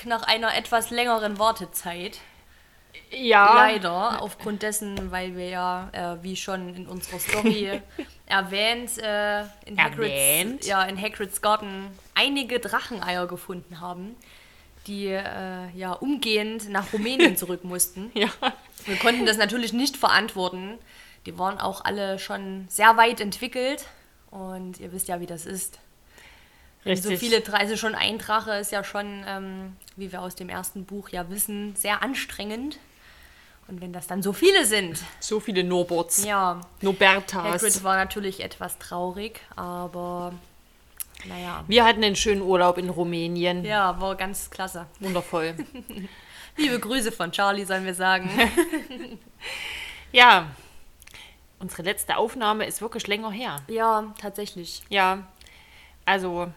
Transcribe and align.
zurück 0.00 0.06
nach 0.06 0.22
einer 0.22 0.56
etwas 0.56 0.90
längeren 0.90 1.38
Wartezeit. 1.38 2.18
Ja. 3.10 3.54
Leider, 3.54 4.22
aufgrund 4.22 4.62
dessen, 4.62 5.10
weil 5.10 5.36
wir 5.36 5.48
ja, 5.48 5.90
äh, 5.92 6.22
wie 6.22 6.36
schon 6.36 6.74
in 6.74 6.86
unserer 6.86 7.18
Story 7.18 7.80
erwähnt, 8.26 8.98
äh, 8.98 9.40
in, 9.66 9.78
Hagrids, 9.78 10.10
Erwähnt? 10.10 10.66
ja, 10.66 10.84
in 10.84 11.00
Hagrids 11.00 11.40
Garten 11.42 11.86
einige 12.14 12.60
Dracheneier 12.60 13.26
gefunden 13.26 13.80
haben, 13.80 14.16
die 14.86 15.06
äh, 15.06 15.70
ja 15.74 15.92
umgehend 15.92 16.68
nach 16.70 16.92
Rumänien 16.92 17.36
zurück 17.36 17.64
mussten. 17.64 18.10
Ja. 18.14 18.28
Wir 18.86 18.96
konnten 18.96 19.26
das 19.26 19.36
natürlich 19.36 19.72
nicht 19.72 19.96
verantworten. 19.96 20.78
Die 21.26 21.38
waren 21.38 21.58
auch 21.58 21.84
alle 21.84 22.18
schon 22.18 22.66
sehr 22.68 22.96
weit 22.96 23.20
entwickelt 23.20 23.86
und 24.30 24.80
ihr 24.80 24.92
wisst 24.92 25.08
ja, 25.08 25.20
wie 25.20 25.26
das 25.26 25.46
ist. 25.46 25.78
Wenn 26.84 26.96
so 26.96 27.10
Richtig. 27.10 27.28
viele, 27.28 27.42
Dra- 27.42 27.58
also 27.58 27.76
schon 27.76 27.94
ein 27.94 28.18
Drache 28.18 28.52
ist 28.54 28.72
ja 28.72 28.82
schon, 28.84 29.22
ähm, 29.26 29.76
wie 29.96 30.10
wir 30.12 30.22
aus 30.22 30.34
dem 30.34 30.48
ersten 30.48 30.84
Buch 30.86 31.10
ja 31.10 31.28
wissen, 31.28 31.76
sehr 31.76 32.02
anstrengend. 32.02 32.78
Und 33.68 33.80
wenn 33.80 33.92
das 33.92 34.06
dann 34.06 34.22
so 34.22 34.32
viele 34.32 34.64
sind, 34.64 34.98
So 35.20 35.38
viele 35.40 35.62
Norberts. 35.62 36.24
ja, 36.24 36.60
Nobertas. 36.80 37.44
Hagrid 37.62 37.84
war 37.84 37.96
natürlich 37.96 38.40
etwas 38.42 38.78
traurig, 38.78 39.40
aber 39.54 40.32
naja, 41.26 41.64
Wir 41.68 41.84
hatten 41.84 42.02
einen 42.02 42.16
schönen 42.16 42.40
Urlaub 42.42 42.78
in 42.78 42.88
Rumänien. 42.88 43.62
ja, 43.64 44.00
war 44.00 44.16
ganz 44.16 44.50
klasse. 44.50 44.86
Wundervoll. 45.00 45.54
Liebe 46.56 46.80
Grüße 46.80 47.12
von 47.12 47.30
Charlie, 47.30 47.64
sollen 47.64 47.84
wir 47.84 47.94
sagen. 47.94 48.28
ja. 50.12 50.46
Unsere 51.58 51.82
letzte 51.82 52.16
Aufnahme 52.16 52.64
ist 52.66 52.80
wirklich 52.80 53.06
länger 53.06 53.30
her. 53.30 53.56
ja, 53.68 54.12
tatsächlich. 54.20 54.82
Ja. 54.88 55.26
Also, 56.06 56.50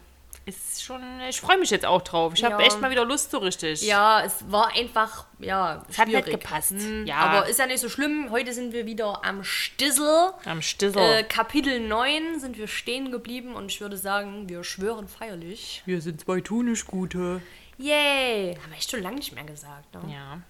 ist 0.46 0.84
schon. 0.84 1.02
Ich 1.30 1.40
freue 1.40 1.58
mich 1.58 1.70
jetzt 1.70 1.86
auch 1.86 2.02
drauf. 2.02 2.34
Ich 2.36 2.44
habe 2.44 2.62
Ja. 2.62 2.68
echt 2.68 2.82
mal 2.82 2.92
wieder 2.92 3.06
Lust 3.06 3.32
so 3.32 3.38
richtig. 3.38 3.82
Ja, 3.82 4.22
es 4.24 4.44
war 4.52 4.76
einfach, 4.76 5.26
ja, 5.40 5.84
Es 5.90 5.98
hat 5.98 6.08
nicht 6.10 6.26
gepasst. 6.26 6.72
Hm, 6.72 7.06
Ja. 7.06 7.18
Aber 7.18 7.48
ist 7.48 7.60
ja 7.60 7.66
nicht 7.66 7.80
so 7.80 7.88
schlimm. 7.90 8.30
Heute 8.32 8.52
sind 8.54 8.74
wir 8.74 8.86
wieder 8.86 9.24
am 9.26 9.44
Stissel. 9.44 10.32
Am 10.46 10.62
Stissel. 10.62 11.02
Äh, 11.02 11.24
Kapitel 11.24 11.80
9 11.88 12.40
sind 12.40 12.58
wir 12.58 12.68
stehen 12.68 13.12
geblieben 13.12 13.56
und 13.56 13.72
ich 13.72 13.80
würde 13.82 13.98
sagen, 13.98 14.50
wir 14.50 14.64
schwören 14.64 15.08
feierlich. 15.08 15.82
Wir 15.86 16.02
sind 16.02 16.22
zwei 16.22 16.42
Tunischgute. 16.42 17.42
Yay! 17.78 18.56
Haben 18.62 18.72
wir 18.72 18.78
echt 18.78 18.92
schon 18.92 19.02
lange 19.02 19.16
nicht 19.16 19.34
mehr 19.34 19.44
gesagt, 19.46 19.94
ne? 19.96 20.14
Ja. 20.14 20.42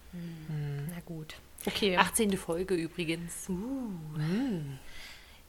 Na 0.90 1.00
gut. 1.06 1.36
Okay. 1.66 1.96
18. 1.98 2.36
Folge 2.38 2.74
übrigens. 2.76 3.48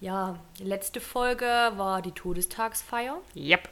Ja, 0.00 0.38
die 0.58 0.64
letzte 0.64 1.00
Folge 1.00 1.44
war 1.76 2.02
die 2.02 2.12
Todestagsfeier, 2.12 3.16
Yep. 3.34 3.68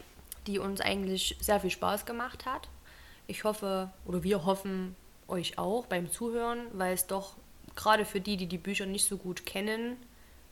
Die 0.46 0.58
uns 0.58 0.80
eigentlich 0.80 1.36
sehr 1.40 1.60
viel 1.60 1.70
Spaß 1.70 2.06
gemacht 2.06 2.46
hat. 2.46 2.68
Ich 3.26 3.44
hoffe, 3.44 3.90
oder 4.04 4.22
wir 4.22 4.44
hoffen 4.44 4.96
euch 5.28 5.58
auch 5.58 5.86
beim 5.86 6.10
Zuhören, 6.10 6.66
weil 6.72 6.94
es 6.94 7.06
doch 7.06 7.34
gerade 7.76 8.04
für 8.04 8.20
die, 8.20 8.36
die 8.36 8.46
die 8.46 8.58
Bücher 8.58 8.86
nicht 8.86 9.06
so 9.06 9.16
gut 9.16 9.46
kennen, 9.46 9.96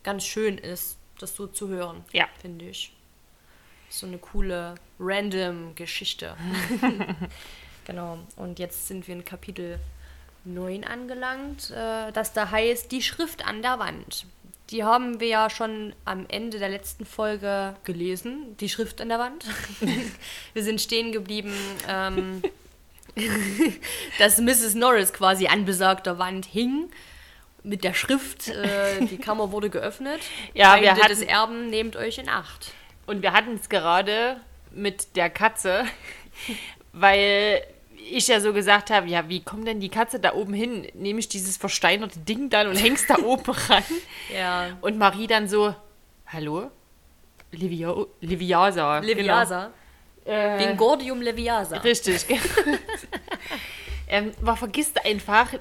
ganz 0.03 0.25
schön 0.25 0.59
ist, 0.59 0.97
das 1.19 1.35
so 1.35 1.47
zu 1.47 1.69
hören. 1.69 2.05
Ja. 2.13 2.29
Finde 2.41 2.67
ich. 2.67 2.95
So 3.89 4.07
eine 4.07 4.19
coole, 4.19 4.77
random 4.99 5.75
Geschichte. 5.75 6.37
genau. 7.85 8.19
Und 8.37 8.59
jetzt 8.59 8.89
sind 8.89 9.07
wir 9.09 9.15
in 9.15 9.25
Kapitel 9.25 9.79
9 10.45 10.85
angelangt, 10.85 11.71
äh, 11.71 12.13
das 12.13 12.33
da 12.33 12.51
heißt 12.51 12.91
Die 12.93 13.03
Schrift 13.03 13.45
an 13.45 13.63
der 13.63 13.79
Wand. 13.79 14.27
Die 14.71 14.85
haben 14.85 15.19
wir 15.19 15.27
ja 15.29 15.51
schon 15.51 15.95
am 16.05 16.27
Ende 16.29 16.59
der 16.59 16.69
letzten 16.69 17.05
Folge 17.05 17.75
gelesen, 17.85 18.57
die 18.59 18.69
Schrift 18.69 19.01
an 19.01 19.09
der 19.09 19.19
Wand. 19.19 19.45
wir 20.55 20.63
sind 20.63 20.81
stehen 20.81 21.11
geblieben, 21.11 21.53
ähm, 21.89 22.43
dass 24.19 24.39
Mrs. 24.39 24.75
Norris 24.75 25.13
quasi 25.13 25.49
an 25.49 25.65
besagter 25.65 26.19
Wand 26.19 26.47
hing 26.47 26.89
mit 27.65 27.83
der 27.83 27.95
Schrift. 27.95 28.49
Äh, 28.49 29.05
die 29.07 29.19
Kammer 29.19 29.51
wurde 29.51 29.71
geöffnet. 29.71 30.21
Ja, 30.55 30.81
wir 30.81 30.91
Feinde 30.93 31.09
des 31.09 31.21
hatten- 31.21 31.29
Erben, 31.29 31.67
nehmt 31.71 31.97
euch 31.97 32.19
in 32.19 32.29
Acht. 32.29 32.73
Und 33.07 33.23
wir 33.23 33.33
hatten 33.33 33.55
es 33.55 33.69
gerade 33.69 34.41
mit 34.73 35.17
der 35.17 35.31
Katze, 35.31 35.85
weil 36.93 37.63
ich 38.11 38.29
ja 38.29 38.41
so 38.41 38.53
gesagt 38.53 38.91
habe, 38.91 39.09
ja, 39.09 39.29
wie 39.29 39.43
kommt 39.43 39.67
denn 39.67 39.81
die 39.81 39.89
Katze 39.89 40.21
da 40.21 40.35
oben 40.35 40.55
hin? 40.55 40.87
Nehme 40.95 41.21
ich 41.21 41.29
dieses 41.29 41.57
versteinerte 41.57 42.19
Ding 42.21 42.51
dann 42.51 42.69
und 42.69 42.77
hängst 42.77 43.11
da 43.11 43.19
oben 43.19 43.51
ran? 43.69 43.85
Ja. 44.35 44.79
Und 44.81 44.99
Marie 44.99 45.27
dann 45.27 45.49
so, 45.49 45.75
hallo? 46.27 46.71
Livia 47.53 47.95
Liviasa. 48.21 48.99
Leviasa. 49.01 49.71
Genau. 50.25 50.37
Äh, 50.37 50.59
Vingordium 50.59 51.21
Leviasa. 51.21 51.79
richtig. 51.79 52.27
ähm, 54.09 54.33
man 54.41 54.57
vergisst 54.57 55.05
einfach, 55.05 55.53
äh, 55.55 55.59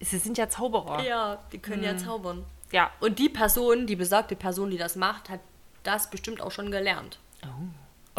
sie 0.00 0.18
sind 0.18 0.38
ja 0.38 0.48
Zauberer. 0.48 1.02
Ja, 1.02 1.38
die 1.52 1.58
können 1.58 1.82
ja 1.82 1.96
zaubern. 1.96 2.44
Ja. 2.72 2.90
Und 3.00 3.18
die 3.18 3.28
Person, 3.28 3.86
die 3.86 3.96
besagte 3.96 4.36
Person, 4.36 4.70
die 4.70 4.78
das 4.78 4.96
macht, 4.96 5.28
hat 5.28 5.40
das 5.82 6.10
bestimmt 6.10 6.40
auch 6.40 6.50
schon 6.50 6.70
gelernt. 6.70 7.18
Oh, 7.44 7.68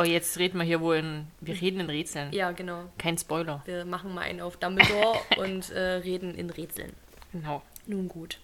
jetzt 0.03 0.38
reden 0.38 0.58
wir 0.58 0.66
hier 0.66 0.81
wohl 0.81 0.97
in, 0.97 1.28
wir 1.41 1.59
reden 1.59 1.80
in 1.80 1.90
Rätseln. 1.90 2.31
Ja, 2.31 2.52
genau. 2.52 2.84
Kein 2.97 3.18
Spoiler. 3.18 3.62
Wir 3.66 3.85
machen 3.85 4.13
mal 4.13 4.22
einen 4.22 4.41
auf 4.41 4.58
Dumbledore 4.58 5.19
und 5.38 5.72
äh, 5.72 5.80
reden 5.80 6.35
in 6.35 6.50
Rätseln. 6.50 6.94
Genau. 7.34 7.62
Nun 7.85 8.08
gut. 8.08 8.40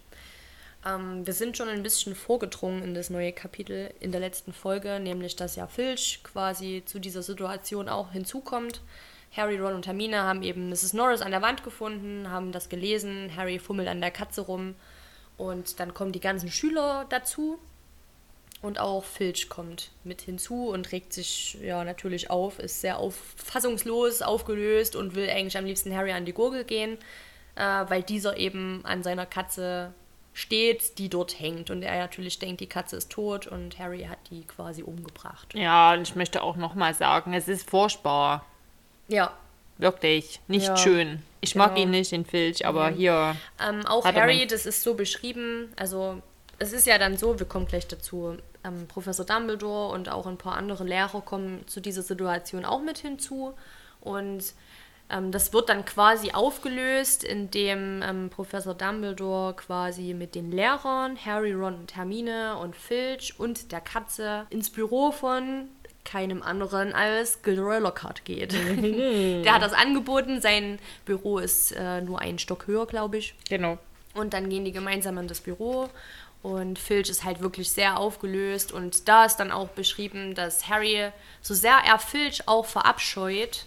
Ähm, 0.85 1.25
wir 1.25 1.33
sind 1.33 1.57
schon 1.57 1.69
ein 1.69 1.83
bisschen 1.83 2.15
vorgedrungen 2.15 2.83
in 2.83 2.93
das 2.93 3.09
neue 3.09 3.31
Kapitel 3.31 3.93
in 3.99 4.11
der 4.11 4.21
letzten 4.21 4.53
Folge, 4.53 4.99
nämlich 4.99 5.35
dass 5.35 5.55
ja 5.55 5.67
Filch 5.67 6.21
quasi 6.23 6.83
zu 6.85 6.99
dieser 6.99 7.23
Situation 7.23 7.87
auch 7.89 8.11
hinzukommt. 8.11 8.81
Harry, 9.35 9.57
Ron 9.57 9.73
und 9.73 9.87
Hermine 9.87 10.21
haben 10.21 10.43
eben 10.43 10.69
Mrs. 10.69 10.93
Norris 10.93 11.21
an 11.21 11.31
der 11.31 11.41
Wand 11.41 11.63
gefunden, 11.63 12.29
haben 12.29 12.51
das 12.51 12.69
gelesen. 12.69 13.31
Harry 13.35 13.57
fummelt 13.59 13.87
an 13.87 14.01
der 14.01 14.11
Katze 14.11 14.41
rum 14.41 14.75
und 15.37 15.79
dann 15.79 15.93
kommen 15.93 16.11
die 16.11 16.19
ganzen 16.19 16.51
Schüler 16.51 17.05
dazu. 17.09 17.57
Und 18.63 18.79
auch 18.79 19.03
Filch 19.03 19.49
kommt 19.49 19.91
mit 20.05 20.21
hinzu 20.21 20.69
und 20.69 20.93
regt 20.93 21.11
sich 21.11 21.57
ja 21.61 21.83
natürlich 21.83 22.29
auf, 22.29 22.59
ist 22.59 22.79
sehr 22.79 22.97
auf, 22.97 23.13
fassungslos, 23.35 24.21
aufgelöst 24.21 24.95
und 24.95 25.15
will 25.15 25.29
eigentlich 25.29 25.57
am 25.57 25.65
liebsten 25.65 25.93
Harry 25.93 26.13
an 26.13 26.23
die 26.23 26.31
Gurgel 26.31 26.63
gehen, 26.63 26.97
äh, 27.55 27.61
weil 27.61 28.03
dieser 28.03 28.37
eben 28.37 28.79
an 28.85 29.03
seiner 29.03 29.25
Katze 29.25 29.93
steht, 30.31 30.97
die 30.97 31.09
dort 31.09 31.41
hängt. 31.41 31.71
Und 31.71 31.83
er 31.83 31.99
natürlich 31.99 32.39
denkt, 32.39 32.61
die 32.61 32.67
Katze 32.67 32.95
ist 32.95 33.11
tot 33.11 33.47
und 33.47 33.77
Harry 33.79 34.07
hat 34.09 34.19
die 34.31 34.45
quasi 34.45 34.81
umgebracht. 34.81 35.53
Ja, 35.53 35.91
und 35.91 36.03
ich 36.03 36.15
möchte 36.15 36.41
auch 36.41 36.55
nochmal 36.55 36.93
sagen, 36.93 37.33
es 37.33 37.49
ist 37.49 37.69
furchtbar. 37.69 38.45
Ja. 39.09 39.33
Wirklich. 39.77 40.39
Nicht 40.47 40.67
Ja, 40.67 40.77
schön. 40.77 41.21
Ich 41.41 41.55
mag 41.55 41.75
genau. 41.75 41.87
ihn 41.87 41.91
nicht, 41.91 42.13
den 42.13 42.23
Filch, 42.23 42.65
aber 42.65 42.91
hier. 42.91 43.35
Ähm, 43.61 43.85
auch 43.87 44.05
Harry, 44.05 44.47
das 44.47 44.65
ist 44.65 44.83
so 44.83 44.93
beschrieben, 44.93 45.73
also 45.75 46.21
es 46.59 46.71
ist 46.71 46.87
ja 46.87 46.97
dann 46.97 47.17
so, 47.17 47.37
wir 47.37 47.45
kommen 47.45 47.65
gleich 47.65 47.87
dazu, 47.87 48.37
ähm, 48.63 48.87
Professor 48.87 49.25
Dumbledore 49.25 49.93
und 49.93 50.09
auch 50.09 50.25
ein 50.25 50.37
paar 50.37 50.55
andere 50.55 50.83
Lehrer 50.83 51.21
kommen 51.21 51.67
zu 51.67 51.79
dieser 51.79 52.01
Situation 52.01 52.65
auch 52.65 52.81
mit 52.81 52.97
hinzu 52.97 53.53
und 54.01 54.53
ähm, 55.09 55.31
das 55.31 55.53
wird 55.53 55.69
dann 55.69 55.85
quasi 55.85 56.31
aufgelöst, 56.31 57.23
indem 57.23 58.01
ähm, 58.01 58.29
Professor 58.29 58.73
Dumbledore 58.73 59.53
quasi 59.53 60.13
mit 60.13 60.35
den 60.35 60.51
Lehrern, 60.51 61.17
Harry, 61.23 61.53
Ron 61.53 61.75
und 61.75 61.95
Hermine 61.95 62.57
und 62.57 62.75
Filch 62.75 63.35
und 63.37 63.71
der 63.71 63.81
Katze 63.81 64.45
ins 64.49 64.69
Büro 64.69 65.11
von 65.11 65.69
keinem 66.05 66.43
anderen 66.43 66.93
als 66.93 67.41
Gilderoy 67.43 67.79
Lockhart 67.79 68.25
geht. 68.25 68.53
der 69.45 69.53
hat 69.53 69.61
das 69.61 69.73
angeboten, 69.73 70.41
sein 70.41 70.79
Büro 71.05 71.37
ist 71.39 71.71
äh, 71.73 72.01
nur 72.01 72.19
einen 72.19 72.39
Stock 72.39 72.67
höher, 72.67 72.85
glaube 72.85 73.17
ich. 73.17 73.35
Genau. 73.49 73.77
Und 74.13 74.33
dann 74.33 74.49
gehen 74.49 74.65
die 74.65 74.71
gemeinsam 74.71 75.17
in 75.17 75.27
das 75.27 75.41
Büro. 75.41 75.89
Und 76.43 76.77
Filch 76.77 77.09
ist 77.09 77.23
halt 77.23 77.39
wirklich 77.39 77.71
sehr 77.71 77.97
aufgelöst. 77.97 78.73
Und 78.73 79.07
da 79.07 79.25
ist 79.25 79.37
dann 79.37 79.51
auch 79.51 79.69
beschrieben, 79.69 80.35
dass 80.35 80.67
Harry, 80.67 81.09
so 81.41 81.53
sehr 81.53 81.77
er 81.85 81.97
Filch 81.97 82.47
auch 82.47 82.65
verabscheut, 82.65 83.65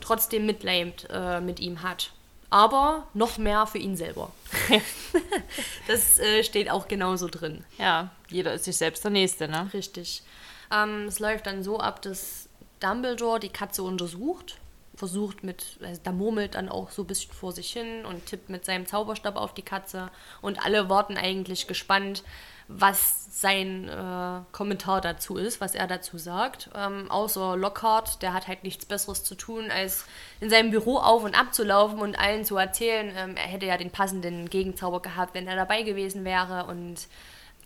trotzdem 0.00 0.44
Mitleid 0.46 1.08
äh, 1.10 1.40
mit 1.40 1.58
ihm 1.60 1.82
hat. 1.82 2.12
Aber 2.50 3.06
noch 3.14 3.38
mehr 3.38 3.66
für 3.66 3.78
ihn 3.78 3.96
selber. 3.96 4.32
das 5.88 6.18
äh, 6.18 6.44
steht 6.44 6.70
auch 6.70 6.88
genauso 6.88 7.28
drin. 7.28 7.64
Ja, 7.78 8.10
jeder 8.28 8.52
ist 8.52 8.64
sich 8.64 8.76
selbst 8.76 9.02
der 9.02 9.12
Nächste, 9.12 9.48
ne? 9.48 9.70
Richtig. 9.72 10.22
Ähm, 10.70 11.06
es 11.06 11.20
läuft 11.20 11.46
dann 11.46 11.62
so 11.62 11.78
ab, 11.80 12.02
dass 12.02 12.48
Dumbledore 12.80 13.40
die 13.40 13.48
Katze 13.48 13.82
untersucht, 13.82 14.58
versucht 15.00 15.42
mit, 15.42 15.78
also 15.82 16.00
da 16.04 16.12
murmelt 16.12 16.54
dann 16.54 16.68
auch 16.68 16.90
so 16.90 17.02
ein 17.02 17.06
bisschen 17.06 17.32
vor 17.32 17.52
sich 17.52 17.72
hin 17.72 18.04
und 18.04 18.26
tippt 18.26 18.50
mit 18.50 18.66
seinem 18.66 18.84
Zauberstab 18.86 19.36
auf 19.36 19.54
die 19.54 19.62
Katze. 19.62 20.10
Und 20.42 20.64
alle 20.64 20.90
warten 20.90 21.16
eigentlich 21.16 21.66
gespannt, 21.66 22.22
was 22.68 23.26
sein 23.40 23.88
äh, 23.88 24.42
Kommentar 24.52 25.00
dazu 25.00 25.36
ist, 25.38 25.60
was 25.60 25.74
er 25.74 25.86
dazu 25.86 26.18
sagt. 26.18 26.68
Ähm, 26.76 27.10
außer 27.10 27.56
Lockhart, 27.56 28.20
der 28.20 28.34
hat 28.34 28.46
halt 28.46 28.62
nichts 28.62 28.84
Besseres 28.84 29.24
zu 29.24 29.34
tun, 29.34 29.70
als 29.70 30.04
in 30.38 30.50
seinem 30.50 30.70
Büro 30.70 30.98
auf 30.98 31.24
und 31.24 31.34
ab 31.34 31.54
zu 31.54 31.64
laufen 31.64 31.98
und 31.98 32.18
allen 32.18 32.44
zu 32.44 32.58
erzählen, 32.58 33.10
ähm, 33.16 33.36
er 33.36 33.48
hätte 33.48 33.66
ja 33.66 33.78
den 33.78 33.90
passenden 33.90 34.50
Gegenzauber 34.50 35.00
gehabt, 35.00 35.34
wenn 35.34 35.48
er 35.48 35.56
dabei 35.56 35.82
gewesen 35.82 36.24
wäre. 36.26 36.66
Und 36.66 37.08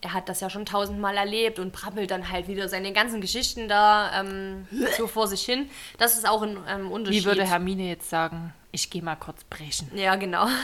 er 0.04 0.12
hat 0.12 0.28
das 0.28 0.40
ja 0.40 0.50
schon 0.50 0.66
tausendmal 0.66 1.16
erlebt 1.16 1.58
und 1.58 1.72
prappelt 1.72 2.10
dann 2.10 2.30
halt 2.30 2.46
wieder 2.46 2.68
seine 2.68 2.92
ganzen 2.92 3.22
Geschichten 3.22 3.68
da 3.68 4.20
ähm, 4.20 4.68
so 4.98 5.06
vor 5.06 5.26
sich 5.28 5.42
hin. 5.42 5.70
Das 5.96 6.18
ist 6.18 6.28
auch 6.28 6.42
ein 6.42 6.58
ähm, 6.68 6.92
Unterschied. 6.92 7.22
Wie 7.22 7.26
würde 7.26 7.46
Hermine 7.46 7.88
jetzt 7.88 8.10
sagen, 8.10 8.52
ich 8.70 8.90
gehe 8.90 9.02
mal 9.02 9.16
kurz 9.16 9.44
brechen. 9.44 9.90
Ja, 9.96 10.16
genau. 10.16 10.46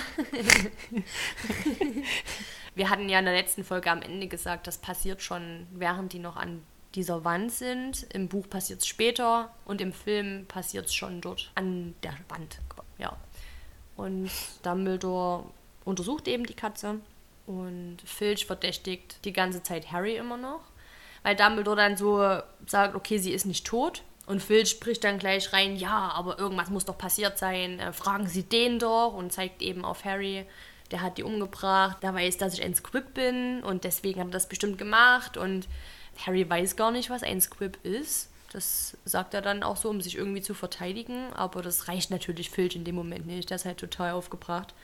Wir 2.75 2.91
hatten 2.91 3.09
ja 3.09 3.19
in 3.19 3.25
der 3.25 3.35
letzten 3.35 3.65
Folge 3.65 3.91
am 3.91 4.03
Ende 4.03 4.27
gesagt, 4.27 4.67
das 4.67 4.77
passiert 4.77 5.23
schon, 5.23 5.67
während 5.73 6.13
die 6.13 6.19
noch 6.19 6.37
an 6.37 6.63
dieser 6.95 7.25
Wand 7.25 7.51
sind. 7.51 8.07
Im 8.13 8.29
Buch 8.29 8.47
passiert 8.49 8.81
es 8.81 8.87
später 8.87 9.55
und 9.65 9.81
im 9.81 9.95
Film 9.95 10.45
passiert 10.47 10.87
es 10.87 10.95
schon 10.95 11.23
dort 11.23 11.51
an 11.55 11.95
der 12.03 12.15
Wand. 12.29 12.59
Ja. 12.99 13.17
Und 13.97 14.31
Dumbledore 14.63 15.45
untersucht 15.87 16.29
eben 16.29 16.45
die 16.45 16.55
Katze 16.55 17.01
und 17.51 17.99
Filch 18.05 18.47
verdächtigt 18.47 19.25
die 19.25 19.33
ganze 19.33 19.63
Zeit 19.63 19.91
Harry 19.91 20.17
immer 20.17 20.37
noch, 20.37 20.61
weil 21.25 21.35
Dumbledore 21.35 21.77
dann 21.77 21.97
so 21.97 22.19
sagt, 22.67 22.95
okay, 22.95 23.19
sie 23.19 23.33
ist 23.33 23.45
nicht 23.45 23.67
tot. 23.67 24.03
Und 24.27 24.41
Filch 24.41 24.71
spricht 24.71 25.03
dann 25.03 25.19
gleich 25.19 25.53
rein, 25.53 25.75
ja, 25.75 26.13
aber 26.15 26.39
irgendwas 26.39 26.71
muss 26.71 26.85
doch 26.85 26.97
passiert 26.97 27.39
sein. 27.39 27.81
Äh, 27.81 27.93
fragen 27.93 28.29
Sie 28.29 28.45
den 28.45 28.79
doch 28.79 29.13
und 29.15 29.33
zeigt 29.33 29.61
eben 29.61 29.85
auf 29.85 30.05
Harry, 30.05 30.47
der 30.93 31.03
hat 31.03 31.19
die 31.19 31.25
umgebracht. 31.25 32.01
Der 32.03 32.15
weiß, 32.15 32.37
dass 32.37 32.55
ich 32.55 32.63
ein 32.63 32.77
Squib 32.77 33.13
bin 33.15 33.65
und 33.65 33.83
deswegen 33.83 34.21
hat 34.21 34.29
er 34.29 34.33
das 34.33 34.49
bestimmt 34.49 34.79
gemacht. 34.79 35.37
Und 35.37 35.67
Harry 36.25 36.49
weiß 36.49 36.77
gar 36.77 36.93
nicht, 36.93 37.11
was 37.11 37.25
ein 37.25 37.41
Squib 37.41 37.79
ist. 37.83 38.31
Das 38.53 38.97
sagt 39.05 39.35
er 39.35 39.43
dann 39.43 39.65
auch 39.65 39.77
so, 39.77 39.89
um 39.91 40.01
sich 40.01 40.17
irgendwie 40.17 40.43
zu 40.43 40.55
verteidigen. 40.55 41.33
Aber 41.33 41.61
das 41.61 41.89
reicht 41.89 42.13
natürlich 42.13 42.51
Filch 42.51 42.77
in 42.77 42.85
dem 42.85 42.95
Moment 42.95 43.27
nicht. 43.27 43.51
Der 43.51 43.57
ist 43.57 43.65
halt 43.65 43.79
total 43.79 44.13
aufgebracht. 44.13 44.75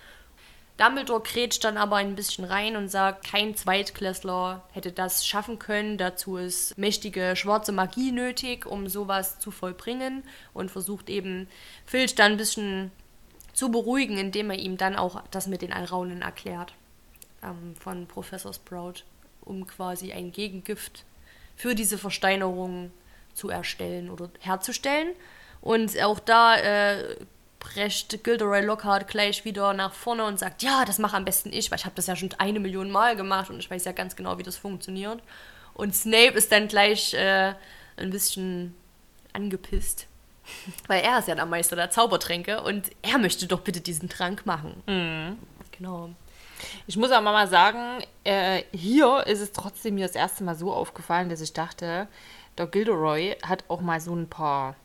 Dumbledore 0.76 1.23
krätscht 1.23 1.64
dann 1.64 1.78
aber 1.78 1.96
ein 1.96 2.17
bisschen 2.17 2.44
rein 2.44 2.76
und 2.76 2.88
sagt, 2.88 3.26
kein 3.31 3.56
Zweitklässler 3.56 4.62
hätte 4.73 4.93
das 4.93 5.26
schaffen 5.26 5.58
können. 5.58 5.96
Dazu 5.96 6.37
ist 6.37 6.76
mächtige 6.76 7.34
schwarze 7.34 7.73
Magie 7.73 8.12
nötig, 8.12 8.67
um 8.67 8.87
sowas 8.88 9.38
zu 9.38 9.50
vollbringen. 9.50 10.23
Und 10.52 10.70
versucht 10.70 11.08
eben 11.08 11.49
Filch 11.87 12.14
dann 12.14 12.32
ein 12.32 12.37
bisschen 12.37 12.93
zu 13.55 13.70
beruhigen, 13.70 14.19
indem 14.19 14.50
er 14.50 14.58
ihm 14.58 14.76
dann 14.76 14.96
auch 14.96 15.23
das 15.31 15.46
mit 15.46 15.62
den 15.62 15.73
Alraunen 15.73 16.20
erklärt. 16.20 16.75
Ähm, 17.43 17.75
von 17.81 18.06
Professor 18.06 18.52
Sprout, 18.52 19.05
um 19.43 19.67
quasi 19.67 20.12
ein 20.12 20.31
Gegengift 20.31 21.05
für 21.56 21.75
diese 21.75 21.96
Versteinerung 21.96 22.90
zu 23.32 23.49
erstellen 23.49 24.11
oder 24.11 24.28
herzustellen. 24.40 25.14
Und 25.62 25.99
auch 26.02 26.20
da 26.20 26.56
äh, 26.58 27.17
prescht 27.58 28.23
Gilderoy 28.23 28.61
Lockhart 28.61 29.08
gleich 29.08 29.44
wieder 29.44 29.73
nach 29.73 29.93
vorne 29.93 30.25
und 30.25 30.38
sagt, 30.38 30.62
ja, 30.62 30.85
das 30.85 30.99
mache 30.99 31.17
am 31.17 31.25
besten 31.25 31.53
ich, 31.53 31.70
weil 31.70 31.79
ich 31.79 31.85
habe 31.85 31.94
das 31.94 32.06
ja 32.06 32.17
schon 32.17 32.31
eine 32.38 32.61
Million 32.61 32.91
Mal 32.91 33.17
gemacht 33.17 33.50
und 33.50 33.58
ich 33.58 33.70
weiß 33.70 33.85
ja 33.85 33.93
ganz 33.93 34.17
genau, 34.17 34.38
wie 34.38 34.43
das 34.43 34.56
funktioniert. 34.56 35.23
Und 35.75 35.94
Snape 35.94 36.35
ist 36.35 36.53
dann 36.53 36.69
gleich 36.69 37.14
äh, 37.14 37.55
ein 37.97 38.11
bisschen 38.11 38.75
angepisst, 39.32 40.06
weil 40.87 41.03
er 41.03 41.19
ist 41.19 41.29
ja 41.29 41.35
der 41.35 41.47
Meister 41.47 41.76
der 41.76 41.91
Zaubertränke 41.91 42.62
und 42.62 42.91
er 43.03 43.19
möchte 43.19 43.47
doch 43.47 43.61
bitte 43.61 43.81
diesen 43.81 44.09
Trank 44.09 44.47
machen. 44.47 44.82
Mhm. 44.87 45.38
Genau. 45.73 46.11
Ich 46.87 46.97
muss 46.97 47.11
aber 47.11 47.32
mal 47.32 47.49
sagen, 47.49 48.02
äh, 48.25 48.62
hier 48.73 49.26
ist 49.26 49.41
es 49.41 49.52
trotzdem 49.52 49.97
mir 49.97 50.06
das 50.06 50.17
erste 50.17 50.44
Mal 50.44 50.55
so 50.55 50.73
aufgefallen, 50.73 51.29
dass 51.29 51.41
ich 51.41 51.52
dachte, 51.52 52.09
der 52.56 52.67
Gilderoy 52.67 53.37
hat 53.43 53.64
auch 53.69 53.81
mal 53.82 54.00
so 54.00 54.14
ein 54.14 54.29
paar 54.29 54.76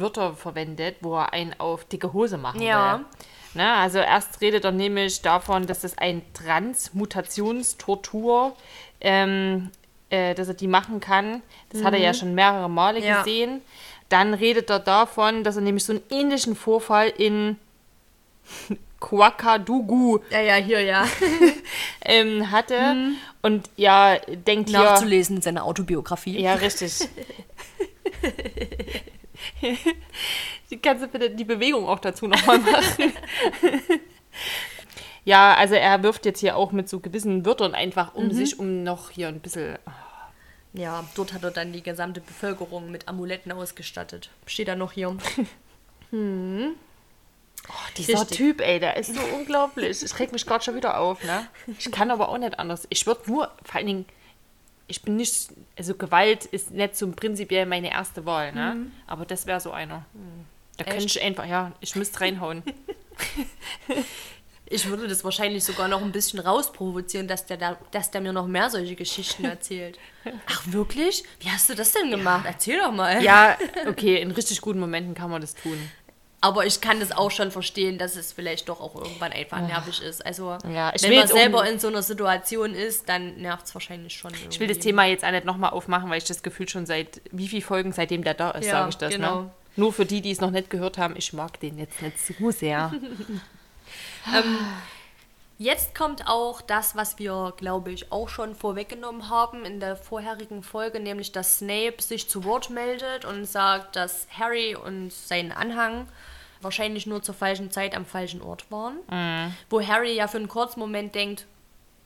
Wörter 0.00 0.34
verwendet, 0.34 0.96
wo 1.00 1.16
er 1.16 1.32
einen 1.32 1.54
auf 1.58 1.84
dicke 1.84 2.12
Hose 2.12 2.38
machen 2.38 2.60
Ja. 2.62 2.98
will. 2.98 3.04
Ne, 3.56 3.72
also 3.74 3.98
erst 3.98 4.40
redet 4.40 4.64
er 4.64 4.72
nämlich 4.72 5.22
davon, 5.22 5.66
dass 5.68 5.82
das 5.82 5.96
ein 5.96 6.22
Transmutationstortur, 6.34 8.56
ähm, 9.00 9.70
äh, 10.10 10.34
dass 10.34 10.48
er 10.48 10.54
die 10.54 10.66
machen 10.66 10.98
kann. 11.00 11.40
Das 11.70 11.84
hat 11.84 11.92
er 11.94 12.00
ja 12.00 12.12
schon 12.14 12.34
mehrere 12.34 12.68
Male 12.68 12.98
Ja. 12.98 13.18
gesehen. 13.18 13.60
Dann 14.08 14.34
redet 14.34 14.70
er 14.70 14.80
davon, 14.80 15.44
dass 15.44 15.54
er 15.56 15.62
nämlich 15.62 15.84
so 15.84 15.92
einen 15.92 16.02
ähnlichen 16.10 16.56
Vorfall 16.56 17.10
in 17.16 17.56
Quakadugu 19.00 20.18
Ja, 20.30 20.40
ja, 20.40 20.54
hier, 20.56 20.80
ja. 20.82 21.06
ähm, 22.04 22.50
hatte. 22.50 22.96
Und 23.42 23.70
ja, 23.76 24.16
denkt 24.18 24.70
hier... 24.70 24.78
Nachzulesen 24.80 25.36
in 25.36 25.42
seiner 25.42 25.64
Autobiografie. 25.64 26.40
Ja, 26.40 26.54
richtig. 26.54 27.08
Die 30.70 30.78
Kannst 30.78 31.04
du 31.04 31.08
bitte 31.08 31.30
die 31.30 31.44
Bewegung 31.44 31.86
auch 31.86 31.98
dazu 31.98 32.26
nochmal 32.26 32.58
machen? 32.58 33.12
ja, 35.24 35.54
also 35.54 35.74
er 35.74 36.02
wirft 36.02 36.26
jetzt 36.26 36.40
hier 36.40 36.56
auch 36.56 36.72
mit 36.72 36.88
so 36.88 37.00
gewissen 37.00 37.44
Wörtern 37.46 37.74
einfach 37.74 38.14
um 38.14 38.30
sich, 38.30 38.58
um 38.58 38.82
noch 38.82 39.10
hier 39.10 39.28
ein 39.28 39.40
bisschen. 39.40 39.78
Ja, 40.72 41.04
dort 41.14 41.32
hat 41.32 41.44
er 41.44 41.52
dann 41.52 41.72
die 41.72 41.82
gesamte 41.82 42.20
Bevölkerung 42.20 42.90
mit 42.90 43.06
Amuletten 43.06 43.52
ausgestattet. 43.52 44.30
Steht 44.46 44.68
da 44.68 44.74
noch 44.74 44.92
hier. 44.92 45.16
Dieser 47.96 48.20
Richtig. 48.20 48.36
Typ, 48.36 48.60
ey, 48.60 48.80
der 48.80 48.96
ist 48.96 49.14
so 49.14 49.20
unglaublich. 49.34 50.02
Ich 50.02 50.18
reg 50.18 50.32
mich 50.32 50.44
gerade 50.46 50.64
schon 50.64 50.74
wieder 50.74 50.98
auf, 50.98 51.22
ne? 51.24 51.46
Ich 51.78 51.90
kann 51.90 52.10
aber 52.10 52.28
auch 52.28 52.38
nicht 52.38 52.58
anders. 52.58 52.86
Ich 52.90 53.06
würde 53.06 53.30
nur, 53.30 53.52
vor 53.64 53.76
allen 53.76 53.86
Dingen, 53.86 54.04
ich 54.86 55.02
bin 55.02 55.16
nicht, 55.16 55.48
also 55.78 55.94
Gewalt 55.94 56.44
ist 56.46 56.70
nicht 56.70 56.96
so 56.96 57.10
prinzipiell 57.10 57.66
meine 57.66 57.90
erste 57.90 58.26
Wahl, 58.26 58.52
ne? 58.52 58.86
Aber 59.06 59.24
das 59.24 59.46
wäre 59.46 59.60
so 59.60 59.70
einer. 59.70 60.04
Da 60.76 60.84
könnte 60.84 61.06
ich 61.06 61.22
einfach, 61.22 61.46
ja, 61.46 61.72
ich 61.80 61.96
müsste 61.96 62.20
reinhauen. 62.20 62.62
Ich 64.66 64.86
würde 64.86 65.06
das 65.06 65.22
wahrscheinlich 65.24 65.62
sogar 65.62 65.88
noch 65.88 66.00
ein 66.00 66.10
bisschen 66.10 66.38
rausprovozieren, 66.38 67.28
dass 67.28 67.44
der, 67.44 67.58
da, 67.58 67.78
dass 67.90 68.10
der 68.10 68.22
mir 68.22 68.32
noch 68.32 68.46
mehr 68.46 68.70
solche 68.70 68.96
Geschichten 68.96 69.44
erzählt. 69.44 69.98
Ach, 70.46 70.62
wirklich? 70.66 71.22
Wie 71.40 71.50
hast 71.50 71.68
du 71.68 71.74
das 71.74 71.92
denn 71.92 72.10
gemacht? 72.10 72.44
Erzähl 72.46 72.78
doch 72.78 72.90
mal. 72.90 73.22
Ja, 73.22 73.58
okay, 73.86 74.20
in 74.20 74.30
richtig 74.30 74.60
guten 74.62 74.80
Momenten 74.80 75.14
kann 75.14 75.30
man 75.30 75.42
das 75.42 75.54
tun. 75.54 75.78
Aber 76.44 76.66
ich 76.66 76.82
kann 76.82 77.00
das 77.00 77.10
auch 77.10 77.30
schon 77.30 77.50
verstehen, 77.50 77.96
dass 77.96 78.16
es 78.16 78.34
vielleicht 78.34 78.68
doch 78.68 78.78
auch 78.78 78.94
irgendwann 78.96 79.32
einfach 79.32 79.62
nervig 79.62 80.02
ist. 80.02 80.24
Also, 80.26 80.58
Ja, 80.70 80.92
wenn 81.00 81.10
man 81.10 81.20
jetzt 81.20 81.32
um- 81.32 81.38
selber 81.38 81.66
in 81.66 81.78
so 81.78 81.88
einer 81.88 82.02
Situation 82.02 82.74
ist, 82.74 83.08
dann 83.08 83.36
nervt 83.36 83.64
es 83.64 83.74
wahrscheinlich 83.74 84.14
schon. 84.14 84.30
Ich 84.50 84.60
will 84.60 84.68
das 84.68 84.78
Thema 84.78 85.06
jetzt 85.06 85.24
auch 85.24 85.30
nicht 85.30 85.46
nochmal 85.46 85.70
aufmachen, 85.70 86.10
weil 86.10 86.18
ich 86.18 86.24
das 86.24 86.42
Gefühl 86.42 86.68
schon 86.68 86.84
seit 86.84 87.22
wie 87.32 87.48
viel 87.48 87.62
Folgen, 87.62 87.92
seitdem 87.92 88.24
der 88.24 88.34
da 88.34 88.50
ist, 88.50 88.66
Ja, 88.66 88.72
sage 88.72 88.90
ich 88.90 88.96
das. 88.98 89.14
genau. 89.14 89.40
Ne? 89.40 89.50
Nur 89.76 89.94
für 89.94 90.04
die, 90.04 90.20
die 90.20 90.32
es 90.32 90.42
noch 90.42 90.50
nicht 90.50 90.68
gehört 90.68 90.98
haben, 90.98 91.16
ich 91.16 91.32
mag 91.32 91.58
den 91.60 91.78
jetzt 91.78 92.02
nicht 92.02 92.18
so 92.18 92.50
sehr. 92.50 92.92
Jetzt 95.56 95.94
kommt 95.94 96.26
auch 96.26 96.60
das, 96.60 96.96
was 96.96 97.18
wir, 97.18 97.54
glaube 97.56 97.92
ich, 97.92 98.10
auch 98.10 98.28
schon 98.28 98.56
vorweggenommen 98.56 99.30
haben 99.30 99.64
in 99.64 99.78
der 99.78 99.96
vorherigen 99.96 100.62
Folge, 100.64 100.98
nämlich 100.98 101.30
dass 101.30 101.58
Snape 101.58 102.02
sich 102.02 102.28
zu 102.28 102.42
Wort 102.44 102.70
meldet 102.70 103.24
und 103.24 103.44
sagt, 103.46 103.94
dass 103.94 104.26
Harry 104.36 104.74
und 104.74 105.12
sein 105.12 105.52
Anhang 105.52 106.08
wahrscheinlich 106.64 107.06
nur 107.06 107.22
zur 107.22 107.34
falschen 107.34 107.70
Zeit 107.70 107.94
am 107.94 108.04
falschen 108.06 108.42
Ort 108.42 108.70
waren. 108.70 108.98
Wo 109.70 109.80
Harry 109.80 110.14
ja 110.14 110.26
für 110.26 110.38
einen 110.38 110.48
kurzen 110.48 110.80
Moment 110.80 111.14
denkt, 111.14 111.46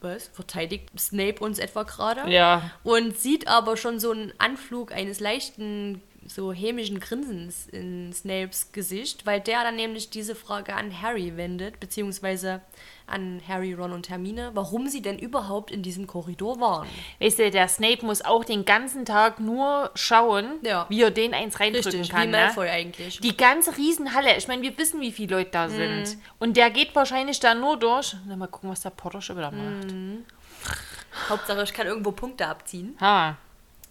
was, 0.01 0.29
verteidigt 0.29 0.91
Snape 0.99 1.41
uns 1.41 1.59
etwa 1.59 1.83
gerade? 1.83 2.31
ja, 2.31 2.71
Und 2.85 3.19
sieht 3.19 3.49
aber 3.49 3.77
schon 3.77 3.99
so 3.99 4.13
einen 4.13 4.33
Anflug 4.39 4.93
eines 4.93 5.19
leichten, 5.19 6.03
so 6.29 6.53
hämischen 6.53 7.01
Grinsens 7.01 7.67
in 7.69 8.13
Snapes 8.13 8.73
Gesicht, 8.73 9.27
weil 9.27 9.41
der 9.41 9.63
dann 9.65 9.77
nämlich 9.77 10.11
diese 10.11 10.35
Frage 10.35 10.75
an 10.75 11.03
Harry 11.03 11.37
wendet, 11.37 11.81
beziehungsweise 11.81 12.61
an 13.07 13.41
Harry, 13.49 13.73
Ron 13.73 13.93
und 13.93 14.11
Hermine, 14.11 14.51
warum 14.53 14.87
sie 14.89 15.01
denn 15.01 15.19
überhaupt 15.19 15.71
in 15.71 15.83
diesem 15.83 16.07
Korridor 16.07 16.61
waren. 16.61 16.87
weißt 17.21 17.39
du, 17.39 17.51
der 17.51 17.67
Snape 17.69 18.05
muss 18.05 18.23
auch 18.23 18.45
den 18.45 18.67
ganzen 18.67 19.07
Tag 19.07 19.41
nur 19.41 19.91
schauen, 19.95 20.57
Ja. 20.63 20.85
wie 20.91 21.01
er 21.03 21.11
den 21.11 21.33
eins 21.33 21.59
reindrücken 21.59 21.91
Richtig, 21.91 22.11
kann. 22.11 22.29
wie 22.29 22.33
Ne? 22.33 22.37
Malfoy 22.45 22.69
eigentlich. 22.69 23.21
Die 23.21 23.35
ganze 23.37 23.77
Riesenhalle, 23.79 24.37
ich 24.37 24.47
meine, 24.47 24.61
wir 24.63 24.77
wissen, 24.77 25.01
wie 25.01 25.11
viele 25.13 25.37
Leute 25.37 25.51
da 25.53 25.69
Mhm. 25.69 26.05
sind. 26.05 26.19
Und 26.39 26.57
der 26.59 26.69
geht 26.71 26.95
wahrscheinlich 26.95 27.41
da 27.41 27.55
nur 27.55 27.79
durch. 27.79 28.15
Na, 28.27 28.37
mal 28.37 28.47
gucken, 28.49 28.69
was 28.71 28.83
der 28.83 28.91
Potter 28.91 29.23
schon 29.23 29.39
wieder 29.39 29.51
macht. 29.53 29.91
Mhm. 29.91 30.25
Hauptsache, 31.31 31.63
ich 31.63 31.73
kann 31.73 31.87
irgendwo 31.87 32.13
Punkte 32.13 32.47
abziehen. 32.47 32.97
Ha. 33.01 33.37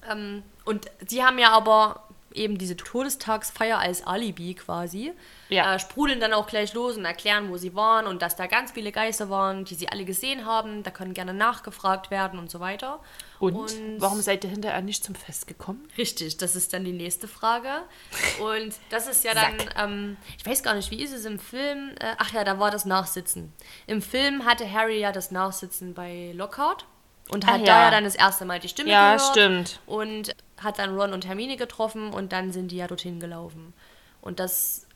Ähm, 0.10 0.44
und 0.64 0.86
sie 1.08 1.24
haben 1.24 1.40
ja 1.40 1.52
aber 1.52 2.07
eben 2.38 2.58
diese 2.58 2.78
Todestagsfeier 2.78 3.80
als 3.80 4.06
Alibi 4.06 4.54
quasi. 4.56 5.14
Ja. 5.50 5.76
Äh, 5.76 5.80
sprudeln 5.80 6.20
dann 6.20 6.34
auch 6.34 6.48
gleich 6.48 6.74
los 6.74 6.98
und 6.98 7.06
erklären, 7.06 7.50
wo 7.50 7.58
sie 7.58 7.74
waren 7.76 8.06
und 8.08 8.22
dass 8.22 8.36
da 8.36 8.48
ganz 8.48 8.72
viele 8.72 8.92
Geister 8.92 9.30
waren, 9.30 9.66
die 9.66 9.76
sie 9.76 9.90
alle 9.90 10.04
gesehen 10.06 10.46
haben. 10.46 10.84
Da 10.84 10.92
können 10.92 11.14
gerne 11.14 11.34
nachgefragt 11.34 12.12
werden 12.12 12.38
und 12.40 12.52
so 12.52 12.60
weiter. 12.60 13.00
Und, 13.40 13.72
warum 14.00 14.20
seid 14.22 14.44
ihr 14.44 14.50
hinterher 14.50 14.82
nicht 14.82 15.04
zum 15.04 15.14
Fest 15.16 15.48
gekommen? 15.48 15.88
Richtig, 15.98 16.38
das 16.38 16.56
ist 16.56 16.74
dann 16.74 16.84
die 16.86 16.92
nächste 16.92 17.28
Frage. 17.28 17.70
Und 18.42 18.74
das 18.90 19.08
ist 19.08 19.24
ja 19.24 19.34
dann, 19.36 19.54
ähm, 19.78 20.18
ich 20.40 20.46
weiß 20.46 20.64
gar 20.64 20.74
nicht, 20.74 20.90
wie 20.92 21.04
ist 21.04 21.14
es 21.14 21.24
im 21.26 21.38
Film? 21.38 21.92
Äh, 22.00 22.16
ach 22.18 22.34
ja, 22.34 22.44
da 22.44 22.60
war 22.60 22.72
das 22.72 22.86
Nachsitzen. 22.86 23.54
Im 23.86 24.02
Film 24.02 24.44
hatte 24.46 24.72
Harry 24.72 25.00
ja 25.00 25.12
das 25.12 25.30
Nachsitzen 25.30 25.94
bei 25.94 26.32
Lockhart 26.34 26.86
und 27.30 27.46
hat 27.46 27.56
Ah, 27.56 27.58
da 27.60 27.64
ja. 27.66 27.82
ja 27.86 27.92
dann 27.92 28.06
das 28.06 28.16
erste 28.16 28.46
Mal 28.46 28.60
die 28.60 28.70
Stimme 28.70 28.90
Ja, 28.90 29.16
gehört. 29.16 29.30
stimmt. 29.32 29.80
Und 29.86 30.36
hat 30.62 30.80
dann 30.80 30.96
Ron 30.96 31.14
und 31.14 31.28
Hermine 31.28 31.58
getroffen 31.58 32.12
und 32.12 32.32
dann 32.32 32.52
sind 32.52 32.72
die 32.72 32.78
ja 32.78 32.88
dorthin 32.88 33.20
gelaufen. 33.20 33.74
Und 34.22 34.40
das 34.40 34.88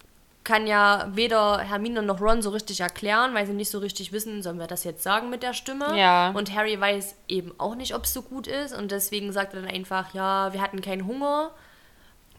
kann 0.44 0.66
ja 0.66 1.08
weder 1.14 1.60
Hermine 1.60 2.02
noch 2.02 2.20
Ron 2.20 2.42
so 2.42 2.50
richtig 2.50 2.80
erklären, 2.80 3.34
weil 3.34 3.46
sie 3.46 3.54
nicht 3.54 3.70
so 3.70 3.78
richtig 3.78 4.12
wissen, 4.12 4.42
sollen 4.42 4.58
wir 4.58 4.68
das 4.68 4.84
jetzt 4.84 5.04
sagen 5.04 5.30
mit 5.30 5.44
der 5.44 5.54
Stimme? 5.54 5.98
Ja. 5.98 6.32
Und 6.32 6.56
Harry 6.56 6.80
weiß 6.80 7.16
eben 7.28 7.54
auch 7.60 7.76
nicht, 7.76 7.94
ob 7.94 8.06
es 8.06 8.14
so 8.14 8.24
gut 8.24 8.48
ist 8.48 8.76
und 8.76 8.92
deswegen 8.92 9.32
sagt 9.32 9.54
er 9.54 9.62
dann 9.62 9.70
einfach, 9.70 10.14
ja, 10.14 10.52
wir 10.52 10.62
hatten 10.62 10.82
keinen 10.82 11.06
Hunger. 11.06 11.52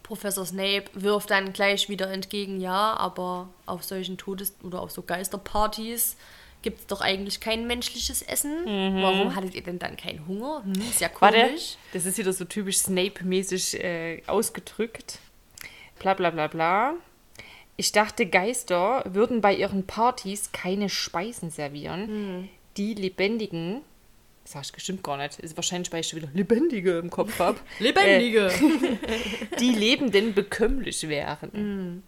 Professor 0.03 0.45
Snape 0.45 0.87
wirft 0.95 1.31
dann 1.31 1.53
gleich 1.53 1.89
wieder 1.89 2.11
entgegen, 2.11 2.61
ja, 2.61 2.95
aber 2.95 3.49
auf 3.67 3.85
solchen 3.85 4.19
Todes- 4.19 4.57
oder 4.65 4.81
auf 4.81 4.91
so 4.91 5.03
Geisterpartys 5.03 6.17
gibt 6.63 6.81
es 6.81 6.87
doch 6.87 7.01
eigentlich 7.01 7.41
kein 7.41 7.67
menschliches 7.67 8.23
Essen. 8.23 8.65
Warum 8.65 9.35
hattet 9.35 9.55
ihr 9.55 9.63
denn 9.63 9.79
dann 9.79 9.97
keinen 9.97 10.27
Hunger? 10.27 10.63
Hm, 10.65 10.73
ist 10.81 11.01
ja 11.01 11.09
Mhm. 11.09 11.13
Warte, 11.21 11.41
komisch. 11.47 11.77
das 11.93 12.07
ist 12.07 12.19
wieder 12.19 12.33
so 12.33 12.45
typisch 12.45 12.79
Snape-mäßig 12.79 13.83
äh, 13.83 14.23
ausgedrückt. 14.27 15.19
Bla 15.99 16.15
bla 16.15 16.31
bla 16.31 16.47
bla. 16.47 16.95
Ich 17.77 17.91
dachte, 17.93 18.27
Geister 18.27 19.03
würden 19.07 19.41
bei 19.41 19.55
ihren 19.55 19.87
Partys 19.87 20.53
keine 20.53 20.89
Speisen 20.89 21.51
servieren. 21.51 22.07
Hm. 22.07 22.49
Die 22.77 22.95
Lebendigen, 22.95 23.81
das 24.45 24.53
sag 24.53 24.65
ich 24.65 24.73
bestimmt 24.73 25.03
gar 25.03 25.17
nicht, 25.17 25.39
ist 25.41 25.57
wahrscheinlich, 25.57 25.91
weil 25.93 26.01
ich 26.01 26.09
schon 26.09 26.21
wieder 26.23 26.31
Lebendige 26.35 26.99
im 26.99 27.11
Kopf 27.11 27.39
habe, 27.39 27.59
Lebendige. 27.79 28.51
die 29.61 29.71
Lebenden 29.71 30.35
bekömmlich 30.35 31.09
wären. 31.09 31.51
Hm. 31.53 32.03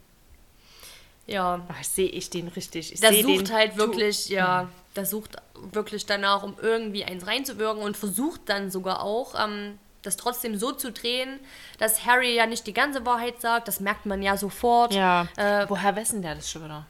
Ja. 1.26 1.60
Ach, 1.68 1.84
sehe 1.84 2.08
ich 2.08 2.30
den 2.30 2.48
richtig. 2.48 2.92
Ich 2.92 3.00
Der 3.00 3.12
seh 3.12 3.22
sucht 3.22 3.52
halt 3.52 3.76
wirklich, 3.76 4.28
ja, 4.28 4.68
der 4.96 5.06
sucht 5.06 5.36
wirklich 5.72 6.06
danach, 6.06 6.42
um 6.42 6.56
irgendwie 6.60 7.04
eins 7.04 7.26
reinzuwirken 7.26 7.82
und 7.82 7.96
versucht 7.96 8.42
dann 8.46 8.70
sogar 8.70 9.02
auch, 9.02 9.34
ähm, 9.42 9.78
das 10.02 10.16
trotzdem 10.16 10.58
so 10.58 10.72
zu 10.72 10.92
drehen, 10.92 11.40
dass 11.78 12.04
Harry 12.04 12.34
ja 12.34 12.46
nicht 12.46 12.66
die 12.66 12.74
ganze 12.74 13.06
Wahrheit 13.06 13.40
sagt. 13.40 13.68
Das 13.68 13.80
merkt 13.80 14.04
man 14.06 14.22
ja 14.22 14.36
sofort. 14.36 14.92
Ja. 14.92 15.26
Äh, 15.36 15.64
Woher 15.68 15.96
wissen 15.96 16.20
der 16.20 16.34
das 16.34 16.50
schon 16.50 16.64
wieder? 16.64 16.86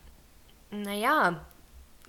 Naja, 0.71 1.41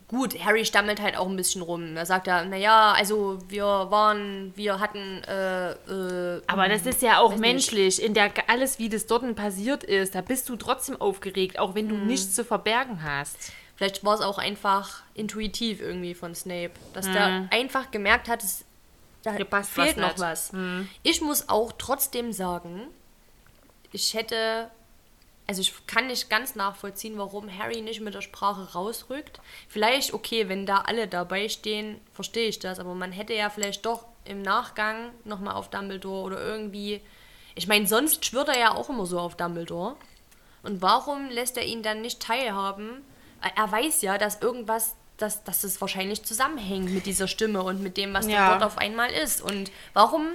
gut, 0.08 0.38
Harry 0.44 0.66
stammelt 0.66 1.02
halt 1.02 1.18
auch 1.18 1.28
ein 1.28 1.36
bisschen 1.36 1.62
rum. 1.62 1.98
Er 1.98 2.06
sagt 2.06 2.28
ja, 2.28 2.44
naja, 2.46 2.94
also 2.94 3.40
wir 3.48 3.66
waren, 3.66 4.54
wir 4.56 4.80
hatten, 4.80 5.24
äh, 5.24 5.72
äh, 5.72 6.42
Aber 6.48 6.70
das 6.70 6.86
ist 6.86 7.02
ja 7.02 7.20
auch 7.20 7.32
Weiß 7.32 7.40
nicht. 7.40 7.50
menschlich. 7.52 8.02
In 8.04 8.14
der 8.14 8.32
alles, 8.48 8.78
wie 8.80 8.90
das 8.90 9.08
dort 9.08 9.36
passiert 9.36 9.84
ist, 9.84 10.14
da 10.16 10.22
bist 10.22 10.48
du 10.50 10.56
trotzdem 10.56 11.00
aufgeregt, 11.02 11.58
auch 11.60 11.74
wenn 11.76 11.90
du 11.90 11.96
Mhm. 11.96 12.08
nichts 12.08 12.36
zu 12.36 12.44
verbergen 12.46 13.04
hast. 13.04 13.52
Vielleicht 13.76 14.06
war 14.06 14.14
es 14.16 14.22
auch 14.22 14.38
einfach 14.38 15.04
intuitiv 15.16 15.82
irgendwie 15.82 16.14
von 16.14 16.34
Snape, 16.36 16.72
dass 16.94 17.08
Mhm. 17.08 17.14
der 17.14 17.48
einfach 17.52 17.92
gemerkt 17.92 18.30
hat, 18.30 18.42
es, 18.44 18.64
da 19.24 19.34
Hier 19.34 19.44
passt 19.46 19.72
fehlt 19.72 19.98
was 19.98 20.02
noch 20.18 20.20
was. 20.20 20.54
Mhm. 20.54 20.88
Ich 21.04 21.20
muss 21.22 21.50
auch 21.50 21.74
trotzdem 21.78 22.32
sagen, 22.32 22.84
ich 23.92 24.14
hätte, 24.14 24.70
also 25.48 25.62
ich 25.62 25.74
kann 25.86 26.08
nicht 26.08 26.30
ganz 26.30 26.56
nachvollziehen, 26.56 27.18
warum 27.18 27.56
Harry 27.56 27.82
nicht 27.82 28.02
mit 28.02 28.16
der 28.16 28.22
Sprache 28.22 28.74
rausrückt. 28.74 29.40
Vielleicht, 29.68 30.14
okay, 30.14 30.50
wenn 30.50 30.66
da 30.66 30.80
alle 30.80 31.08
dabei 31.08 31.50
stehen, 31.50 32.00
verstehe 32.14 32.48
ich 32.48 32.60
das, 32.60 32.80
aber 32.80 32.96
man 32.96 33.12
hätte 33.12 33.34
ja 33.34 33.50
vielleicht 33.50 33.86
doch 33.86 34.06
im 34.26 34.42
Nachgang 34.42 35.12
nochmal 35.24 35.56
auf 35.56 35.70
Dumbledore 35.70 36.24
oder 36.24 36.42
irgendwie, 36.42 37.02
ich 37.54 37.68
meine, 37.68 37.88
sonst 37.88 38.26
schwört 38.26 38.50
er 38.50 38.60
ja 38.60 38.74
auch 38.74 38.90
immer 38.90 39.06
so 39.06 39.20
auf 39.20 39.36
Dumbledore. 39.36 39.96
Und 40.64 40.82
warum 40.82 41.30
lässt 41.30 41.58
er 41.58 41.66
ihn 41.66 41.84
dann 41.84 42.02
nicht 42.02 42.22
teilhaben? 42.22 43.04
Er 43.56 43.72
weiß 43.72 44.02
ja, 44.02 44.18
dass 44.18 44.42
irgendwas, 44.42 44.96
dass, 45.18 45.44
dass 45.46 45.64
es 45.64 45.80
wahrscheinlich 45.80 46.24
zusammenhängt 46.24 46.92
mit 46.94 47.06
dieser 47.06 47.28
Stimme 47.28 47.64
und 47.64 47.82
mit 47.82 47.96
dem, 47.98 48.14
was 48.14 48.28
Ja. 48.28 48.50
dort 48.52 48.64
auf 48.64 48.78
einmal 48.78 49.10
ist. 49.12 49.42
Und 49.42 49.72
warum, 49.94 50.28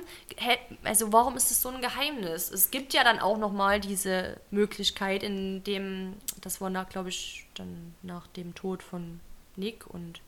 also 0.84 1.12
warum 1.12 1.36
ist 1.36 1.50
es 1.50 1.60
so 1.60 1.68
ein 1.68 1.80
Geheimnis? 1.82 2.50
Es 2.50 2.70
gibt 2.70 2.94
ja 2.94 3.04
dann 3.04 3.18
auch 3.18 3.36
nochmal 3.36 3.80
diese 3.80 4.38
Möglichkeit, 4.50 5.22
in 5.22 5.62
dem, 5.64 6.14
das 6.40 6.60
war, 6.60 6.70
glaube 6.86 7.10
ich, 7.10 7.46
dann 7.54 7.94
nach 8.02 8.26
dem 8.28 8.54
Tod 8.54 8.82
von 8.82 9.20
Nick 9.56 9.86
und 9.86 10.20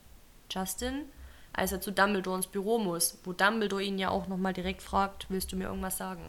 Justin, 0.51 1.07
als 1.55 1.73
er 1.73 1.81
zu 1.81 1.91
Dumbledore 1.93 2.37
ins 2.37 2.47
Büro 2.47 2.79
muss, 2.79 3.19
wo 3.25 3.33
Dumbledore 3.33 3.83
ihn 3.83 3.99
ja 3.99 4.09
auch 4.11 4.27
nochmal 4.27 4.53
direkt 4.55 4.83
fragt, 4.83 5.27
willst 5.29 5.53
du 5.53 5.57
mir 5.57 5.65
irgendwas 5.65 5.97
sagen? 5.99 6.23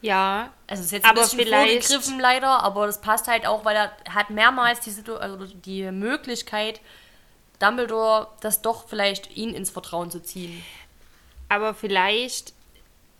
Ja, 0.00 0.52
Also 0.66 0.80
es 0.80 0.86
ist 0.86 0.92
jetzt 0.92 1.04
ein 1.06 1.14
bisschen 1.14 1.38
vielleicht- 1.40 1.84
vorgegriffen 1.86 2.20
leider, 2.20 2.62
aber 2.62 2.86
das 2.86 3.00
passt 3.00 3.26
halt 3.28 3.46
auch, 3.46 3.64
weil 3.64 3.76
er 3.76 3.92
hat 4.10 4.30
mehrmals 4.30 4.80
die, 4.80 4.90
Situ 4.90 5.14
also 5.14 5.44
die 5.46 5.90
Möglichkeit, 5.92 6.80
Dumbledore 7.58 8.28
das 8.40 8.62
doch 8.62 8.88
vielleicht 8.88 9.36
ihn 9.36 9.54
ins 9.54 9.70
Vertrauen 9.70 10.10
zu 10.10 10.20
ziehen. 10.22 10.62
aber 11.48 11.74
vielleicht, 11.74 12.52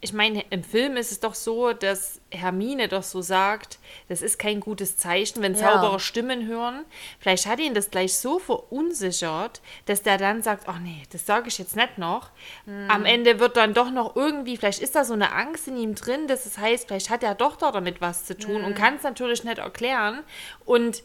ich 0.01 0.13
meine, 0.13 0.45
im 0.51 0.65
Film 0.65 0.97
ist 0.97 1.13
es 1.13 1.21
doch 1.21 1.35
so, 1.35 1.73
dass 1.73 2.21
Hermine 2.31 2.89
doch 2.89 3.03
so 3.05 3.23
sagt, 3.23 3.79
das 4.09 4.23
ist 4.23 4.39
kein 4.39 4.61
gutes 4.61 4.97
Zeichen, 4.97 5.41
wenn 5.41 5.55
Ja. 5.55 5.61
Zauberer 5.73 6.01
Stimmen 6.01 6.47
hören. 6.47 6.85
Vielleicht 7.21 7.47
hat 7.47 7.59
ihn 7.61 7.75
das 7.75 7.91
gleich 7.91 8.17
so 8.17 8.39
verunsichert, 8.39 9.61
dass 9.87 10.03
der 10.03 10.19
dann 10.19 10.43
sagt, 10.43 10.65
ach 10.69 10.79
nee, 10.79 11.03
das 11.13 11.25
sage 11.27 11.49
ich 11.49 11.59
jetzt 11.59 11.77
nicht 11.77 11.97
noch. 11.97 12.31
Hm. 12.67 12.91
Am 12.91 13.05
Ende 13.07 13.39
wird 13.41 13.57
dann 13.57 13.73
doch 13.73 13.91
noch 13.91 14.15
irgendwie, 14.17 14.57
vielleicht 14.57 14.81
ist 14.83 14.95
da 14.95 15.05
so 15.05 15.15
eine 15.15 15.33
Angst 15.33 15.69
in 15.69 15.77
ihm 15.77 15.95
drin, 15.95 16.27
dass 16.29 16.45
es 16.45 16.59
heißt, 16.59 16.89
vielleicht 16.89 17.09
hat 17.11 17.23
er 17.23 17.35
doch 17.35 17.57
da 17.57 17.71
damit 17.73 18.01
was 18.01 18.25
zu 18.25 18.37
tun 18.37 18.57
Hm. 18.59 18.65
und 18.65 18.75
kann 18.75 18.97
es 18.97 19.05
natürlich 19.05 19.45
nicht 19.45 19.59
erklären. 19.59 20.23
Und 20.65 21.03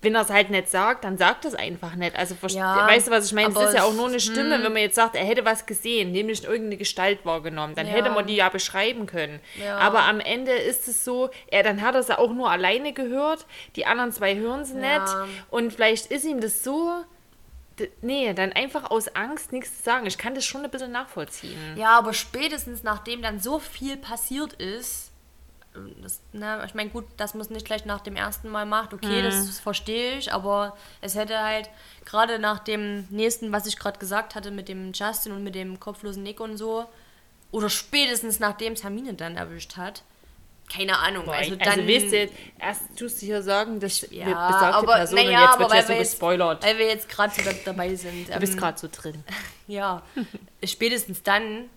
wenn 0.00 0.14
er 0.14 0.22
es 0.22 0.30
halt 0.30 0.50
nicht 0.50 0.68
sagt, 0.68 1.02
dann 1.04 1.18
sagt 1.18 1.44
es 1.44 1.54
einfach 1.56 1.96
nicht. 1.96 2.14
Also, 2.16 2.36
Ja, 2.48 2.86
weißt 2.86 3.08
du, 3.08 3.10
was 3.10 3.26
ich 3.26 3.32
meine? 3.32 3.48
Es 3.48 3.56
ist 3.60 3.74
ja 3.74 3.82
auch 3.82 3.90
es- 3.90 3.96
nur 3.96 4.06
eine 4.06 4.20
Stimme, 4.20 4.62
wenn 4.62 4.72
man 4.72 4.82
jetzt 4.82 4.94
sagt, 4.94 5.16
er 5.16 5.24
hätte 5.24 5.44
was 5.44 5.66
gesehen, 5.66 6.12
nämlich 6.12 6.44
irgendeine 6.44 6.76
Gestalt 6.76 7.24
wahrgenommen, 7.26 7.74
dann 7.74 7.86
Ja. 7.88 7.94
hätte 7.94 8.10
man 8.10 8.26
die 8.26 8.36
ja 8.36 8.48
beschreiben 8.48 9.06
können. 9.06 9.40
Ja. 9.62 9.76
Aber 9.78 10.02
am 10.04 10.20
Ende 10.20 10.52
ist 10.52 10.86
es 10.86 11.04
so, 11.04 11.30
er 11.48 11.64
dann 11.64 11.82
hat 11.82 11.94
er 11.94 12.00
es 12.00 12.08
ja 12.08 12.18
auch 12.18 12.32
nur 12.32 12.48
alleine 12.50 12.92
gehört, 12.92 13.44
die 13.74 13.86
anderen 13.86 14.12
zwei 14.12 14.36
hören 14.36 14.64
Ja. 14.80 14.98
nicht. 15.00 15.14
Und 15.50 15.72
vielleicht 15.72 16.06
ist 16.06 16.24
ihm 16.24 16.40
das 16.40 16.62
so. 16.62 16.92
Nee, 18.00 18.34
dann 18.34 18.52
einfach 18.52 18.90
aus 18.90 19.08
Angst 19.14 19.52
nichts 19.52 19.78
zu 19.78 19.82
sagen. 19.84 20.04
Ich 20.06 20.18
kann 20.18 20.34
das 20.34 20.44
schon 20.44 20.64
ein 20.64 20.70
bisschen 20.70 20.90
nachvollziehen. 20.90 21.56
Ja, 21.76 21.96
aber 21.98 22.12
spätestens 22.12 22.82
nachdem 22.82 23.22
dann 23.22 23.38
so 23.38 23.60
viel 23.60 23.96
passiert 23.96 24.54
ist, 24.54 25.07
das, 26.02 26.20
na, 26.32 26.64
ich 26.64 26.74
meine, 26.74 26.90
gut, 26.90 27.04
dass 27.16 27.34
man 27.34 27.40
es 27.40 27.50
nicht 27.50 27.66
gleich 27.66 27.84
nach 27.84 28.00
dem 28.00 28.16
ersten 28.16 28.48
Mal 28.48 28.66
macht, 28.66 28.92
okay, 28.94 29.22
das 29.22 29.60
verstehe 29.60 30.18
ich, 30.18 30.32
aber 30.32 30.76
es 31.00 31.14
hätte 31.14 31.40
halt 31.42 31.70
gerade 32.04 32.38
nach 32.38 32.58
dem 32.58 33.06
nächsten, 33.10 33.52
was 33.52 33.66
ich 33.66 33.78
gerade 33.78 33.98
gesagt 33.98 34.34
hatte, 34.34 34.50
mit 34.50 34.68
dem 34.68 34.92
Justin 34.92 35.32
und 35.32 35.44
mit 35.44 35.54
dem 35.54 35.80
kopflosen 35.80 36.22
Nick 36.22 36.40
und 36.40 36.56
so, 36.56 36.86
oder 37.50 37.70
spätestens 37.70 38.40
nachdem 38.40 38.74
es 38.74 38.82
Hermine 38.82 39.14
dann 39.14 39.36
erwischt 39.36 39.76
hat, 39.76 40.02
keine 40.72 40.98
Ahnung, 40.98 41.28
also 41.30 41.54
Also, 41.54 41.56
dann... 41.56 41.88
weißt 41.88 42.12
du, 42.12 42.28
erst 42.58 42.82
tust 42.96 43.22
du 43.22 43.26
hier 43.26 43.42
sagen, 43.42 43.80
dass 43.80 44.02
wir 44.02 44.18
ja, 44.18 44.48
besagte 44.48 44.76
aber, 44.76 44.94
Person 44.96 45.16
naja, 45.16 45.40
jetzt 45.40 45.48
aber 45.54 45.60
wird 45.60 45.70
ja 45.70 45.76
weil 45.76 45.82
so 45.82 45.88
wir 45.88 45.96
jetzt, 45.96 46.10
gespoilert. 46.10 46.64
weil 46.64 46.78
wir 46.78 46.86
jetzt 46.86 47.08
gerade 47.08 47.34
so 47.34 47.42
da, 47.42 47.50
dabei 47.64 47.94
sind. 47.94 48.28
Du 48.28 48.38
bist 48.38 48.52
ähm, 48.52 48.58
gerade 48.58 48.78
so 48.78 48.88
drin. 48.90 49.24
Ja, 49.66 50.02
spätestens 50.64 51.22
dann 51.22 51.68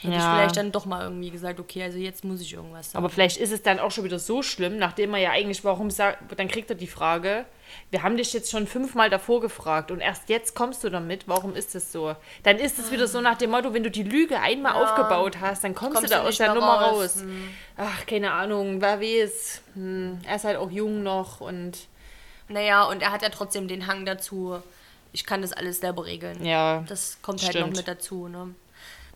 hätte 0.00 0.14
ich 0.14 0.20
Ja. 0.20 0.34
vielleicht 0.34 0.56
dann 0.56 0.72
doch 0.72 0.86
mal 0.86 1.02
irgendwie 1.04 1.30
gesagt, 1.30 1.60
okay, 1.60 1.82
also 1.82 1.98
jetzt 1.98 2.24
muss 2.24 2.40
ich 2.40 2.52
irgendwas 2.54 2.90
sagen. 2.92 3.04
Aber 3.04 3.10
vielleicht 3.12 3.36
ist 3.36 3.52
es 3.52 3.62
dann 3.62 3.78
auch 3.78 3.90
schon 3.90 4.04
wieder 4.04 4.18
so 4.18 4.42
schlimm, 4.42 4.78
nachdem 4.78 5.14
er 5.14 5.20
ja 5.20 5.30
eigentlich, 5.30 5.64
warum 5.64 5.90
sagt, 5.90 6.18
dann 6.38 6.48
kriegt 6.48 6.70
er 6.70 6.76
die 6.76 6.86
Frage, 6.86 7.44
wir 7.90 8.02
haben 8.02 8.16
dich 8.16 8.32
jetzt 8.32 8.50
schon 8.50 8.66
fünfmal 8.66 9.10
davor 9.10 9.40
gefragt 9.40 9.90
und 9.90 10.00
erst 10.00 10.28
jetzt 10.28 10.54
kommst 10.56 10.82
du 10.82 10.88
damit, 10.90 11.28
warum 11.28 11.54
ist 11.54 11.74
das 11.74 11.92
so? 11.92 12.16
Dann 12.42 12.56
ist 12.58 12.78
es 12.78 12.90
wieder 12.90 13.06
so 13.06 13.20
nach 13.20 13.38
dem 13.38 13.50
Motto, 13.50 13.72
wenn 13.74 13.84
du 13.84 13.90
die 13.90 14.02
Lüge 14.02 14.40
einmal 14.40 14.72
aufgebaut 14.72 15.38
hast, 15.40 15.62
dann 15.64 15.74
kommst, 15.74 15.94
Kommst 15.98 16.10
du 16.12 16.16
da 16.16 16.22
aus 16.24 16.36
der 16.36 16.54
Nummer 16.54 16.80
raus. 16.80 17.16
raus. 17.18 17.24
Ach, 17.76 18.06
keine 18.06 18.32
Ahnung, 18.32 18.80
wer 18.80 19.00
weiß. 19.00 19.62
Hm, 19.74 20.18
er 20.26 20.36
ist 20.36 20.44
halt 20.44 20.56
auch 20.56 20.70
jung 20.70 21.02
noch 21.02 21.40
und 21.40 21.78
Naja, 22.48 22.84
und 22.84 23.00
er 23.02 23.12
hat 23.12 23.22
ja 23.22 23.28
trotzdem 23.28 23.68
den 23.68 23.86
Hang 23.86 24.04
dazu, 24.04 24.60
ich 25.12 25.24
kann 25.24 25.42
das 25.42 25.52
alles 25.52 25.78
selber 25.80 26.06
regeln. 26.06 26.44
ja. 26.44 26.82
Das 26.88 27.18
kommt 27.22 27.42
halt 27.44 27.54
noch 27.60 27.68
mit 27.70 27.86
dazu, 27.86 28.26
ne? 28.26 28.54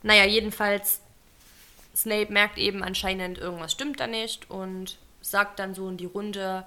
Naja, 0.04 0.25
jedenfalls, 0.26 1.00
Snape 1.96 2.30
merkt 2.30 2.58
eben 2.58 2.84
anscheinend, 2.84 3.38
irgendwas 3.38 3.73
stimmt 3.73 3.99
da 4.00 4.06
nicht 4.06 4.50
und 4.50 4.99
sagt 5.23 5.58
dann 5.58 5.75
so 5.75 5.88
in 5.88 5.96
die 5.96 6.04
Runde, 6.04 6.64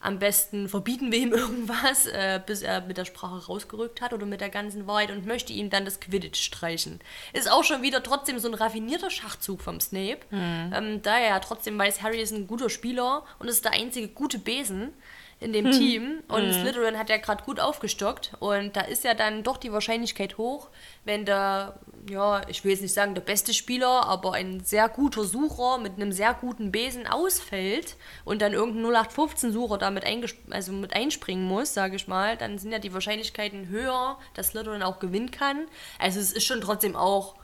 am 0.00 0.18
besten 0.18 0.68
verbieten 0.68 1.12
wir 1.12 1.18
ihm 1.18 1.32
irgendwas, 1.32 2.06
äh, 2.06 2.40
bis 2.44 2.62
er 2.62 2.80
mit 2.80 2.96
der 2.96 3.04
Sprache 3.04 3.46
rausgerückt 3.46 4.00
hat 4.00 4.12
oder 4.12 4.26
mit 4.26 4.40
der 4.40 4.48
ganzen 4.48 4.88
Wahrheit 4.88 5.12
und 5.12 5.24
möchte 5.24 5.52
ihm 5.52 5.70
dann 5.70 5.84
das 5.84 6.00
Quidditch 6.00 6.42
streichen. 6.42 7.00
Ist 7.32 7.50
auch 7.50 7.62
schon 7.62 7.82
wieder 7.82 8.02
trotzdem 8.02 8.40
so 8.40 8.48
ein 8.48 8.54
raffinierter 8.54 9.10
Schachzug 9.10 9.60
vom 9.60 9.78
Snape, 9.78 10.20
ähm, 10.32 11.00
da 11.02 11.16
er 11.16 11.28
ja 11.28 11.38
trotzdem 11.38 11.78
weiß, 11.78 12.02
Harry 12.02 12.20
ist 12.20 12.32
ein 12.32 12.48
guter 12.48 12.70
Spieler 12.70 13.24
und 13.38 13.46
ist 13.46 13.64
der 13.64 13.72
einzige 13.72 14.08
gute 14.08 14.38
Besen 14.38 14.92
in 15.40 15.54
dem 15.54 15.70
Team 15.70 16.22
und 16.28 16.52
Slytherin 16.52 16.98
hat 16.98 17.08
ja 17.08 17.16
gerade 17.16 17.42
gut 17.44 17.60
aufgestockt 17.60 18.32
und 18.40 18.76
da 18.76 18.82
ist 18.82 19.04
ja 19.04 19.14
dann 19.14 19.42
doch 19.42 19.56
die 19.56 19.72
Wahrscheinlichkeit 19.72 20.36
hoch, 20.36 20.68
wenn 21.04 21.24
der, 21.24 21.80
ja, 22.08 22.46
ich 22.48 22.62
will 22.62 22.72
jetzt 22.72 22.82
nicht 22.82 22.92
sagen 22.92 23.14
der 23.14 23.22
beste 23.22 23.54
Spieler, 23.54 24.04
aber 24.04 24.34
ein 24.34 24.60
sehr 24.60 24.90
guter 24.90 25.24
Sucher 25.24 25.78
mit 25.78 25.94
einem 25.94 26.12
sehr 26.12 26.34
guten 26.34 26.70
Besen 26.70 27.06
ausfällt 27.06 27.96
und 28.26 28.42
dann 28.42 28.52
irgendein 28.52 28.92
0815-Sucher 28.92 29.78
damit 29.78 30.04
also 30.50 30.72
mit 30.72 30.94
einspringen 30.94 31.46
muss, 31.46 31.72
sage 31.72 31.96
ich 31.96 32.06
mal, 32.06 32.36
dann 32.36 32.58
sind 32.58 32.70
ja 32.70 32.78
die 32.78 32.92
Wahrscheinlichkeiten 32.92 33.68
höher, 33.68 34.18
dass 34.34 34.48
Slytherin 34.48 34.82
auch 34.82 34.98
gewinnen 34.98 35.30
kann. 35.30 35.66
Also 35.98 36.20
es 36.20 36.32
ist 36.32 36.44
schon 36.44 36.60
trotzdem 36.60 36.96
auch 36.96 37.34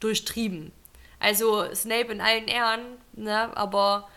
durchtrieben. 0.00 0.72
Also 1.20 1.72
Snape 1.72 2.12
in 2.12 2.20
allen 2.20 2.48
Ehren, 2.48 2.80
ne, 3.12 3.56
aber 3.56 4.08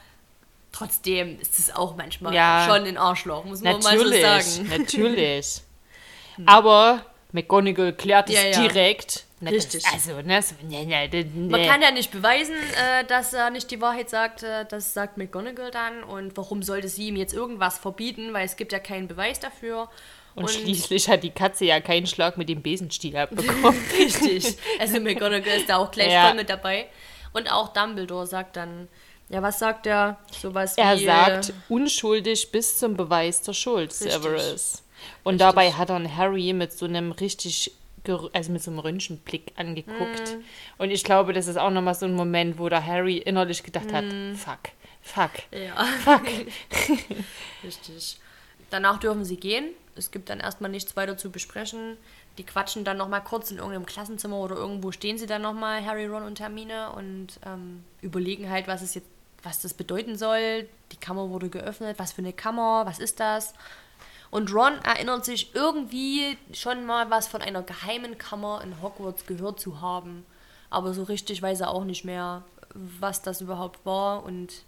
trotzdem 0.72 1.40
ist 1.40 1.60
es 1.60 1.74
auch 1.76 1.96
manchmal 1.96 2.34
Ja. 2.34 2.66
schon 2.68 2.86
ein 2.86 2.98
Arschloch, 2.98 3.44
muss 3.46 3.62
man 3.62 3.80
mal 3.82 3.98
so 3.98 4.08
sagen. 4.10 4.70
natürlich. 4.78 5.62
Aber 6.46 7.06
McGonagall 7.32 7.94
klärt 7.94 8.30
es 8.30 8.36
Ja, 8.36 8.50
ja. 8.50 8.68
direkt. 8.68 9.26
Richtig. 9.44 9.84
Also, 9.92 10.22
ne, 10.22 10.40
so, 10.42 10.54
ne, 10.62 10.86
ne, 10.86 11.10
ne, 11.10 11.26
Man 11.50 11.66
kann 11.66 11.82
ja 11.82 11.90
nicht 11.90 12.12
beweisen, 12.12 12.54
äh, 12.54 13.04
dass 13.06 13.34
er 13.34 13.50
nicht 13.50 13.72
die 13.72 13.82
Wahrheit 13.82 14.08
sagt. 14.10 14.44
Äh, 14.44 14.66
das 14.70 14.94
sagt 14.94 15.18
McGonagall 15.18 15.72
dann. 15.72 16.04
Und 16.04 16.38
warum 16.38 16.62
sollte 16.62 16.88
sie 16.88 17.08
ihm 17.08 17.16
jetzt 17.16 17.34
irgendwas 17.34 17.80
verbieten? 17.80 18.34
Weil 18.34 18.46
es 18.46 18.56
gibt 18.56 18.72
ja 18.72 18.78
keinen 18.78 19.08
Beweis 19.08 19.40
dafür. 19.40 19.90
Und, 20.36 20.50
schließlich 20.50 21.10
hat 21.10 21.24
die 21.24 21.32
Katze 21.32 21.66
ja 21.66 21.82
keinen 21.82 22.06
Schlag 22.06 22.38
mit 22.38 22.50
dem 22.50 22.62
Besenstiel 22.62 23.18
abbekommen. 23.18 23.84
Richtig. 23.98 24.58
Also 24.80 25.00
McGonagall 25.00 25.58
ist 25.58 25.70
da 25.70 25.78
auch 25.78 25.90
gleich 25.90 26.14
voll 26.14 26.36
mit 26.36 26.50
dabei. 26.50 26.88
Und 27.34 27.52
auch 27.52 27.74
Dumbledore 27.74 28.28
sagt 28.28 28.58
dann, 28.58 28.90
ja, 29.32 29.42
was 29.42 29.60
sagt 29.60 29.88
er? 29.88 30.18
Sowas 30.32 30.78
er 30.78 30.98
wie... 31.00 31.06
sagt, 31.06 31.54
unschuldig 31.70 32.52
bis 32.52 32.78
zum 32.78 32.96
Beweis 32.96 33.42
der 33.42 33.54
Schuld, 33.54 33.92
Richtig. 33.92 34.12
Severus. 34.12 34.84
Und 35.24 35.40
dabei 35.42 35.72
hat 35.72 35.90
er 35.90 36.18
Harry 36.18 36.54
mit 36.54 36.74
so 36.74 36.86
einem 36.86 37.12
richtig, 37.12 37.72
also 38.34 38.52
mit 38.52 38.62
so 38.62 38.72
einem 38.72 38.80
Röntgenblick 38.80 39.54
angeguckt. 39.56 40.36
Mhm. 40.36 40.44
Und 40.78 40.92
ich 40.92 41.04
glaube, 41.04 41.34
das 41.34 41.48
ist 41.48 41.58
auch 41.58 41.72
nochmal 41.72 41.96
so 41.96 42.06
ein 42.06 42.14
Moment, 42.14 42.60
wo 42.60 42.70
der 42.70 42.86
Harry 42.86 43.18
innerlich 43.18 43.64
gedacht 43.64 43.92
hat, 43.94 44.06
Mhm. 44.06 44.36
fuck, 44.36 44.60
fuck, 45.02 45.32
Ja, 45.52 45.84
fuck. 46.04 46.24
richtig. 47.64 48.18
Danach 48.70 49.00
dürfen 49.00 49.26
sie 49.26 49.38
gehen. 49.38 49.70
Es 49.96 50.12
gibt 50.12 50.30
dann 50.30 50.40
erstmal 50.40 50.72
nichts 50.72 50.96
weiter 50.96 51.18
zu 51.18 51.30
besprechen. 51.32 51.98
Die 52.38 52.46
quatschen 52.46 52.86
dann 52.86 52.98
nochmal 52.98 53.24
kurz 53.24 53.52
in 53.52 53.58
irgendeinem 53.58 53.86
Klassenzimmer 53.86 54.38
oder 54.38 54.56
irgendwo 54.56 54.92
stehen 54.94 55.18
sie 55.18 55.28
dann 55.28 55.42
nochmal, 55.42 55.86
Harry, 55.86 56.06
Ron 56.06 56.24
und 56.24 56.40
Hermine, 56.40 56.92
und 56.94 57.28
ähm, 57.46 57.84
überlegen 58.02 58.50
halt, 58.50 58.68
was 58.68 58.82
es 58.82 58.94
jetzt, 58.96 59.08
was 59.44 59.62
das 59.62 59.74
bedeuten 59.74 60.18
soll. 60.18 60.68
Die 60.92 60.98
Kammer 60.98 61.30
wurde 61.30 61.50
geöffnet. 61.50 62.00
Was 62.00 62.14
für 62.14 62.22
eine 62.22 62.34
Kammer? 62.34 62.86
Was 62.86 63.00
ist 63.00 63.20
das? 63.20 63.54
Und 64.30 64.54
Ron 64.54 64.78
erinnert 64.84 65.26
sich 65.26 65.54
irgendwie 65.54 66.38
schon 66.54 66.86
mal 66.86 67.10
was 67.10 67.28
von 67.28 67.42
einer 67.42 67.64
geheimen 67.64 68.18
Kammer 68.18 68.62
in 68.64 68.82
Hogwarts 68.82 69.26
gehört 69.26 69.60
zu 69.60 69.82
haben. 69.82 70.26
Aber 70.70 70.94
so 70.94 71.04
richtig 71.04 71.42
weiß 71.42 71.62
er 71.62 71.72
auch 71.72 71.84
nicht 71.84 72.06
mehr, 72.06 72.44
was 72.74 73.22
das 73.22 73.42
überhaupt 73.42 73.86
war. 73.86 74.24
Und 74.24 74.64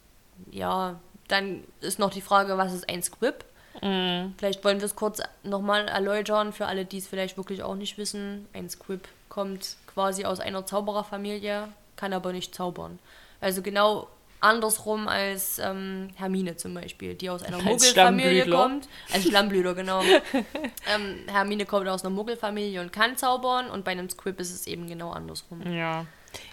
ja, 0.51 0.99
dann 1.29 1.63
ist 1.79 1.99
noch 1.99 2.09
die 2.09 2.21
Frage, 2.21 2.57
was 2.57 2.73
ist 2.73 2.89
ein 2.89 3.01
Squib? 3.01 3.45
Vielleicht 3.79 4.63
wollen 4.63 4.79
wir 4.79 4.85
es 4.85 4.95
kurz 4.95 5.19
nochmal 5.41 5.87
erläutern 5.87 6.53
für 6.53 6.67
alle, 6.67 6.85
die 6.85 6.99
es 6.99 7.07
vielleicht 7.07 7.37
wirklich 7.37 7.63
auch 7.63 7.75
nicht 7.75 7.97
wissen. 7.97 8.47
Ein 8.53 8.69
Squib 8.69 9.07
kommt 9.29 9.77
quasi 9.87 10.25
aus 10.25 10.39
einer 10.39 10.65
Zaubererfamilie, 10.65 11.69
kann 11.95 12.13
aber 12.13 12.33
nicht 12.33 12.53
zaubern. 12.53 12.99
Also 13.41 13.61
genau 13.63 14.07
andersrum 14.43 15.07
als 15.07 15.59
ähm, 15.59 16.09
Hermine 16.15 16.57
zum 16.57 16.73
Beispiel, 16.73 17.15
die 17.15 17.29
aus 17.29 17.43
einer 17.43 17.57
Als 17.57 17.65
Muggelfamilie 17.65 18.49
kommt. 18.49 18.87
Als 19.11 19.23
Schlammblüter, 19.23 19.73
genau. 19.73 20.01
ähm, 20.93 21.19
Hermine 21.27 21.65
kommt 21.65 21.87
aus 21.87 22.03
einer 22.03 22.13
Muggelfamilie 22.13 22.81
und 22.81 22.91
kann 22.91 23.17
zaubern 23.17 23.69
und 23.69 23.85
bei 23.85 23.91
einem 23.91 24.09
Squib 24.09 24.39
ist 24.39 24.53
es 24.53 24.67
eben 24.67 24.87
genau 24.87 25.11
andersrum. 25.11 25.61
Ja. 25.71 26.05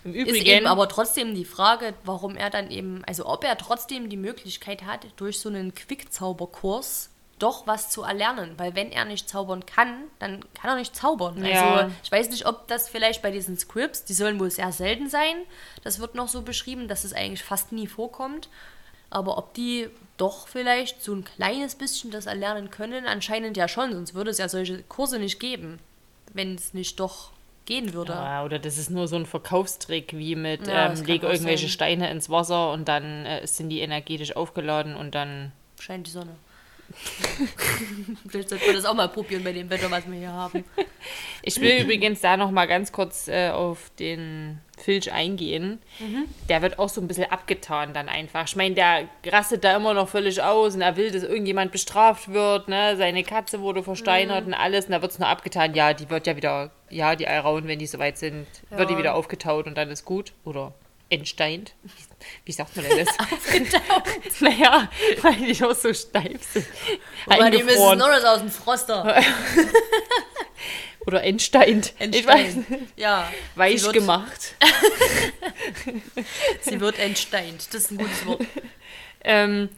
Im 0.05 0.15
Ist 0.15 0.29
Übrigen, 0.29 0.47
eben 0.47 0.67
aber 0.67 0.89
trotzdem 0.89 1.35
die 1.35 1.45
Frage, 1.45 1.95
warum 2.05 2.37
er 2.37 2.51
dann 2.51 2.71
eben, 2.71 3.03
also 3.07 3.27
ob 3.27 3.45
er 3.45 3.57
trotzdem 3.57 4.11
die 4.11 4.17
Möglichkeit 4.17 4.85
hat, 4.85 5.07
durch 5.17 5.39
so 5.39 5.49
einen 5.49 5.75
Quickzauberkurs 5.75 7.10
doch 7.41 7.67
was 7.67 7.91
zu 7.91 8.03
erlernen. 8.03 8.55
Weil 8.57 8.75
wenn 8.75 8.93
er 8.93 9.05
nicht 9.05 9.29
zaubern 9.29 9.67
kann, 9.67 10.05
dann 10.19 10.45
kann 10.55 10.71
er 10.71 10.77
nicht 10.77 10.95
zaubern. 10.95 11.45
Ja. 11.45 11.75
Also 11.75 11.95
ich 12.05 12.13
weiß 12.13 12.31
nicht, 12.31 12.47
ob 12.47 12.69
das 12.69 12.89
vielleicht 12.89 13.23
bei 13.23 13.31
diesen 13.31 13.59
Scripts, 13.59 14.05
die 14.05 14.15
sollen 14.15 14.39
wohl 14.39 14.51
sehr 14.51 14.73
selten 14.73 15.09
sein. 15.09 15.37
Das 15.83 15.99
wird 15.99 16.15
noch 16.15 16.29
so 16.29 16.43
beschrieben, 16.43 16.89
dass 16.89 17.05
es 17.05 17.13
eigentlich 17.13 17.43
fast 17.43 17.73
nie 17.73 17.87
vorkommt. 17.87 18.49
Aber 19.11 19.39
ob 19.39 19.55
die 19.55 19.89
doch 20.17 20.47
vielleicht 20.47 21.03
so 21.03 21.15
ein 21.15 21.25
kleines 21.25 21.75
bisschen 21.75 22.11
das 22.11 22.27
erlernen 22.27 22.71
können, 22.71 23.07
anscheinend 23.07 23.57
ja 23.57 23.67
schon, 23.67 23.93
sonst 23.93 24.15
würde 24.15 24.31
es 24.31 24.39
ja 24.39 24.49
solche 24.49 24.83
Kurse 24.85 25.19
nicht 25.19 25.41
geben, 25.41 25.81
wenn 26.33 26.55
es 26.55 26.75
nicht 26.75 27.01
doch 27.01 27.31
gehen 27.65 27.93
würde. 27.93 28.13
Ja, 28.13 28.45
oder 28.45 28.59
das 28.59 28.79
ist 28.79 28.91
nur 28.91 29.09
so 29.09 29.17
ein 29.17 29.27
Verkaufstrick, 29.27 30.13
wie 30.13 30.37
mit 30.37 30.67
Ja, 30.67 30.93
ähm, 30.93 31.05
leg 31.05 31.23
irgendwelche 31.23 31.67
sein. 31.67 31.73
Steine 31.73 32.11
ins 32.11 32.29
Wasser 32.29 32.73
und 32.73 32.89
dann 32.89 33.27
äh, 33.27 33.47
sind 33.47 33.71
die 33.71 33.81
energetisch 33.81 34.37
aufgeladen 34.37 34.95
und 34.95 35.15
dann. 35.15 35.53
Scheint 35.79 36.07
die 36.07 36.11
Sonne. 36.11 36.37
Vielleicht 38.29 38.49
sollten 38.49 38.67
wir 38.67 38.75
das 38.75 38.85
auch 38.85 38.95
mal 38.95 39.09
probieren 39.09 39.45
bei 39.45 39.53
dem 39.53 39.71
Wetter, 39.71 39.91
was 39.91 40.07
wir 40.11 40.19
hier 40.19 40.33
haben. 40.33 40.65
Ich 41.43 41.61
will 41.61 41.83
übrigens 41.83 42.21
da 42.21 42.37
noch 42.37 42.51
mal 42.51 42.67
ganz 42.67 42.93
kurz 42.93 43.29
äh, 43.29 43.51
auf 43.51 43.91
den 43.99 44.59
Filch 44.79 45.13
eingehen. 45.13 45.81
Der 46.49 46.63
wird 46.63 46.79
auch 46.79 46.89
so 46.89 47.01
ein 47.01 47.09
bisschen 47.09 47.31
abgetan 47.31 47.93
dann 47.95 48.09
einfach. 48.09 48.47
Ich 48.47 48.57
meine, 48.57 48.75
der 48.75 49.09
rastet 49.27 49.65
da 49.65 49.77
immer 49.77 49.95
noch 49.95 50.09
völlig 50.09 50.43
aus 50.43 50.75
und 50.75 50.81
er 50.83 50.97
will, 50.97 51.11
dass 51.11 51.23
irgendjemand 51.23 51.73
bestraft 51.73 52.33
wird. 52.33 52.69
Ne? 52.69 52.97
Seine 52.97 53.23
Katze 53.25 53.61
wurde 53.61 53.83
versteinert 53.83 54.47
und 54.47 54.55
alles. 54.55 54.87
Und 54.87 54.93
da 54.93 55.03
wird 55.03 55.13
es 55.13 55.19
nur 55.19 55.29
abgetan. 55.29 55.75
Ja, 55.75 55.93
die 55.95 56.09
wird 56.11 56.27
ja 56.27 56.37
wieder, 56.37 56.71
ja, 56.89 57.15
die 57.17 57.27
Alraun, 57.29 57.67
wenn 57.69 57.79
die 57.79 57.87
soweit 57.87 58.19
sind, 58.19 58.47
wird 58.71 58.89
die 58.91 58.95
Ja. 58.95 58.99
wieder 58.99 59.15
aufgetaut 59.15 59.67
und 59.67 59.77
dann 59.77 59.91
ist 59.91 60.05
gut. 60.05 60.33
Oder 60.45 60.75
entsteint. 61.09 61.75
Wie 61.83 61.91
sagt 62.53 62.77
man 62.77 62.85
denn 62.85 63.05
das? 63.05 63.19
Aufgetaut. 63.19 64.03
naja, 64.41 64.91
weil 65.23 65.35
die 65.35 65.61
noch 65.61 65.75
so 65.75 65.93
steif 65.93 66.43
sind. 66.53 66.67
Aber 67.27 67.51
die 67.51 67.63
müssen 67.63 67.99
nur 67.99 68.09
das 68.09 68.25
aus 68.25 68.41
dem 68.41 68.51
Froster. 68.51 69.23
Oder 71.07 71.23
entsteint. 71.25 71.95
Ich 71.99 72.27
weiß, 72.27 72.57
Entstein. 72.57 72.89
Ja. 72.97 73.31
weich 73.55 73.83
wird, 73.83 73.95
gemacht. 73.95 74.55
Sie 76.61 76.79
wird 76.79 76.99
entsteint. 76.99 77.69
Das 77.73 77.85
ist 77.85 77.91
ein 77.93 77.99
gutes 77.99 78.27
Wort. 78.27 78.43
Ähm, 79.25 79.71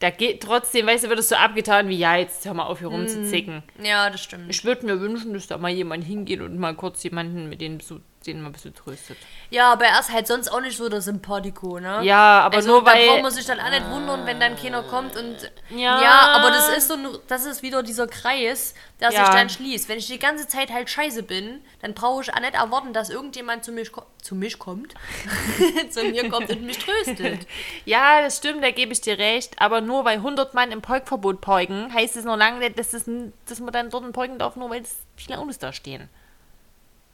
da 0.00 0.10
geht 0.10 0.42
trotzdem, 0.42 0.86
weißt 0.86 1.04
du, 1.04 1.08
wird 1.10 1.20
es 1.20 1.28
so 1.28 1.36
abgetan 1.36 1.88
wie, 1.88 1.96
ja, 1.96 2.16
jetzt 2.16 2.44
hör 2.46 2.54
mal 2.54 2.64
auf, 2.64 2.78
hier 2.78 2.88
rumzuzicken. 2.88 3.62
Ja, 3.82 4.08
das 4.08 4.22
stimmt. 4.22 4.46
Ich 4.48 4.64
würde 4.64 4.86
mir 4.86 4.98
wünschen, 4.98 5.34
dass 5.34 5.46
da 5.46 5.58
mal 5.58 5.70
jemand 5.70 6.04
hingeht 6.04 6.40
und 6.40 6.58
mal 6.58 6.74
kurz 6.74 7.02
jemanden 7.02 7.48
mit 7.50 7.60
denen 7.60 7.80
so, 7.80 8.00
den 8.26 8.42
mal 8.42 8.48
ein 8.50 8.52
bisschen 8.52 8.74
tröstet. 8.74 9.16
Ja, 9.48 9.72
aber 9.72 9.86
er 9.86 9.98
ist 9.98 10.12
halt 10.12 10.26
sonst 10.26 10.48
auch 10.52 10.60
nicht 10.60 10.76
so 10.76 10.88
der 10.90 11.00
Sympathico, 11.00 11.80
ne? 11.80 12.00
Ja, 12.02 12.40
aber 12.40 12.56
also, 12.56 12.68
nur 12.72 12.84
da 12.84 12.92
weil. 12.92 13.06
braucht 13.08 13.22
man 13.22 13.30
sich 13.32 13.46
dann 13.46 13.58
auch 13.60 13.70
nicht 13.70 13.88
wundern, 13.90 14.26
wenn 14.26 14.38
dann 14.38 14.56
keiner 14.56 14.82
kommt 14.82 15.16
und 15.16 15.50
Ja. 15.70 16.02
ja, 16.02 16.20
aber 16.36 16.50
das 16.50 16.68
ist 16.76 16.88
so 16.88 16.96
das 17.28 17.46
ist 17.46 17.62
wieder 17.62 17.82
dieser 17.82 18.06
Kreis, 18.06 18.74
der 19.00 19.10
Ja. 19.10 19.24
sich 19.24 19.34
dann 19.34 19.48
schließt. 19.48 19.88
Wenn 19.88 19.98
ich 19.98 20.06
die 20.06 20.18
ganze 20.18 20.46
Zeit 20.46 20.70
halt 20.70 20.90
scheiße 20.90 21.22
bin, 21.22 21.62
dann 21.80 21.94
brauche 21.94 22.22
ich 22.22 22.34
auch 22.34 22.40
nicht 22.40 22.54
erwarten, 22.54 22.92
dass 22.92 23.08
irgendjemand 23.08 23.64
zu, 23.64 23.72
mich, 23.72 23.90
zu 24.20 24.34
mich 24.34 24.58
kommt, 24.58 24.94
zu 25.90 26.04
mir 26.04 26.28
kommt 26.28 26.50
und 26.50 26.62
mich 26.62 26.78
tröstet. 26.78 27.46
Ja, 27.86 28.20
das 28.20 28.36
stimmt, 28.36 28.62
da 28.62 28.70
gebe 28.70 28.92
ich 28.92 29.00
dir 29.00 29.18
recht. 29.18 29.60
Aber 29.60 29.80
nur 29.80 30.04
weil 30.04 30.16
100 30.18 30.52
Mann 30.52 30.70
im 30.72 30.82
Parkverbot 30.82 31.40
parken, 31.40 31.92
heißt 31.92 32.16
es 32.16 32.24
noch 32.24 32.36
lange 32.36 32.58
nicht, 32.58 32.78
dass, 32.78 32.92
n- 33.06 33.32
dass 33.48 33.60
man 33.60 33.72
dann 33.72 33.88
dort 33.90 34.12
parken 34.12 34.38
darf, 34.38 34.56
nur 34.56 34.68
weil 34.70 34.82
es 34.82 34.96
viele 35.16 35.38
Autos 35.38 35.58
da 35.58 35.72
stehen. 35.72 36.08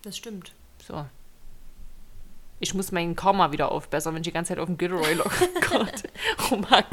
Das 0.03 0.17
stimmt. 0.17 0.53
So. 0.87 1.07
Ich 2.59 2.73
muss 2.73 2.91
meinen 2.91 3.15
Karma 3.17 3.53
wieder 3.53 3.71
aufbessern, 3.71 4.15
wenn 4.15 4.23
ich 4.23 4.29
die 4.29 4.33
ganze 4.33 4.51
Zeit 4.55 4.59
auf 4.59 4.67
dem 4.67 4.79
Gilderoy 4.79 5.15
rumhack. 6.51 6.87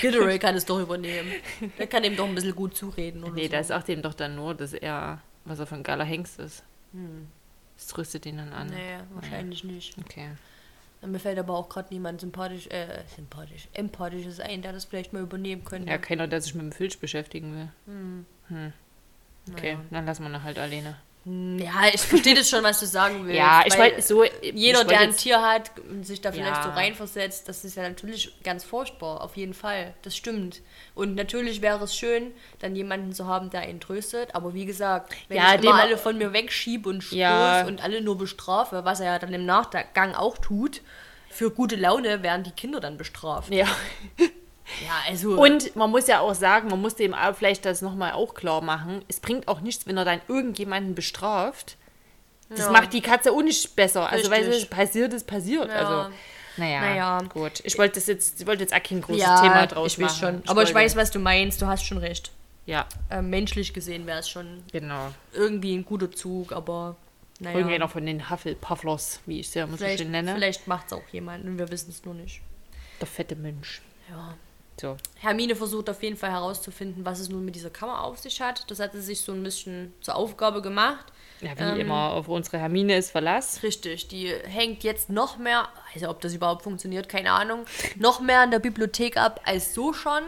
Gilderoy 0.00 0.38
kann 0.38 0.54
es 0.54 0.64
doch 0.64 0.78
übernehmen. 0.80 1.32
Der 1.78 1.86
kann 1.88 2.04
ihm 2.04 2.16
doch 2.16 2.28
ein 2.28 2.34
bisschen 2.34 2.54
gut 2.54 2.76
zureden. 2.76 3.24
Oder 3.24 3.32
Nee, 3.34 3.46
so. 3.46 3.52
da 3.52 3.64
sagt 3.64 3.88
ihm 3.88 4.02
doch 4.02 4.14
dann 4.14 4.36
nur, 4.36 4.54
dass 4.54 4.72
er, 4.72 5.20
was 5.44 5.58
er 5.58 5.66
für 5.66 5.74
ein 5.74 5.82
geiler 5.82 6.04
Hengst 6.04 6.38
ist. 6.38 6.62
Das 7.76 7.86
tröstet 7.88 8.24
ihn 8.26 8.36
dann 8.36 8.52
an. 8.52 8.68
Nee, 8.68 8.98
wahrscheinlich 9.14 9.64
nicht. 9.64 9.96
Okay. 9.98 10.28
Mir 11.04 11.18
fällt 11.18 11.38
aber 11.40 11.54
auch 11.56 11.68
gerade 11.68 11.88
niemand 11.92 12.20
sympathisch, 12.20 12.68
äh, 12.68 13.02
sympathisch, 13.16 13.66
empathisches 13.72 14.38
ein, 14.38 14.62
der 14.62 14.72
das 14.72 14.84
vielleicht 14.84 15.12
mal 15.12 15.22
übernehmen 15.22 15.64
könnte. 15.64 15.90
Ja, 15.90 15.98
keiner, 15.98 16.28
der 16.28 16.40
sich 16.40 16.54
mit 16.54 16.62
dem 16.62 16.70
Filch 16.70 17.00
beschäftigen 17.00 17.52
will. 17.54 17.68
Hm. 17.86 18.72
Okay, 19.52 19.72
Naja. 19.74 19.84
dann 19.90 20.06
lassen 20.06 20.22
wir 20.22 20.30
ihn 20.30 20.42
halt 20.44 20.60
alleine. 20.60 20.96
Hm, 21.24 21.58
Ja, 21.58 21.72
ich 21.92 22.00
verstehe 22.00 22.34
das 22.34 22.50
schon, 22.50 22.64
was 22.64 22.80
du 22.80 22.86
sagen 22.86 23.20
willst. 23.26 23.38
Ja, 23.38 23.62
ich 23.64 23.78
wollte 23.78 24.02
so. 24.02 24.24
Jeder, 24.42 24.84
der 24.84 25.00
ein 25.00 25.16
Tier 25.16 25.40
hat, 25.40 25.70
sich 26.02 26.20
da 26.20 26.32
vielleicht 26.32 26.56
Ja. 26.56 26.62
so 26.64 26.70
reinversetzt, 26.70 27.48
das 27.48 27.64
ist 27.64 27.76
ja 27.76 27.84
natürlich 27.88 28.32
ganz 28.42 28.64
furchtbar, 28.64 29.20
auf 29.20 29.36
jeden 29.36 29.54
Fall. 29.54 29.94
Das 30.02 30.16
stimmt. 30.16 30.60
Und 30.94 31.14
natürlich 31.14 31.62
wäre 31.62 31.82
es 31.84 31.94
schön, 31.96 32.32
dann 32.58 32.74
jemanden 32.74 33.12
zu 33.12 33.26
haben, 33.28 33.50
der 33.50 33.60
einen 33.60 33.78
tröstet. 33.80 34.34
Aber 34.34 34.52
wie 34.54 34.64
gesagt, 34.66 35.14
wenn 35.28 35.36
Ja, 35.36 35.54
ich 35.54 35.62
immer 35.62 35.74
alle 35.80 35.96
von 35.96 36.18
mir 36.18 36.32
wegschiebe 36.32 36.88
und 36.88 37.02
stoße 37.02 37.18
Ja. 37.20 37.64
und 37.66 37.82
alle 37.82 38.00
nur 38.00 38.18
bestrafe, 38.18 38.84
was 38.84 38.98
er 39.00 39.06
ja 39.06 39.18
dann 39.20 39.32
im 39.32 39.46
Nachgang 39.46 40.14
auch 40.14 40.38
tut, 40.38 40.80
für 41.30 41.50
gute 41.50 41.76
Laune 41.76 42.22
werden 42.22 42.42
die 42.42 42.50
Kinder 42.50 42.80
dann 42.80 42.96
bestraft. 42.98 43.50
Ja. 43.52 43.66
Ja, 44.84 45.10
also. 45.10 45.40
Und 45.40 45.74
man 45.76 45.90
muss 45.90 46.06
ja 46.06 46.20
auch 46.20 46.34
sagen, 46.34 46.68
man 46.68 46.80
muss 46.80 46.94
dem 46.94 47.14
auch 47.14 47.34
vielleicht 47.34 47.64
das 47.64 47.82
nochmal 47.82 48.12
auch 48.12 48.34
klar 48.34 48.60
machen. 48.62 49.04
Es 49.08 49.20
bringt 49.20 49.48
auch 49.48 49.60
nichts, 49.60 49.86
wenn 49.86 49.96
er 49.96 50.04
dann 50.04 50.20
irgendjemanden 50.28 50.94
bestraft. 50.94 51.76
Das 52.48 52.60
Ja. 52.60 52.70
macht 52.70 52.92
die 52.92 53.00
Katze 53.00 53.32
auch 53.32 53.42
nicht 53.42 53.74
besser. 53.76 54.08
Also, 54.10 54.30
weil 54.30 54.44
es 54.44 54.66
passiert, 54.66 55.12
ist 55.14 55.26
passiert. 55.26 55.68
Ja. 55.68 55.74
Also, 55.74 56.14
naja, 56.58 56.80
Naja. 56.80 57.18
gut. 57.32 57.60
Ich 57.64 57.76
wollte 57.78 57.94
das 57.96 58.06
jetzt, 58.06 58.40
ich 58.40 58.46
wollte 58.46 58.62
jetzt 58.62 58.74
auch 58.74 58.82
kein 58.82 59.00
großes 59.00 59.22
ja, 59.22 59.40
Thema 59.40 59.66
draus 59.66 59.92
ich 59.92 59.98
machen. 59.98 60.10
weiß 60.12 60.18
schon. 60.18 60.42
Aber 60.48 60.62
ich 60.62 60.74
weiß, 60.74 60.96
was 60.96 61.10
du 61.10 61.18
meinst. 61.18 61.60
Du 61.62 61.66
hast 61.66 61.84
schon 61.84 61.98
recht. 61.98 62.30
Ja, 62.66 62.86
Ähm, 63.10 63.30
menschlich 63.30 63.72
gesehen 63.74 64.06
wäre 64.06 64.20
es 64.20 64.28
schon 64.28 64.62
genau. 64.70 65.08
irgendwie 65.32 65.74
ein 65.76 65.84
guter 65.84 66.12
Zug, 66.12 66.52
aber 66.52 66.94
naja. 67.40 67.56
Irgendeiner 67.56 67.88
von 67.88 68.06
den 68.06 68.30
Hufflepufflers, 68.30 69.18
wie 69.26 69.40
ich 69.40 69.50
sie 69.50 69.58
ja 69.58 69.66
so 69.66 69.76
Vielleicht, 69.76 69.98
schön 70.00 70.12
nenne. 70.12 70.32
vielleicht 70.34 70.68
macht 70.68 70.86
es 70.86 70.92
auch 70.92 71.02
jemand 71.10 71.44
und 71.44 71.58
wir 71.58 71.68
wissen 71.72 71.90
es 71.90 72.04
nur 72.04 72.14
nicht. 72.14 72.40
Der 73.00 73.08
fette 73.08 73.34
Mensch. 73.34 73.82
Ja. 74.08 74.34
So. 74.82 74.96
Hermine 75.20 75.54
versucht 75.54 75.88
auf 75.88 76.02
jeden 76.02 76.16
Fall 76.16 76.32
herauszufinden, 76.32 77.04
was 77.04 77.20
es 77.20 77.28
nun 77.28 77.44
mit 77.44 77.54
dieser 77.54 77.70
Kammer 77.70 78.02
auf 78.02 78.18
sich 78.18 78.40
hat. 78.40 78.68
Das 78.68 78.80
hat 78.80 78.90
sie 78.92 79.00
sich 79.00 79.20
so 79.20 79.30
ein 79.30 79.40
bisschen 79.44 79.94
zur 80.00 80.16
Aufgabe 80.16 80.60
gemacht. 80.60 81.06
Ja, 81.40 81.52
wie 81.56 81.80
immer, 81.80 82.10
auf 82.10 82.26
unsere 82.26 82.58
Hermine 82.58 82.96
ist 82.96 83.12
Verlass. 83.12 83.62
Richtig, 83.62 84.08
die 84.08 84.26
hängt 84.28 84.82
jetzt 84.82 85.08
noch 85.08 85.38
mehr, 85.38 85.68
also 85.94 86.08
ob 86.08 86.20
das 86.20 86.34
überhaupt 86.34 86.62
funktioniert, 86.62 87.08
keine 87.08 87.30
Ahnung, 87.30 87.64
noch 87.96 88.20
mehr 88.20 88.40
an 88.40 88.50
der 88.50 88.58
Bibliothek 88.58 89.16
ab 89.16 89.40
als 89.44 89.72
so 89.72 89.92
schon. 89.92 90.22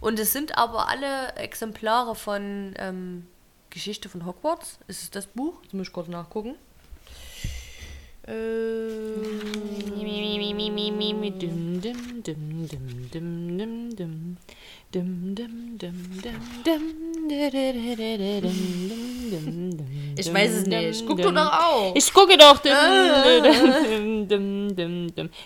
Und 0.00 0.18
es 0.18 0.34
sind 0.34 0.58
aber 0.58 0.88
alle 0.88 1.34
Exemplare 1.36 2.14
von 2.14 2.74
ähm, 2.78 3.26
Geschichte 3.70 4.10
von 4.10 4.26
Hogwarts. 4.26 4.80
Ist 4.86 5.02
es 5.02 5.10
das 5.10 5.26
Buch? 5.26 5.54
Jetzt 5.62 5.72
muss 5.72 5.86
ich 5.88 5.92
kurz 5.94 6.08
nachgucken. 6.08 6.56
Ich 20.16 20.32
weiß 20.32 20.52
es 20.52 20.66
nicht. 20.66 21.06
Guck 21.06 21.20
du 21.20 21.32
doch 21.32 21.52
auch. 21.52 21.94
Ich 21.94 22.12
gucke 22.12 22.38
doch. 22.38 22.64
Ah. 22.64 23.24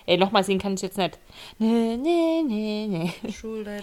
Ey, 0.07 0.17
nochmal 0.17 0.45
singen 0.45 0.61
kann 0.61 0.75
ich 0.75 0.83
jetzt 0.83 0.99
nicht. 0.99 1.19
Schulleiter. 3.41 3.83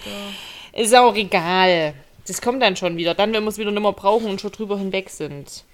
Ist 0.72 0.96
auch 0.96 1.16
egal. 1.16 1.96
Das 2.28 2.42
kommt 2.42 2.62
dann 2.62 2.76
schon 2.78 2.96
wieder. 2.96 3.14
Dann, 3.14 3.34
wenn 3.34 3.44
wir 3.44 3.50
es 3.50 3.58
wieder 3.58 3.72
nicht 3.72 3.82
mehr 3.82 3.92
brauchen 3.92 4.30
und 4.30 4.40
schon 4.40 4.52
drüber 4.52 4.78
hinweg 4.78 5.10
sind. 5.10 5.66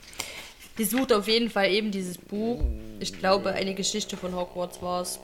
Die 0.78 0.86
sucht 0.86 1.12
auf 1.14 1.28
jeden 1.28 1.50
Fall 1.50 1.70
eben 1.70 1.92
dieses 1.92 2.18
Buch. 2.18 2.62
Ich 3.00 3.18
glaube, 3.18 3.54
eine 3.54 3.76
Geschichte 3.76 4.18
von 4.18 4.36
Hogwarts 4.36 4.82
war 4.82 5.02
es. 5.02 5.20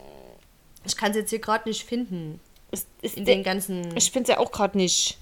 Ich 0.85 0.95
kann 0.95 1.11
es 1.11 1.17
jetzt 1.17 1.29
hier 1.29 1.39
gerade 1.39 1.67
nicht 1.67 1.83
finden. 1.83 2.39
Ist, 2.71 2.87
ist 3.01 3.17
In 3.17 3.25
den 3.25 3.43
ganzen, 3.43 3.95
ich 3.95 4.11
finde 4.11 4.31
es 4.31 4.35
ja 4.37 4.39
auch 4.41 4.51
gerade 4.51 4.77
nicht. 4.77 5.17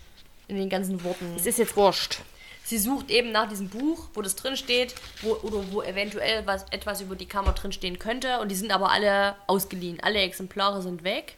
in 0.47 0.55
den 0.57 0.69
ganzen 0.69 1.03
Worten. 1.03 1.33
Es 1.35 1.45
ist 1.45 1.59
jetzt 1.59 1.75
wurscht. 1.75 2.19
Sie 2.63 2.79
sucht 2.79 3.11
eben 3.11 3.31
nach 3.31 3.47
diesem 3.47 3.69
Buch, 3.69 4.07
wo 4.15 4.23
das 4.23 4.35
drin 4.35 4.57
steht, 4.57 4.95
wo, 5.21 5.33
oder 5.43 5.63
wo 5.71 5.83
eventuell 5.83 6.47
was, 6.47 6.65
etwas 6.71 7.01
über 7.01 7.15
die 7.15 7.27
Kammer 7.27 7.51
drin 7.53 7.71
stehen 7.71 7.99
könnte. 7.99 8.39
Und 8.39 8.49
die 8.49 8.55
sind 8.55 8.71
aber 8.71 8.91
alle 8.91 9.35
ausgeliehen. 9.45 9.99
Alle 10.01 10.19
Exemplare 10.19 10.81
sind 10.81 11.03
weg. 11.03 11.35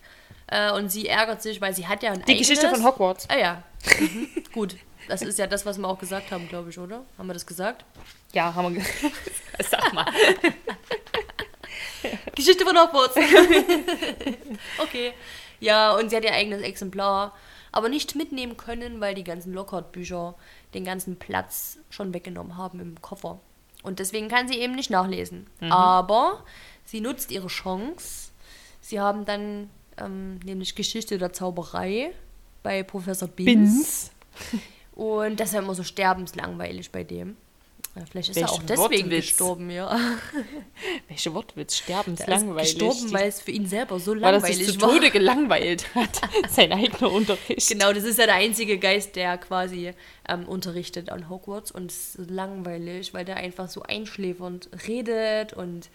Äh, 0.47 0.71
und 0.71 0.89
sie 0.89 1.07
ärgert 1.09 1.41
sich, 1.41 1.59
weil 1.59 1.73
sie 1.75 1.85
hat 1.85 2.01
ja 2.03 2.13
ein 2.13 2.23
Die 2.25 2.37
Geschichte 2.37 2.69
von 2.69 2.81
Hogwarts. 2.85 3.27
Ah 3.29 3.37
ja. 3.37 3.63
Mhm. 3.99 4.29
Gut. 4.53 4.75
Das 5.09 5.21
ist 5.21 5.37
ja 5.39 5.47
das, 5.47 5.65
was 5.65 5.77
wir 5.77 5.87
auch 5.87 5.99
gesagt 5.99 6.31
haben, 6.31 6.47
glaube 6.47 6.69
ich, 6.69 6.79
oder? 6.79 7.03
Haben 7.17 7.27
wir 7.27 7.33
das 7.33 7.45
gesagt? 7.45 7.83
Ja, 8.33 8.53
haben 8.53 8.75
wir. 8.75 8.83
Sag 9.69 9.93
mal. 9.93 10.05
Geschichte 12.35 12.65
von 12.65 12.77
Hogwarts. 12.77 13.15
okay. 14.83 15.13
Ja, 15.59 15.95
und 15.95 16.09
sie 16.09 16.15
hat 16.15 16.23
ihr 16.23 16.33
eigenes 16.33 16.61
Exemplar, 16.61 17.33
aber 17.71 17.89
nicht 17.89 18.15
mitnehmen 18.15 18.57
können, 18.57 19.01
weil 19.01 19.15
die 19.15 19.23
ganzen 19.23 19.53
Lockhart-Bücher 19.53 20.35
den 20.73 20.85
ganzen 20.85 21.17
Platz 21.17 21.79
schon 21.89 22.13
weggenommen 22.13 22.57
haben 22.57 22.79
im 22.79 23.01
Koffer. 23.01 23.39
Und 23.81 23.99
deswegen 23.99 24.27
kann 24.27 24.47
sie 24.47 24.59
eben 24.59 24.75
nicht 24.75 24.89
nachlesen. 24.89 25.47
Aber 25.61 26.43
sie 26.83 27.01
nutzt 27.01 27.31
ihre 27.31 27.47
Chance. 27.47 28.31
Sie 28.81 28.99
haben 28.99 29.25
dann 29.25 29.69
ähm, 29.97 30.39
nämlich 30.43 30.75
Geschichte 30.75 31.17
der 31.17 31.33
Zauberei 31.33 32.11
bei 32.63 32.83
Professor 32.83 33.27
Binz. 33.27 34.11
Und 34.93 35.39
das 35.39 35.49
ist 35.49 35.55
ja 35.55 35.61
immer 35.61 35.75
so 35.75 35.83
sterbenslangweilig 35.83 36.91
bei 36.91 37.03
dem. 37.03 37.37
Ja, 37.97 38.05
vielleicht 38.09 38.29
ist 38.29 38.35
er 38.37 38.43
Welch 38.43 38.51
auch 38.51 38.63
deswegen 38.63 39.05
Wortwitz. 39.05 39.25
gestorben, 39.27 39.69
ja. 39.69 39.99
Welche 41.07 41.33
Wortwitz? 41.33 41.77
Sterben 41.77 42.13
ist 42.13 42.19
Er 42.21 42.35
ist 42.35 42.41
langweilig. 42.41 42.77
gestorben, 42.77 43.13
weil 43.13 43.27
es 43.27 43.41
für 43.41 43.51
ihn 43.51 43.65
selber 43.67 43.99
so 43.99 44.11
weil 44.21 44.33
er 44.33 44.41
sich 44.41 44.57
langweilig 44.57 44.73
zu 44.73 44.81
war. 44.81 44.89
Tode 44.91 45.11
gelangweilt 45.11 45.95
hat. 45.95 46.21
Sein 46.49 46.71
eigener 46.71 47.11
Unterricht. 47.11 47.67
Genau, 47.69 47.91
das 47.93 48.03
ist 48.03 48.19
ja 48.19 48.25
der 48.25 48.35
einzige 48.35 48.77
Geist, 48.77 49.15
der 49.15 49.37
quasi 49.37 49.93
ähm, 50.29 50.47
unterrichtet 50.47 51.09
an 51.09 51.29
Hogwarts 51.29 51.71
und 51.71 51.91
es 51.91 52.15
ist 52.15 52.29
langweilig, 52.29 53.13
weil 53.13 53.25
der 53.25 53.37
einfach 53.37 53.69
so 53.69 53.81
einschläfernd 53.83 54.69
redet 54.87 55.53
und 55.53 55.89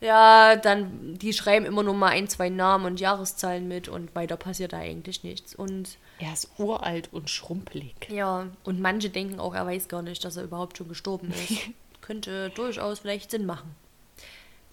ja, 0.00 0.56
dann, 0.56 1.16
die 1.18 1.32
schreiben 1.32 1.64
immer 1.64 1.82
nur 1.82 1.94
mal 1.94 2.08
ein, 2.10 2.28
zwei 2.28 2.50
Namen 2.50 2.84
und 2.84 3.00
Jahreszahlen 3.00 3.66
mit 3.66 3.88
und 3.88 4.14
weiter 4.14 4.36
passiert 4.36 4.74
da 4.74 4.78
eigentlich 4.78 5.24
nichts. 5.24 5.54
Und 5.54 5.96
Er 6.18 6.32
ist 6.32 6.50
uralt 6.58 7.08
und 7.12 7.28
schrumpelig. 7.28 7.94
ja, 8.08 8.46
und 8.64 8.80
manche 8.80 9.10
denken 9.10 9.40
auch, 9.40 9.54
er 9.54 9.66
weiß 9.66 9.88
gar 9.88 10.02
nicht, 10.02 10.24
dass 10.24 10.36
er 10.36 10.44
überhaupt 10.44 10.78
schon 10.78 10.88
gestorben 10.88 11.32
ist. 11.32 11.62
Könnte 12.00 12.50
durchaus 12.50 13.00
vielleicht 13.00 13.30
Sinn 13.30 13.46
machen. 13.46 13.74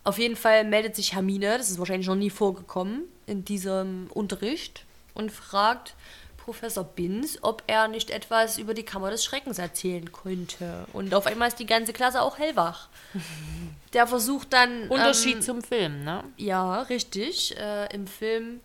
Auf 0.03 0.17
jeden 0.17 0.35
Fall 0.35 0.63
meldet 0.63 0.95
sich 0.95 1.13
Hermine, 1.13 1.57
das 1.57 1.69
ist 1.69 1.79
wahrscheinlich 1.79 2.07
noch 2.07 2.15
nie 2.15 2.29
vorgekommen, 2.29 3.03
in 3.27 3.45
diesem 3.45 4.07
Unterricht 4.13 4.85
und 5.13 5.31
fragt 5.31 5.95
Professor 6.37 6.83
Binz, 6.83 7.37
ob 7.43 7.63
er 7.67 7.87
nicht 7.87 8.09
etwas 8.09 8.57
über 8.57 8.73
die 8.73 8.83
Kammer 8.83 9.11
des 9.11 9.23
Schreckens 9.23 9.59
erzählen 9.59 10.11
könnte. 10.11 10.87
Und 10.91 11.13
auf 11.13 11.27
einmal 11.27 11.49
ist 11.49 11.59
die 11.59 11.67
ganze 11.67 11.93
Klasse 11.93 12.21
auch 12.21 12.39
hellwach. 12.39 12.89
Der 13.93 14.07
versucht 14.07 14.51
dann. 14.53 14.87
Unterschied 14.87 15.35
ähm, 15.35 15.41
zum 15.41 15.61
Film, 15.61 16.03
ne? 16.03 16.23
ja, 16.37 16.81
richtig. 16.83 17.55
Äh, 17.57 17.93
Im 17.93 18.07
Film 18.07 18.59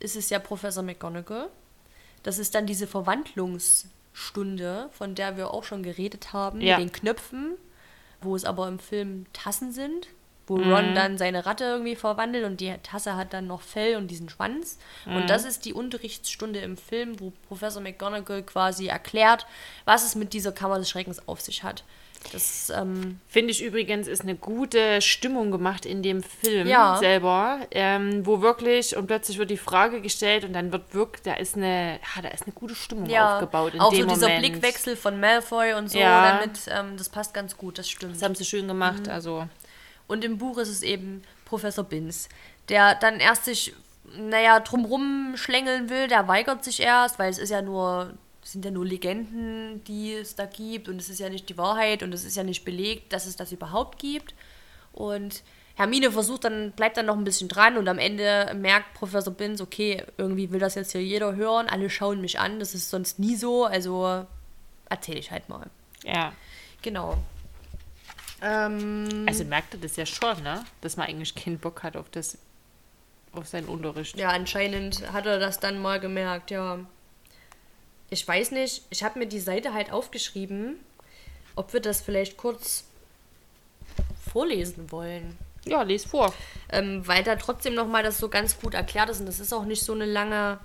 ist 0.00 0.16
es 0.16 0.30
ja 0.30 0.38
Professor 0.40 0.82
McGonagall. 0.82 1.48
Das 2.22 2.38
ist 2.38 2.54
dann 2.54 2.66
diese 2.66 2.86
Verwandlungsstunde, 2.86 4.88
von 4.92 5.14
der 5.14 5.36
wir 5.36 5.52
auch 5.52 5.64
schon 5.64 5.82
geredet 5.82 6.32
haben, 6.32 6.60
Ja. 6.60 6.78
mit 6.78 6.88
den 6.88 6.92
Knöpfen, 6.92 7.54
wo 8.20 8.36
es 8.36 8.44
aber 8.44 8.68
im 8.68 8.78
Film 8.78 9.26
Tassen 9.32 9.72
sind, 9.72 10.08
wo 10.46 10.56
Mhm. 10.58 10.72
Ron 10.72 10.94
dann 10.94 11.18
seine 11.18 11.46
Ratte 11.46 11.64
irgendwie 11.64 11.96
verwandelt 11.96 12.44
und 12.44 12.60
die 12.60 12.74
Tasse 12.82 13.16
hat 13.16 13.32
dann 13.32 13.46
noch 13.46 13.62
Fell 13.62 13.96
und 13.96 14.08
diesen 14.08 14.28
Schwanz. 14.28 14.78
Mhm. 15.06 15.16
Und 15.16 15.30
das 15.30 15.44
ist 15.44 15.64
die 15.64 15.72
Unterrichtsstunde 15.72 16.60
im 16.60 16.76
Film, 16.76 17.18
wo 17.20 17.32
Professor 17.48 17.80
McGonagall 17.80 18.42
quasi 18.42 18.88
erklärt, 18.88 19.46
was 19.84 20.04
es 20.04 20.14
mit 20.14 20.32
dieser 20.32 20.52
Kammer 20.52 20.78
des 20.78 20.90
Schreckens 20.90 21.26
auf 21.28 21.40
sich 21.40 21.62
hat. 21.62 21.84
Das, 22.32 22.70
ähm, 22.76 23.18
Finde 23.28 23.50
ich 23.50 23.62
übrigens, 23.64 24.06
ist 24.06 24.20
eine 24.22 24.34
gute 24.36 25.00
Stimmung 25.00 25.50
gemacht 25.50 25.86
in 25.86 26.02
dem 26.02 26.22
Film 26.22 26.68
Ja. 26.68 26.96
selber, 26.98 27.60
ähm, 27.70 28.24
wo 28.26 28.42
wirklich 28.42 28.94
und 28.96 29.06
plötzlich 29.06 29.38
wird 29.38 29.50
die 29.50 29.56
Frage 29.56 30.00
gestellt 30.02 30.44
und 30.44 30.52
dann 30.52 30.70
wird 30.70 30.92
wirklich, 30.94 31.22
da 31.22 31.34
ist 31.34 31.56
eine, 31.56 31.98
ja, 32.14 32.22
da 32.22 32.28
ist 32.28 32.42
eine 32.44 32.52
gute 32.52 32.74
Stimmung 32.74 33.08
ja, 33.08 33.34
aufgebaut 33.36 33.74
in 33.74 33.80
auch 33.80 33.90
dem 33.90 34.02
so 34.02 34.14
dieser 34.14 34.28
Moment. 34.28 34.52
Blickwechsel 34.52 34.96
von 34.96 35.18
Malfoy 35.18 35.72
und 35.72 35.88
so 35.90 35.98
Ja. 35.98 36.30
damit, 36.38 36.60
ähm, 36.68 36.96
das 36.98 37.08
passt 37.08 37.32
ganz 37.34 37.56
gut, 37.56 37.78
das 37.78 37.88
stimmt. 37.88 38.14
Das 38.16 38.22
haben 38.22 38.34
sie 38.34 38.44
schön 38.44 38.68
gemacht, 38.68 39.06
Mhm. 39.06 39.12
also 39.12 39.48
Und 40.06 40.24
im 40.24 40.38
Buch 40.38 40.58
ist 40.58 40.68
es 40.68 40.82
eben 40.82 41.22
Professor 41.46 41.84
Binz, 41.84 42.28
der 42.68 42.96
dann 42.96 43.18
erst 43.20 43.44
sich, 43.46 43.72
naja, 44.16 44.60
drumrum 44.60 45.32
schlängeln 45.36 45.88
will, 45.88 46.06
der 46.08 46.28
weigert 46.28 46.64
sich 46.64 46.80
erst, 46.80 47.18
weil 47.18 47.30
es 47.30 47.38
ist 47.38 47.50
ja 47.50 47.62
nur, 47.62 48.12
es 48.42 48.52
sind 48.52 48.64
ja 48.64 48.70
nur 48.70 48.86
Legenden, 48.86 49.84
die 49.84 50.14
es 50.14 50.34
da 50.34 50.46
gibt 50.46 50.88
und 50.88 51.00
es 51.00 51.08
ist 51.08 51.20
ja 51.20 51.28
nicht 51.28 51.48
die 51.48 51.58
Wahrheit 51.58 52.02
und 52.02 52.12
es 52.12 52.24
ist 52.24 52.36
ja 52.36 52.42
nicht 52.42 52.64
belegt, 52.64 53.12
dass 53.12 53.26
es 53.26 53.36
das 53.36 53.52
überhaupt 53.52 53.98
gibt. 53.98 54.34
Und 54.92 55.42
Hermine 55.76 56.10
versucht 56.10 56.44
dann, 56.44 56.72
bleibt 56.72 56.96
dann 56.96 57.06
noch 57.06 57.16
ein 57.16 57.24
bisschen 57.24 57.48
dran 57.48 57.76
und 57.76 57.88
am 57.88 57.98
Ende 57.98 58.52
merkt 58.54 58.94
Professor 58.94 59.32
Binz, 59.32 59.60
okay, 59.60 60.04
irgendwie 60.18 60.50
will 60.50 60.58
das 60.58 60.74
jetzt 60.74 60.92
hier 60.92 61.02
jeder 61.02 61.36
hören, 61.36 61.68
alle 61.68 61.90
schauen 61.90 62.20
mich 62.20 62.38
an, 62.40 62.58
das 62.58 62.74
ist 62.74 62.90
sonst 62.90 63.18
nie 63.18 63.36
so, 63.36 63.64
also 63.64 64.26
erzähle 64.88 65.18
ich 65.18 65.30
halt 65.30 65.48
mal. 65.48 65.66
ja. 66.04 66.32
Genau. 66.82 67.18
Ähm, 68.42 69.26
Also 69.28 69.44
merkt 69.44 69.74
er 69.74 69.80
das 69.80 69.96
ja 69.96 70.06
schon, 70.06 70.42
ne? 70.42 70.64
Dass 70.80 70.96
man 70.96 71.08
eigentlich 71.08 71.34
keinen 71.34 71.58
Bock 71.58 71.82
hat 71.82 71.94
auf 71.96 72.08
das, 72.08 72.38
auf 73.32 73.46
seinen 73.46 73.68
Unterricht. 73.68 74.16
Ja, 74.16 74.30
anscheinend 74.30 75.12
hat 75.12 75.26
er 75.26 75.38
das 75.38 75.60
dann 75.60 75.80
mal 75.82 76.00
gemerkt, 76.00 76.50
ja. 76.50 76.78
Ich 78.10 78.26
weiß 78.26 78.50
nicht, 78.50 78.82
ich 78.90 79.04
habe 79.04 79.18
mir 79.18 79.26
die 79.26 79.40
Seite 79.40 79.72
halt 79.72 79.92
aufgeschrieben, 79.92 80.76
ob 81.54 81.72
wir 81.72 81.80
das 81.80 82.00
vielleicht 82.00 82.36
kurz 82.36 82.84
vorlesen 84.30 84.90
wollen. 84.90 85.38
Ja, 85.64 85.82
les 85.82 86.04
vor. 86.04 86.32
Ähm, 86.70 87.06
weil 87.06 87.22
da 87.22 87.36
trotzdem 87.36 87.74
nochmal 87.74 88.02
das 88.02 88.18
so 88.18 88.28
ganz 88.28 88.58
gut 88.58 88.74
erklärt 88.74 89.10
ist 89.10 89.20
und 89.20 89.26
das 89.26 89.40
ist 89.40 89.52
auch 89.52 89.64
nicht 89.64 89.82
so 89.82 89.92
eine 89.92 90.06
lange, 90.06 90.58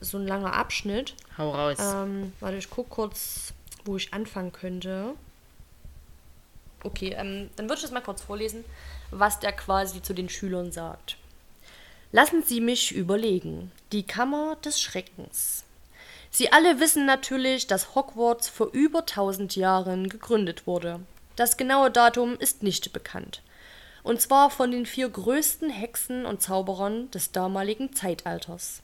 so 0.00 0.18
ein 0.18 0.26
langer 0.26 0.54
Abschnitt. 0.54 1.14
Hau 1.38 1.50
raus. 1.50 1.78
Ähm, 1.80 2.32
warte, 2.40 2.56
ich 2.56 2.68
gucke 2.68 2.90
kurz, 2.90 3.54
wo 3.84 3.96
ich 3.96 4.12
anfangen 4.12 4.52
könnte. 4.52 5.14
Okay, 6.82 7.14
ähm, 7.16 7.50
dann 7.56 7.66
würde 7.66 7.76
ich 7.76 7.82
das 7.82 7.92
mal 7.92 8.00
kurz 8.00 8.22
vorlesen, 8.22 8.64
was 9.10 9.38
der 9.38 9.52
quasi 9.52 10.02
zu 10.02 10.14
den 10.14 10.28
Schülern 10.28 10.72
sagt. 10.72 11.16
Lassen 12.12 12.42
Sie 12.42 12.60
mich 12.60 12.92
überlegen. 12.92 13.70
Die 13.92 14.02
Kammer 14.02 14.56
des 14.64 14.80
Schreckens. 14.80 15.64
Sie 16.30 16.52
alle 16.52 16.78
wissen 16.78 17.06
natürlich, 17.06 17.66
dass 17.66 17.94
Hogwarts 17.94 18.48
vor 18.48 18.68
über 18.72 19.00
1000 19.00 19.56
Jahren 19.56 20.08
gegründet 20.08 20.66
wurde. 20.66 21.00
Das 21.36 21.56
genaue 21.56 21.90
Datum 21.90 22.36
ist 22.38 22.62
nicht 22.62 22.92
bekannt. 22.92 23.42
Und 24.02 24.20
zwar 24.20 24.50
von 24.50 24.70
den 24.70 24.86
vier 24.86 25.08
größten 25.08 25.70
Hexen 25.70 26.24
und 26.24 26.40
Zauberern 26.40 27.10
des 27.10 27.32
damaligen 27.32 27.92
Zeitalters. 27.92 28.82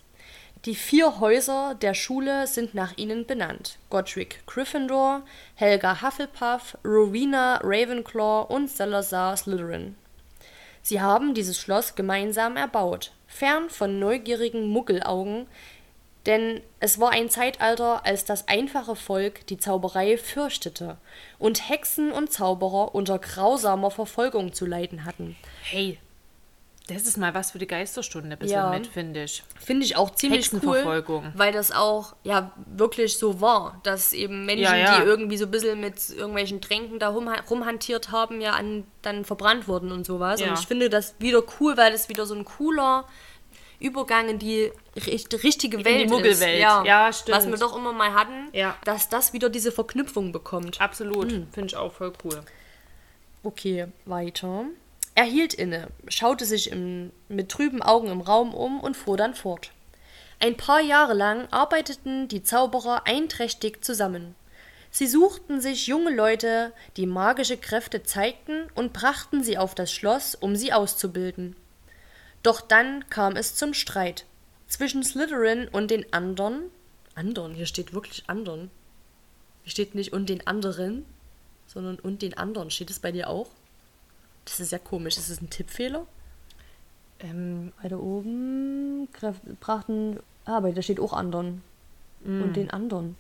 Die 0.65 0.75
vier 0.75 1.21
Häuser 1.21 1.77
der 1.81 1.95
Schule 1.95 2.47
sind 2.49 2.75
nach 2.75 2.97
ihnen 2.97 3.25
benannt. 3.25 3.79
Godric 3.89 4.45
Gryffindor, 4.47 5.23
Helga 5.55 6.03
Hufflepuff, 6.03 6.77
Rowena 6.85 7.61
Ravenclaw 7.63 8.53
und 8.53 8.69
Salazar 8.69 9.37
Slytherin. 9.37 9.95
Sie 10.83 11.01
haben 11.01 11.35
dieses 11.35 11.61
Schloss 11.61 11.95
gemeinsam 11.95 12.57
erbaut, 12.57 13.13
fern 13.27 13.71
von 13.71 13.99
neugierigen 13.99 14.69
Muggelaugen, 14.69 15.47
Denn 16.27 16.61
es 16.81 16.99
war 16.99 17.11
ein 17.11 17.31
Zeitalter, 17.31 18.05
als 18.05 18.25
das 18.25 18.49
einfache 18.49 18.97
Volk 18.97 19.47
die 19.47 19.59
Zauberei 19.59 20.19
fürchtete 20.19 20.97
und 21.39 21.69
Hexen 21.69 22.11
und 22.11 22.33
Zauberer 22.33 22.95
unter 22.95 23.19
grausamer 23.19 23.91
Verfolgung 23.93 24.53
zu 24.53 24.67
leiden 24.67 25.05
hatten. 25.05 25.37
Hey, 25.63 25.99
das 26.89 27.03
ist 27.03 27.17
mal 27.17 27.35
was 27.35 27.51
für 27.51 27.59
die 27.59 27.67
Geisterstunde, 27.67 28.37
bisschen 28.37 28.59
Ja. 28.59 28.71
mit, 28.71 28.87
finde 28.87 29.25
ich. 29.25 29.43
Finde 29.59 29.85
ich 29.85 29.97
auch 29.97 30.11
ziemlich 30.11 30.53
cool, 30.63 30.85
weil 31.35 31.53
das 31.53 31.73
auch 31.73 32.15
ja 32.23 32.53
wirklich 32.67 33.19
so 33.19 33.41
war, 33.41 33.81
dass 33.83 34.13
eben 34.13 34.47
Menschen, 34.47 34.63
Ja, 34.65 34.77
ja. 34.77 34.99
die 35.01 35.03
irgendwie 35.05 35.37
so 35.37 35.47
ein 35.47 35.51
bisschen 35.51 35.81
mit 35.81 36.11
irgendwelchen 36.11 36.61
Tränken 36.61 37.01
da 37.01 37.09
rum, 37.09 37.29
rumhantiert 37.51 38.13
haben, 38.13 38.41
ja 38.41 38.53
an, 38.53 38.85
dann 39.03 39.25
verbrannt 39.25 39.67
wurden 39.67 39.91
und 39.91 40.07
sowas. 40.07 40.41
Und 40.41 40.53
ich 40.55 40.67
finde 40.67 40.89
das 40.89 41.17
wieder 41.19 41.43
cool, 41.61 41.77
weil 41.77 41.91
das 41.91 42.09
wieder 42.09 42.25
so 42.25 42.35
ein 42.37 42.45
cooler 42.45 43.05
Übergang 43.79 44.29
in 44.29 44.39
die 44.39 44.71
richt- 44.97 45.43
richtige 45.43 45.85
Welt 45.85 46.01
die 46.03 46.07
Muggelwelt. 46.09 46.61
Ja. 46.61 46.85
Ja, 46.85 47.13
stimmt. 47.13 47.37
Was 47.37 47.47
wir 47.47 47.57
doch 47.57 47.77
immer 47.77 47.93
mal 47.93 48.15
hatten, 48.15 48.49
Ja. 48.53 48.77
dass 48.85 49.09
das 49.09 49.33
wieder 49.33 49.51
diese 49.51 49.71
Verknüpfung 49.73 50.33
bekommt. 50.33 50.81
Absolut. 50.81 51.31
Finde 51.31 51.67
ich 51.67 51.77
auch 51.77 51.93
voll 51.93 52.13
cool. 52.25 52.43
Okay, 53.43 53.87
weiter. 54.07 54.65
Er 55.15 55.25
hielt 55.25 55.55
inne, 55.55 55.89
schaute 56.09 56.45
sich 56.45 56.71
im, 56.71 57.11
mit 57.29 57.49
trüben 57.49 57.81
Augen 57.83 58.09
im 58.09 58.21
Raum 58.21 58.53
um 58.55 58.81
und 58.81 58.97
fuhr 58.97 59.17
dann 59.17 59.35
fort. 59.35 59.71
Ein 60.41 60.57
paar 60.57 60.81
Jahre 60.81 61.15
lang 61.15 61.47
arbeiteten 61.51 62.29
die 62.29 62.43
Zauberer 62.43 63.07
einträchtig 63.07 63.83
zusammen. 63.83 64.35
Sie 64.91 65.07
suchten 65.07 65.61
sich 65.61 65.87
junge 65.87 66.15
Leute, 66.15 66.73
die 66.97 67.07
magische 67.07 67.57
Kräfte 67.57 68.03
zeigten, 68.03 68.67
und 68.75 68.93
brachten 68.93 69.43
sie 69.43 69.57
auf 69.59 69.75
das 69.75 69.93
Schloss, 69.93 70.35
um 70.35 70.57
sie 70.57 70.73
auszubilden. 70.73 71.57
Doch 72.47 72.61
dann 72.61 73.05
kam 73.11 73.35
es 73.35 73.57
zum 73.57 73.75
Streit 73.75 74.25
zwischen 74.69 75.03
Slytherin 75.03 75.67
und 75.67 75.91
den 75.91 76.13
anderen. 76.13 76.71
Andern, 77.17 77.55
hier 77.55 77.67
steht 77.67 77.93
wirklich 77.93 78.23
anderen. 78.29 78.71
Hier 79.65 79.73
steht 79.73 79.97
nicht 79.97 80.13
und 80.13 80.29
den 80.29 80.47
anderen, 80.47 81.05
sondern 81.67 81.99
und 81.99 82.23
den 82.23 82.39
anderen. 82.39 82.71
Steht 82.71 82.91
es 82.91 83.01
bei 83.01 83.11
dir 83.11 83.29
auch? 83.31 83.49
Das 84.45 84.61
ist 84.61 84.71
ja 84.71 84.79
komisch. 84.79 85.17
Ist 85.17 85.29
das 85.29 85.41
ein 85.41 85.51
Tippfehler? 85.51 86.07
Ähm, 87.19 87.73
Weiter 87.83 87.99
oben 87.99 89.09
Kräfte, 89.13 89.57
brachten. 89.59 90.21
Ah, 90.45 90.59
aber 90.59 90.71
da 90.71 90.83
steht 90.83 91.01
auch 91.01 91.15
anderen. 91.15 91.63
Und 92.25 92.55
den 92.55 92.71
anderen. 92.71 93.17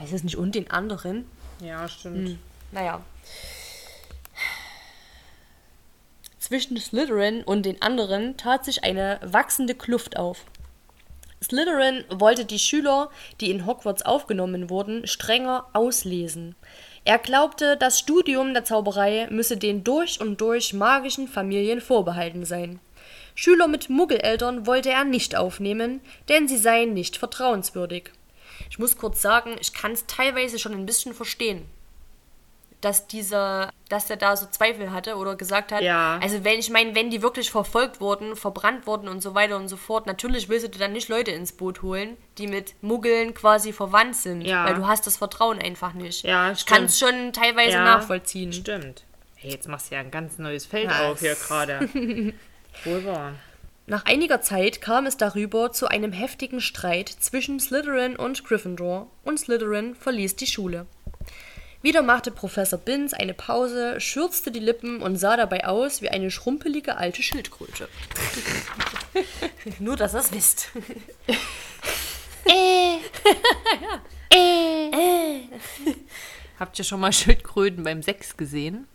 Heißt 0.00 0.12
das 0.12 0.24
nicht 0.24 0.36
und 0.36 0.56
den 0.56 0.72
anderen? 0.72 1.26
ja, 1.60 1.88
stimmt. 1.88 2.38
Naja. 2.72 3.04
Zwischen 6.44 6.76
Slytherin 6.76 7.42
und 7.42 7.64
den 7.64 7.80
anderen 7.80 8.36
tat 8.36 8.66
sich 8.66 8.84
eine 8.84 9.18
wachsende 9.24 9.74
Kluft 9.74 10.18
auf. 10.18 10.44
Slytherin 11.42 12.04
wollte 12.10 12.44
die 12.44 12.58
Schüler, 12.58 13.10
die 13.40 13.50
in 13.50 13.64
Hogwarts 13.64 14.02
aufgenommen 14.02 14.68
wurden, 14.68 15.06
strenger 15.06 15.66
auslesen. 15.72 16.54
Er 17.06 17.16
glaubte, 17.16 17.78
das 17.78 17.98
Studium 17.98 18.52
der 18.52 18.62
Zauberei 18.62 19.26
müsse 19.30 19.56
den 19.56 19.84
durch 19.84 20.20
und 20.20 20.38
durch 20.42 20.74
magischen 20.74 21.28
Familien 21.28 21.80
vorbehalten 21.80 22.44
sein. 22.44 22.78
Schüler 23.34 23.66
mit 23.66 23.88
Muggeleltern 23.88 24.66
wollte 24.66 24.90
er 24.90 25.04
nicht 25.04 25.36
aufnehmen, 25.36 26.02
denn 26.28 26.46
sie 26.46 26.58
seien 26.58 26.92
nicht 26.92 27.16
vertrauenswürdig. 27.16 28.10
Ich 28.68 28.78
muss 28.78 28.98
kurz 28.98 29.22
sagen, 29.22 29.56
ich 29.62 29.72
kann 29.72 29.92
es 29.92 30.04
teilweise 30.06 30.58
schon 30.58 30.72
ein 30.72 30.84
bisschen 30.84 31.14
verstehen, 31.14 31.64
dass 32.84 33.06
dieser, 33.06 33.70
dass 33.88 34.10
er 34.10 34.16
da 34.16 34.36
so 34.36 34.46
Zweifel 34.46 34.92
hatte 34.92 35.16
oder 35.16 35.36
gesagt 35.36 35.72
hat, 35.72 35.82
Ja. 35.82 36.18
also 36.22 36.44
wenn 36.44 36.58
ich 36.58 36.70
meine, 36.70 36.94
wenn 36.94 37.10
die 37.10 37.22
wirklich 37.22 37.50
verfolgt 37.50 38.00
wurden, 38.00 38.36
verbrannt 38.36 38.86
wurden 38.86 39.08
und 39.08 39.20
so 39.22 39.34
weiter 39.34 39.56
und 39.56 39.68
so 39.68 39.76
fort, 39.76 40.06
natürlich 40.06 40.48
willst 40.48 40.66
du 40.74 40.78
dann 40.78 40.92
nicht 40.92 41.08
Leute 41.08 41.30
ins 41.30 41.52
Boot 41.52 41.82
holen, 41.82 42.16
die 42.38 42.46
mit 42.46 42.74
Muggeln 42.82 43.32
quasi 43.34 43.72
verwandt 43.72 44.16
sind, 44.16 44.42
Ja. 44.42 44.64
weil 44.66 44.74
du 44.74 44.86
hast 44.86 45.06
das 45.06 45.16
Vertrauen 45.16 45.58
einfach 45.60 45.94
nicht. 45.94 46.24
Ja, 46.24 46.52
ich 46.52 46.66
kann 46.66 46.84
es 46.84 46.98
schon 46.98 47.32
teilweise 47.32 47.72
Ja, 47.72 47.84
nachvollziehen. 47.84 48.52
Stimmt. 48.52 49.04
Hey, 49.36 49.52
jetzt 49.52 49.68
machst 49.68 49.90
du 49.90 49.94
ja 49.94 50.00
ein 50.00 50.10
ganz 50.10 50.38
neues 50.38 50.66
Feld 50.66 50.90
Ja, 50.90 51.10
auf 51.10 51.20
hier 51.20 51.34
gerade. 51.34 51.88
Wohl 52.84 53.04
wahr. 53.04 53.32
Nach 53.86 54.06
einiger 54.06 54.40
Zeit 54.40 54.80
kam 54.80 55.04
es 55.04 55.18
darüber 55.18 55.70
zu 55.70 55.88
einem 55.88 56.12
heftigen 56.12 56.60
Streit 56.62 57.08
zwischen 57.08 57.60
Slytherin 57.60 58.16
und 58.16 58.42
Gryffindor 58.44 59.08
und 59.24 59.38
Slytherin 59.38 59.94
verließ 59.94 60.36
die 60.36 60.46
Schule. 60.46 60.86
Wieder 61.84 62.02
machte 62.02 62.30
Professor 62.30 62.78
Binns 62.78 63.12
eine 63.12 63.34
Pause, 63.34 64.00
schürzte 64.00 64.50
die 64.50 64.58
Lippen 64.58 65.02
und 65.02 65.16
sah 65.16 65.36
dabei 65.36 65.66
aus 65.66 66.00
wie 66.00 66.08
eine 66.08 66.30
schrumpelige 66.30 66.96
alte 66.96 67.22
Schildkröte. 67.22 67.90
Nur, 69.78 69.94
dass 69.94 70.14
ihr 70.14 70.20
es 70.20 70.32
wisst. 70.32 70.70
Habt 76.58 76.78
ihr 76.78 76.84
schon 76.86 77.00
mal 77.00 77.12
Schildkröten 77.12 77.84
beim 77.84 78.02
Sex 78.02 78.38
gesehen? 78.38 78.88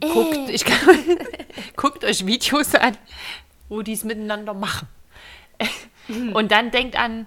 Guckt, 0.00 0.48
ich 0.48 0.64
kann, 0.64 1.18
guckt 1.76 2.02
euch 2.02 2.24
Videos 2.24 2.74
an, 2.76 2.96
wo 3.68 3.82
die 3.82 3.92
es 3.92 4.04
miteinander 4.04 4.54
machen. 4.54 4.88
Und 6.32 6.50
dann 6.50 6.70
denkt 6.70 6.96
an, 6.96 7.26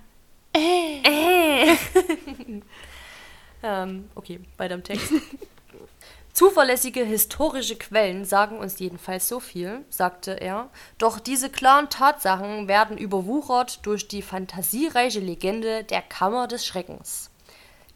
Ähm, 3.63 4.09
okay, 4.15 4.39
weiter 4.57 4.75
im 4.75 4.83
Text. 4.83 5.13
Zuverlässige 6.33 7.03
historische 7.03 7.75
Quellen 7.75 8.23
sagen 8.23 8.57
uns 8.57 8.79
jedenfalls 8.79 9.27
so 9.27 9.39
viel, 9.41 9.83
sagte 9.89 10.31
er, 10.31 10.69
doch 10.97 11.19
diese 11.19 11.49
klaren 11.49 11.89
Tatsachen 11.89 12.69
werden 12.69 12.97
überwuchert 12.97 13.85
durch 13.85 14.07
die 14.07 14.21
fantasiereiche 14.21 15.19
Legende 15.19 15.83
der 15.83 16.01
Kammer 16.01 16.47
des 16.47 16.65
Schreckens. 16.65 17.29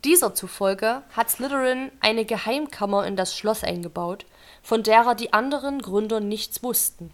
Dieser 0.03 0.35
zufolge 0.35 1.01
hat 1.15 1.31
Slytherin 1.31 1.91
eine 2.01 2.25
Geheimkammer 2.25 3.07
in 3.07 3.15
das 3.15 3.35
Schloss 3.35 3.63
eingebaut, 3.63 4.25
von 4.61 4.83
derer 4.83 5.15
die 5.15 5.33
anderen 5.33 5.81
Gründer 5.81 6.19
nichts 6.19 6.61
wussten. 6.61 7.11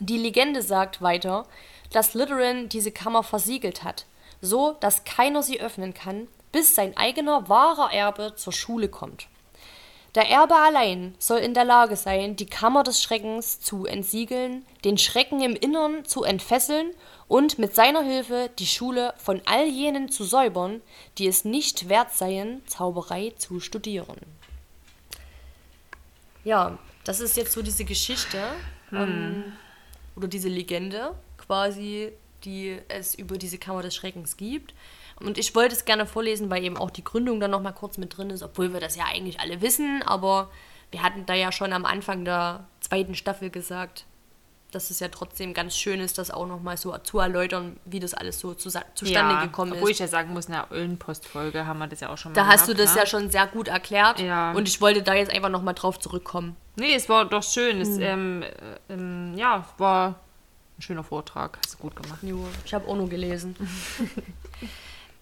Die 0.00 0.18
Legende 0.18 0.60
sagt 0.60 1.00
weiter, 1.00 1.46
dass 1.92 2.12
Slytherin 2.12 2.68
diese 2.68 2.90
Kammer 2.90 3.22
versiegelt 3.22 3.84
hat, 3.84 4.06
so 4.40 4.76
dass 4.80 5.04
keiner 5.04 5.42
sie 5.42 5.60
öffnen 5.60 5.94
kann, 5.94 6.26
bis 6.52 6.74
sein 6.74 6.96
eigener 6.96 7.48
wahrer 7.48 7.92
Erbe 7.92 8.34
zur 8.36 8.52
Schule 8.52 8.88
kommt. 8.88 9.26
Der 10.14 10.28
Erbe 10.28 10.56
allein 10.56 11.14
soll 11.18 11.38
in 11.38 11.54
der 11.54 11.64
Lage 11.64 11.96
sein, 11.96 12.36
die 12.36 12.46
Kammer 12.46 12.82
des 12.82 13.02
Schreckens 13.02 13.60
zu 13.60 13.86
entsiegeln, 13.86 14.66
den 14.84 14.98
Schrecken 14.98 15.40
im 15.40 15.56
Innern 15.56 16.04
zu 16.04 16.22
entfesseln 16.22 16.90
und 17.28 17.58
mit 17.58 17.74
seiner 17.74 18.02
Hilfe 18.02 18.50
die 18.58 18.66
Schule 18.66 19.14
von 19.16 19.40
all 19.46 19.66
jenen 19.66 20.10
zu 20.10 20.24
säubern, 20.24 20.82
die 21.16 21.26
es 21.26 21.46
nicht 21.46 21.88
wert 21.88 22.12
seien, 22.12 22.60
Zauberei 22.66 23.32
zu 23.38 23.58
studieren. 23.58 24.18
Ja, 26.44 26.78
das 27.04 27.20
ist 27.20 27.38
jetzt 27.38 27.52
so 27.52 27.62
diese 27.62 27.86
Geschichte 27.86 28.38
ähm, 28.92 29.54
oder 30.14 30.28
diese 30.28 30.48
Legende 30.48 31.14
quasi, 31.38 32.12
die 32.44 32.78
es 32.88 33.14
über 33.14 33.38
diese 33.38 33.56
Kammer 33.56 33.80
des 33.80 33.94
Schreckens 33.94 34.36
gibt. 34.36 34.74
Und 35.22 35.38
ich 35.38 35.54
wollte 35.54 35.74
es 35.74 35.84
gerne 35.84 36.06
vorlesen, 36.06 36.50
weil 36.50 36.64
eben 36.64 36.76
auch 36.76 36.90
die 36.90 37.04
Gründung 37.04 37.40
dann 37.40 37.50
nochmal 37.50 37.74
kurz 37.74 37.98
mit 37.98 38.16
drin 38.16 38.30
ist, 38.30 38.42
obwohl 38.42 38.72
wir 38.72 38.80
das 38.80 38.96
ja 38.96 39.04
eigentlich 39.04 39.40
alle 39.40 39.60
wissen, 39.60 40.02
aber 40.04 40.50
wir 40.90 41.02
hatten 41.02 41.26
da 41.26 41.34
ja 41.34 41.52
schon 41.52 41.72
am 41.72 41.84
Anfang 41.84 42.24
der 42.24 42.64
zweiten 42.80 43.14
Staffel 43.14 43.50
gesagt, 43.50 44.04
dass 44.72 44.90
es 44.90 45.00
ja 45.00 45.08
trotzdem 45.08 45.52
ganz 45.54 45.76
schön 45.76 46.00
ist, 46.00 46.18
das 46.18 46.30
auch 46.30 46.46
nochmal 46.46 46.76
so 46.76 46.96
zu 46.98 47.18
erläutern, 47.18 47.76
wie 47.84 48.00
das 48.00 48.14
alles 48.14 48.38
so 48.40 48.54
zu, 48.54 48.70
zustande 48.70 49.34
ja, 49.34 49.44
gekommen 49.44 49.72
obwohl 49.72 49.90
ist. 49.90 49.96
ich 49.96 50.00
ja 50.00 50.08
sagen 50.08 50.32
muss, 50.32 50.46
in 50.46 50.52
der 50.52 50.66
Öllenpostfolge 50.70 51.66
haben 51.66 51.78
wir 51.78 51.86
das 51.88 52.00
ja 52.00 52.08
auch 52.08 52.16
schon 52.16 52.32
mal 52.32 52.36
Da 52.36 52.46
hast 52.46 52.68
du 52.68 52.72
gehabt, 52.72 52.88
das 52.88 52.94
ne? 52.94 53.00
ja 53.00 53.06
schon 53.06 53.30
sehr 53.30 53.46
gut 53.46 53.68
erklärt 53.68 54.20
Ja. 54.20 54.52
und 54.52 54.66
ich 54.68 54.80
wollte 54.80 55.02
da 55.02 55.14
jetzt 55.14 55.30
einfach 55.32 55.50
nochmal 55.50 55.74
drauf 55.74 55.98
zurückkommen. 56.00 56.56
Nee, 56.76 56.94
es 56.94 57.08
war 57.08 57.26
doch 57.26 57.42
schön. 57.42 57.82
Es, 57.82 57.98
ähm, 57.98 58.42
äh, 58.42 58.92
ähm, 58.92 59.34
ja, 59.36 59.66
war 59.76 60.20
ein 60.78 60.82
schöner 60.82 61.04
Vortrag. 61.04 61.58
Hast 61.62 61.74
du 61.74 61.78
gut 61.78 61.94
gemacht. 61.94 62.20
Jo, 62.22 62.42
ich 62.64 62.72
habe 62.72 62.88
auch 62.88 62.96
nur 62.96 63.10
gelesen. 63.10 63.54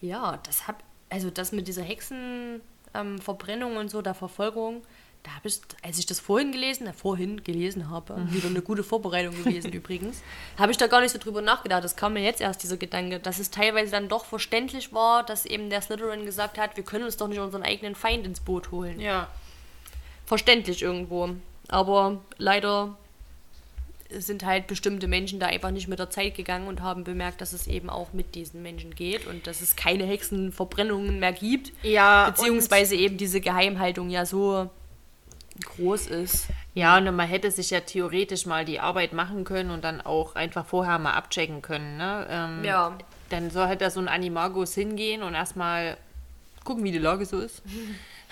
ja, 0.00 0.38
das 0.44 0.66
hab, 0.66 0.82
also 1.08 1.30
das 1.30 1.52
mit 1.52 1.68
dieser 1.68 1.82
Hexenverbrennung 1.82 3.72
ähm, 3.72 3.78
und 3.78 3.90
so, 3.90 4.02
der 4.02 4.14
Verfolgung, 4.14 4.82
da 5.22 5.32
habe 5.32 5.48
ich, 5.48 5.60
als 5.82 5.98
ich 5.98 6.06
das 6.06 6.18
vorhin 6.18 6.50
gelesen, 6.52 6.86
äh, 6.86 6.92
vorhin 6.92 7.44
gelesen 7.44 7.90
habe, 7.90 8.16
wieder 8.30 8.48
eine 8.48 8.62
gute 8.62 8.82
Vorbereitung 8.82 9.34
gewesen 9.36 9.72
übrigens, 9.74 10.22
habe 10.56 10.72
ich 10.72 10.78
da 10.78 10.86
gar 10.86 11.00
nicht 11.00 11.12
so 11.12 11.18
drüber 11.18 11.42
nachgedacht. 11.42 11.84
Das 11.84 11.96
kam 11.96 12.14
mir 12.14 12.22
jetzt 12.22 12.40
erst 12.40 12.62
dieser 12.62 12.78
Gedanke, 12.78 13.20
dass 13.20 13.38
es 13.38 13.50
teilweise 13.50 13.90
dann 13.90 14.08
doch 14.08 14.24
verständlich 14.24 14.92
war, 14.94 15.22
dass 15.24 15.44
eben 15.44 15.68
der 15.68 15.82
Slytherin 15.82 16.24
gesagt 16.24 16.56
hat, 16.58 16.76
wir 16.76 16.84
können 16.84 17.04
uns 17.04 17.18
doch 17.18 17.28
nicht 17.28 17.38
unseren 17.38 17.62
eigenen 17.62 17.94
Feind 17.94 18.24
ins 18.24 18.40
Boot 18.40 18.70
holen. 18.70 18.98
Ja. 18.98 19.28
Verständlich 20.24 20.82
irgendwo. 20.82 21.30
Aber 21.68 22.20
leider 22.38 22.96
sind 24.18 24.44
halt 24.44 24.66
bestimmte 24.66 25.06
Menschen 25.08 25.38
da 25.40 25.46
einfach 25.46 25.70
nicht 25.70 25.88
mit 25.88 25.98
der 25.98 26.10
Zeit 26.10 26.34
gegangen 26.34 26.66
und 26.68 26.82
haben 26.82 27.04
bemerkt, 27.04 27.40
dass 27.40 27.52
es 27.52 27.66
eben 27.66 27.88
auch 27.90 28.12
mit 28.12 28.34
diesen 28.34 28.62
Menschen 28.62 28.94
geht 28.94 29.26
und 29.26 29.46
dass 29.46 29.60
es 29.60 29.76
keine 29.76 30.04
Hexenverbrennungen 30.04 31.18
mehr 31.20 31.32
gibt. 31.32 31.72
Ja, 31.82 32.30
Beziehungsweise 32.30 32.94
eben 32.96 33.16
diese 33.16 33.40
Geheimhaltung 33.40 34.10
ja 34.10 34.26
so 34.26 34.68
groß 35.76 36.06
ist. 36.08 36.48
Ja, 36.74 36.96
und 36.96 37.04
man 37.14 37.28
hätte 37.28 37.50
sich 37.50 37.70
ja 37.70 37.80
theoretisch 37.80 38.46
mal 38.46 38.64
die 38.64 38.80
Arbeit 38.80 39.12
machen 39.12 39.44
können 39.44 39.70
und 39.70 39.84
dann 39.84 40.00
auch 40.00 40.34
einfach 40.34 40.64
vorher 40.66 40.98
mal 40.98 41.12
abchecken 41.12 41.62
können. 41.62 41.96
Ne? 41.96 42.26
Ähm, 42.30 42.64
Ja. 42.64 42.96
dann 43.28 43.50
soll 43.50 43.66
halt 43.66 43.80
da 43.80 43.90
so 43.90 44.00
ein 44.00 44.08
Animagus 44.08 44.74
hingehen 44.74 45.22
und 45.22 45.34
erstmal 45.34 45.96
gucken, 46.64 46.84
wie 46.84 46.92
die 46.92 46.98
Lage 46.98 47.26
so 47.26 47.38
ist. 47.40 47.62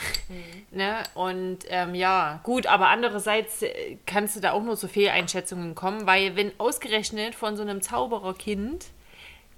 ne? 0.71 1.03
Und 1.15 1.59
ähm, 1.69 1.95
ja, 1.95 2.41
gut, 2.43 2.67
aber 2.67 2.89
andererseits 2.89 3.63
äh, 3.63 3.97
kannst 4.07 4.37
du 4.37 4.41
da 4.41 4.53
auch 4.53 4.63
nur 4.63 4.77
zu 4.77 4.89
Fehleinschätzungen 4.89 5.75
kommen, 5.75 6.07
weil 6.07 6.37
wenn 6.37 6.53
ausgerechnet 6.59 7.35
von 7.35 7.57
so 7.57 7.63
einem 7.63 7.83
Zaubererkind 7.83 8.87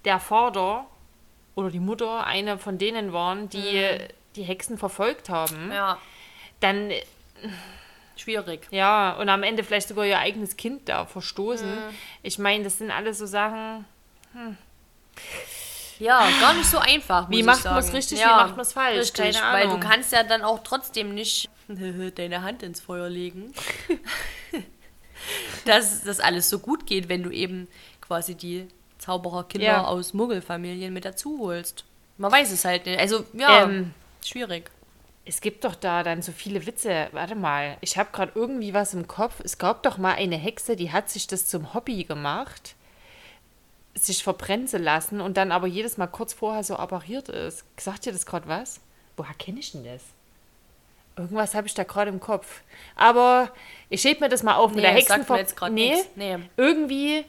der 0.04 0.18
Vater 0.18 0.86
oder 1.54 1.70
die 1.70 1.80
Mutter 1.80 2.24
eine 2.26 2.58
von 2.58 2.78
denen 2.78 3.12
waren, 3.12 3.48
die 3.48 3.98
die 4.36 4.42
Hexen 4.44 4.78
verfolgt 4.78 5.28
haben, 5.28 5.70
Ja, 5.72 5.98
dann 6.60 6.90
schwierig. 8.16 8.66
ja, 8.70 9.12
und 9.14 9.28
am 9.28 9.42
Ende 9.42 9.64
vielleicht 9.64 9.88
sogar 9.88 10.06
ihr 10.06 10.18
eigenes 10.18 10.56
Kind 10.56 10.88
da 10.88 11.04
verstoßen. 11.04 11.68
Mhm. 11.68 11.94
Ich 12.22 12.38
meine, 12.38 12.64
das 12.64 12.78
sind 12.78 12.90
alles 12.90 13.18
so 13.18 13.26
Sachen, 13.26 13.84
Ja, 16.00 16.28
gar 16.40 16.54
nicht 16.54 16.68
so 16.68 16.78
einfach. 16.78 17.28
Wie 17.30 17.42
macht 17.42 17.64
man's 17.64 17.84
sagen. 17.86 17.96
richtig, 17.96 18.18
wie 18.18 18.22
ja, 18.22 18.36
macht 18.36 18.56
man's 18.56 18.72
falsch? 18.72 18.98
Richtig, 18.98 19.36
Keine 19.36 19.52
weil 19.52 19.68
du 19.68 19.78
kannst 19.78 20.12
ja 20.12 20.22
dann 20.24 20.42
auch 20.42 20.60
trotzdem 20.64 21.14
nicht 21.14 21.48
deine 21.68 22.42
Hand 22.42 22.62
ins 22.62 22.80
Feuer 22.80 23.08
legen. 23.08 23.52
dass 25.64 26.02
das 26.04 26.20
alles 26.20 26.48
so 26.48 26.58
gut 26.58 26.86
geht, 26.86 27.08
wenn 27.08 27.22
du 27.22 27.30
eben 27.30 27.68
quasi 28.00 28.34
die 28.34 28.66
Zaubererkinder 28.98 29.66
Ja. 29.66 29.84
aus 29.84 30.14
Muggelfamilien 30.14 30.92
mit 30.92 31.04
dazu 31.04 31.38
holst. 31.40 31.84
Man 32.18 32.32
weiß 32.32 32.50
es 32.52 32.64
halt 32.64 32.86
nicht. 32.86 32.98
Also, 32.98 33.24
ja, 33.32 33.64
Ähm. 33.64 33.92
schwierig. 34.24 34.70
Es 35.26 35.40
gibt 35.40 35.64
doch 35.64 35.74
da 35.74 36.02
dann 36.02 36.22
so 36.22 36.32
viele 36.32 36.66
Witze. 36.66 37.08
Warte 37.12 37.34
mal, 37.34 37.76
ich 37.82 37.96
habe 37.98 38.08
gerade 38.12 38.32
irgendwie 38.34 38.74
was 38.74 38.94
im 38.94 39.06
Kopf. 39.06 39.34
Es 39.44 39.58
gab 39.58 39.82
doch 39.82 39.96
mal 39.98 40.14
eine 40.14 40.36
Hexe, 40.36 40.76
die 40.76 40.90
hat 40.92 41.08
sich 41.10 41.26
das 41.26 41.46
zum 41.46 41.72
Hobby 41.74 42.04
gemacht, 42.04 42.74
sich 43.94 44.22
verbrennen 44.22 44.66
zu 44.66 44.78
lassen 44.78 45.20
und 45.20 45.36
dann 45.36 45.52
aber 45.52 45.66
jedes 45.66 45.96
Mal 45.96 46.06
kurz 46.06 46.32
vorher 46.32 46.64
so 46.64 46.76
appariert 46.76 47.28
ist. 47.28 47.64
Sagt 47.78 48.06
dir 48.06 48.12
das 48.12 48.26
gerade 48.26 48.48
was? 48.48 48.80
Woher 49.16 49.34
kenne 49.34 49.60
ich 49.60 49.72
denn 49.72 49.84
das? 49.84 50.02
Irgendwas 51.16 51.54
habe 51.54 51.66
ich 51.66 51.74
da 51.74 51.84
gerade 51.84 52.10
im 52.10 52.20
Kopf. 52.20 52.62
Aber 52.96 53.50
ich 53.88 54.04
heb 54.04 54.20
mir 54.20 54.28
das 54.28 54.42
mal 54.42 54.54
auf 54.54 54.72
mit 54.72 54.84
der 54.84 54.94
Nee, 54.94 55.00
sagt 55.00 55.10
mir 55.10 55.16
Hexenver... 55.18 55.38
jetzt 55.38 55.56
grad 55.56 55.72
nee. 55.72 55.96
Nee. 56.14 56.38
irgendwie... 56.56 57.24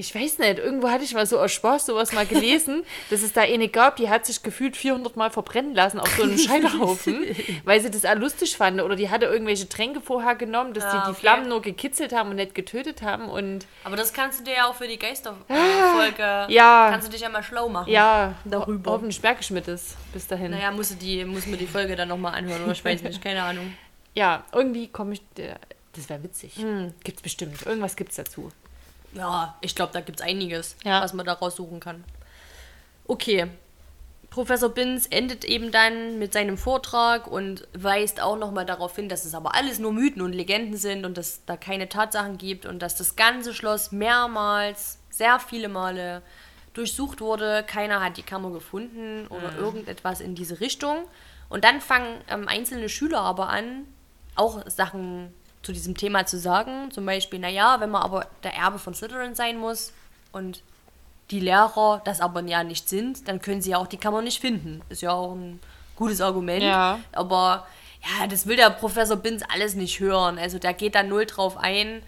Ich 0.00 0.14
weiß 0.14 0.38
nicht, 0.38 0.60
irgendwo 0.60 0.90
hatte 0.90 1.02
ich 1.02 1.12
mal 1.12 1.26
so 1.26 1.40
aus 1.40 1.50
Spaß 1.50 1.86
sowas 1.86 2.12
mal 2.12 2.24
gelesen, 2.24 2.84
dass 3.10 3.22
es 3.22 3.32
da 3.32 3.40
eine 3.40 3.68
gab, 3.68 3.96
die 3.96 4.08
hat 4.08 4.26
sich 4.26 4.44
gefühlt 4.44 4.76
400 4.76 5.16
Mal 5.16 5.28
verbrennen 5.30 5.74
lassen 5.74 5.98
auf 5.98 6.08
so 6.16 6.22
einem 6.22 6.38
Scheiterhaufen, 6.38 7.26
weil 7.64 7.80
sie 7.80 7.90
das 7.90 8.04
auch 8.04 8.14
lustig 8.14 8.56
fand. 8.56 8.80
Oder 8.80 8.94
die 8.94 9.10
hatte 9.10 9.26
irgendwelche 9.26 9.68
Tränke 9.68 10.00
vorher 10.00 10.36
genommen, 10.36 10.72
dass 10.72 10.84
Ah, 10.84 10.92
die 11.00 11.04
die 11.06 11.10
okay. 11.10 11.20
Flammen 11.20 11.48
nur 11.48 11.62
gekitzelt 11.62 12.12
haben 12.12 12.30
und 12.30 12.36
nicht 12.36 12.54
getötet 12.54 13.02
haben. 13.02 13.28
Und 13.28 13.66
Aber 13.82 13.96
das 13.96 14.12
kannst 14.12 14.38
du 14.38 14.44
dir 14.44 14.54
ja 14.54 14.66
auch 14.68 14.74
für 14.76 14.86
die 14.86 15.00
Geisterfolge. 15.00 16.24
Ah, 16.24 16.46
ja. 16.48 16.88
Kannst 16.92 17.08
du 17.08 17.10
dich 17.12 17.22
ja 17.22 17.28
mal 17.28 17.42
schlau 17.42 17.68
machen. 17.68 17.90
ja, 17.90 18.34
Darüber. 18.44 18.92
ho- 18.92 18.94
hoffentlich 18.94 19.20
merke 19.20 19.40
ich 19.40 19.50
mir 19.50 19.62
das 19.62 19.96
bis 20.12 20.28
dahin. 20.28 20.52
Naja, 20.52 20.70
musst 20.70 20.92
du 20.92 20.94
die, 20.94 21.24
muss 21.24 21.46
mir 21.46 21.56
die 21.56 21.66
Folge 21.66 21.96
dann 21.96 22.06
nochmal 22.08 22.34
anhören 22.36 22.62
oder 22.62 22.70
ich 22.72 22.84
weiß 22.84 23.02
nicht, 23.02 23.20
keine 23.20 23.42
Ahnung. 23.42 23.72
Ja, 24.14 24.44
irgendwie 24.52 24.86
komme 24.86 25.14
ich... 25.14 25.22
der- 25.36 25.58
Das 25.96 26.08
wäre 26.08 26.22
witzig. 26.22 26.54
Hm. 26.56 26.94
Gibt's 27.02 27.20
bestimmt. 27.22 27.66
Irgendwas 27.66 27.96
gibt's 27.96 28.14
dazu. 28.14 28.52
Ja, 29.18 29.56
ich 29.60 29.74
glaube, 29.74 29.92
da 29.92 30.00
gibt 30.00 30.20
es 30.20 30.26
einiges, 30.26 30.76
Ja. 30.84 31.02
was 31.02 31.12
man 31.12 31.26
da 31.26 31.32
raussuchen 31.34 31.80
kann. 31.80 32.04
Okay. 33.06 33.48
Professor 34.30 34.68
Binz 34.68 35.06
endet 35.10 35.44
eben 35.46 35.72
dann 35.72 36.18
mit 36.18 36.34
seinem 36.34 36.58
Vortrag 36.58 37.26
und 37.26 37.66
weist 37.72 38.20
auch 38.20 38.36
nochmal 38.36 38.66
darauf 38.66 38.94
hin, 38.94 39.08
dass 39.08 39.24
es 39.24 39.34
aber 39.34 39.54
alles 39.54 39.78
nur 39.78 39.92
Mythen 39.92 40.20
und 40.20 40.34
Legenden 40.34 40.76
sind 40.76 41.06
und 41.06 41.16
dass 41.16 41.44
da 41.46 41.56
keine 41.56 41.88
Tatsachen 41.88 42.36
gibt 42.36 42.66
und 42.66 42.80
dass 42.80 42.94
das 42.94 43.16
ganze 43.16 43.54
Schloss 43.54 43.90
mehrmals, 43.90 44.98
sehr 45.08 45.40
viele 45.40 45.68
Male 45.70 46.22
durchsucht 46.74 47.22
wurde. 47.22 47.64
Keiner 47.66 48.04
hat 48.04 48.18
die 48.18 48.22
Kammer 48.22 48.50
gefunden 48.50 49.26
oder 49.28 49.56
irgendetwas 49.56 50.20
in 50.20 50.34
diese 50.34 50.60
Richtung. 50.60 50.98
Und 51.48 51.64
dann 51.64 51.80
fangen 51.80 52.20
ähm, 52.28 52.46
einzelne 52.46 52.90
Schüler 52.90 53.22
aber 53.22 53.48
an, 53.48 53.86
auch 54.34 54.62
Sachen 54.68 55.32
zu 55.62 55.72
diesem 55.72 55.96
Thema 55.96 56.26
zu 56.26 56.38
sagen. 56.38 56.90
Zum 56.90 57.04
Beispiel, 57.06 57.38
naja, 57.38 57.76
wenn 57.80 57.90
man 57.90 58.02
aber 58.02 58.26
der 58.42 58.54
Erbe 58.54 58.78
von 58.78 58.94
Slytherin 58.94 59.34
sein 59.34 59.58
muss 59.58 59.92
und 60.32 60.62
die 61.30 61.40
Lehrer 61.40 62.00
das 62.04 62.20
aber 62.20 62.42
ja 62.42 62.64
nicht 62.64 62.88
sind, 62.88 63.28
dann 63.28 63.40
können 63.42 63.60
sie 63.60 63.70
ja 63.70 63.78
auch 63.78 63.86
die 63.86 63.98
Kammer 63.98 64.22
nicht 64.22 64.40
finden. 64.40 64.80
Ist 64.88 65.02
ja 65.02 65.12
auch 65.12 65.34
ein 65.34 65.60
gutes 65.96 66.20
Argument. 66.20 66.62
Ja. 66.62 67.00
Aber 67.12 67.66
ja, 68.02 68.26
das 68.26 68.46
will 68.46 68.56
der 68.56 68.70
Professor 68.70 69.16
Binz 69.16 69.42
alles 69.52 69.74
nicht 69.74 70.00
hören. 70.00 70.38
Also 70.38 70.58
der 70.58 70.72
geht 70.72 70.94
da 70.94 71.02
null 71.02 71.26
drauf 71.26 71.56
ein, 71.58 72.02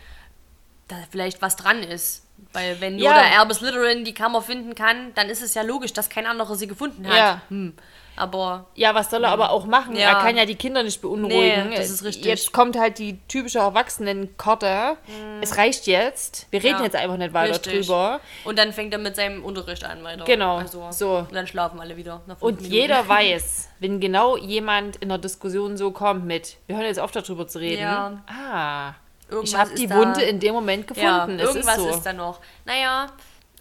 da 0.89 0.97
vielleicht 1.11 1.43
was 1.43 1.57
dran 1.57 1.83
ist. 1.83 2.25
Weil 2.53 2.81
wenn 2.81 2.97
nur 2.97 3.05
Ja. 3.05 3.15
der 3.15 3.33
Erbe 3.33 3.53
Slytherin 3.53 4.05
die 4.05 4.15
Kammer 4.15 4.41
finden 4.41 4.75
kann, 4.75 5.13
dann 5.15 5.29
ist 5.29 5.43
es 5.43 5.55
ja 5.55 5.63
logisch, 5.63 5.93
dass 5.93 6.09
kein 6.09 6.27
anderer 6.27 6.55
sie 6.55 6.67
gefunden 6.67 7.07
hat. 7.07 7.17
Ja. 7.17 7.43
Hm. 7.49 7.75
Aber 8.21 8.67
Ja, 8.75 8.95
was 8.95 9.11
soll 9.11 9.25
er 9.25 9.31
aber 9.31 9.51
auch 9.51 9.65
machen? 9.67 9.97
Ja. 9.97 10.11
Er 10.11 10.15
kann 10.17 10.37
ja 10.37 10.45
die 10.45 10.55
Kinder 10.55 10.83
nicht 10.83 11.01
beunruhigen. 11.01 11.71
Nee, 11.71 11.77
das 11.77 11.91
ist 11.91 12.05
richtig. 12.05 12.25
Jetzt 12.27 12.53
kommt 12.53 12.79
halt 12.79 12.99
die 12.99 13.19
typische 13.29 13.61
Erwachsenenkarte. 13.61 14.97
Es 15.41 15.57
reicht 15.57 15.87
jetzt. 15.87 16.47
Wir 16.51 16.63
reden 16.63 16.79
Ja, 16.79 16.85
jetzt 16.85 16.97
einfach 16.97 17.17
nicht 17.17 17.33
weiter 17.33 17.53
richtig. 17.55 17.87
drüber. 17.87 18.21
Und 18.45 18.59
dann 18.59 18.73
fängt 18.73 18.93
er 18.93 18.99
mit 18.99 19.17
seinem 19.17 19.45
Unterricht 19.45 19.85
an 19.85 20.03
weiter. 20.05 20.25
Genau, 20.25 20.59
Also, 20.59 20.87
so. 20.91 21.17
Und 21.19 21.35
dann 21.35 21.47
schlafen 21.47 21.81
alle 21.81 21.97
wieder. 21.97 22.21
Und 22.41 22.57
Minuten. 22.61 22.65
jeder 22.75 23.09
weiß, 23.09 23.69
wenn 23.81 24.01
genau 24.01 24.37
jemand 24.37 24.97
in 24.97 25.09
der 25.09 25.19
Diskussion 25.19 25.77
so 25.77 25.91
kommt 25.91 26.27
mit, 26.27 26.57
wir 26.67 26.77
hören 26.77 26.87
jetzt 26.87 27.01
auf 27.01 27.11
darüber 27.13 27.47
zu 27.47 27.59
reden. 27.59 27.83
Ja. 27.83 28.23
Ah, 28.27 28.95
ich 29.29 29.33
Irgendwas 29.33 29.61
habe 29.61 29.71
ist 29.71 29.79
die 29.83 29.91
Wunde 29.91 30.23
in 30.23 30.41
dem 30.41 30.55
Moment 30.55 30.87
gefunden. 30.89 31.39
Ja, 31.39 31.45
es 31.45 31.55
irgendwas 31.55 31.77
ist 31.79 31.83
so. 31.85 31.89
ist 31.91 32.03
da 32.07 32.13
noch. 32.13 32.41
Naja, 32.65 33.07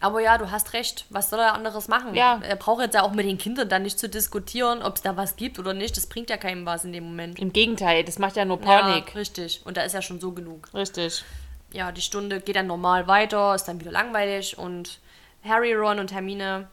aber 0.01 0.21
ja, 0.21 0.38
du 0.38 0.49
hast 0.49 0.73
recht. 0.73 1.05
Was 1.09 1.29
soll 1.29 1.39
er 1.39 1.53
anderes 1.53 1.88
machen? 1.88 2.15
Ja. 2.15 2.39
Er 2.41 2.55
braucht 2.55 2.81
jetzt 2.81 2.93
ja 2.93 3.03
auch 3.03 3.12
mit 3.12 3.25
den 3.25 3.38
Kindern 3.38 3.67
dann 3.67 3.83
nicht 3.83 3.99
zu 3.99 4.07
diskutieren, 4.07 4.81
ob 4.81 4.95
es 4.95 5.01
da 5.01 5.17
was 5.17 5.35
gibt 5.35 5.59
oder 5.59 5.73
nicht. 5.73 5.97
Das 5.97 6.07
bringt 6.07 6.29
ja 6.29 6.38
keinem 6.38 6.65
was 6.65 6.85
in 6.85 6.93
dem 6.93 7.03
Moment. 7.03 7.39
Im 7.39 7.51
Gegenteil, 7.51 8.03
das 8.03 8.19
macht 8.19 8.35
ja 8.35 8.45
nur 8.45 8.59
Panik. 8.59 9.09
Ja, 9.09 9.13
richtig. 9.15 9.62
Und 9.65 9.77
da 9.77 9.81
ist 9.81 9.93
ja 9.93 10.01
schon 10.01 10.19
so 10.19 10.31
genug. 10.31 10.69
Richtig. 10.73 11.23
Ja, 11.71 11.91
die 11.91 12.01
Stunde 12.01 12.39
geht 12.39 12.55
dann 12.55 12.67
normal 12.67 13.07
weiter, 13.07 13.53
ist 13.53 13.65
dann 13.65 13.79
wieder 13.79 13.91
langweilig 13.91 14.57
und 14.57 14.99
Harry, 15.43 15.73
Ron 15.73 15.99
und 15.99 16.12
Hermine 16.12 16.67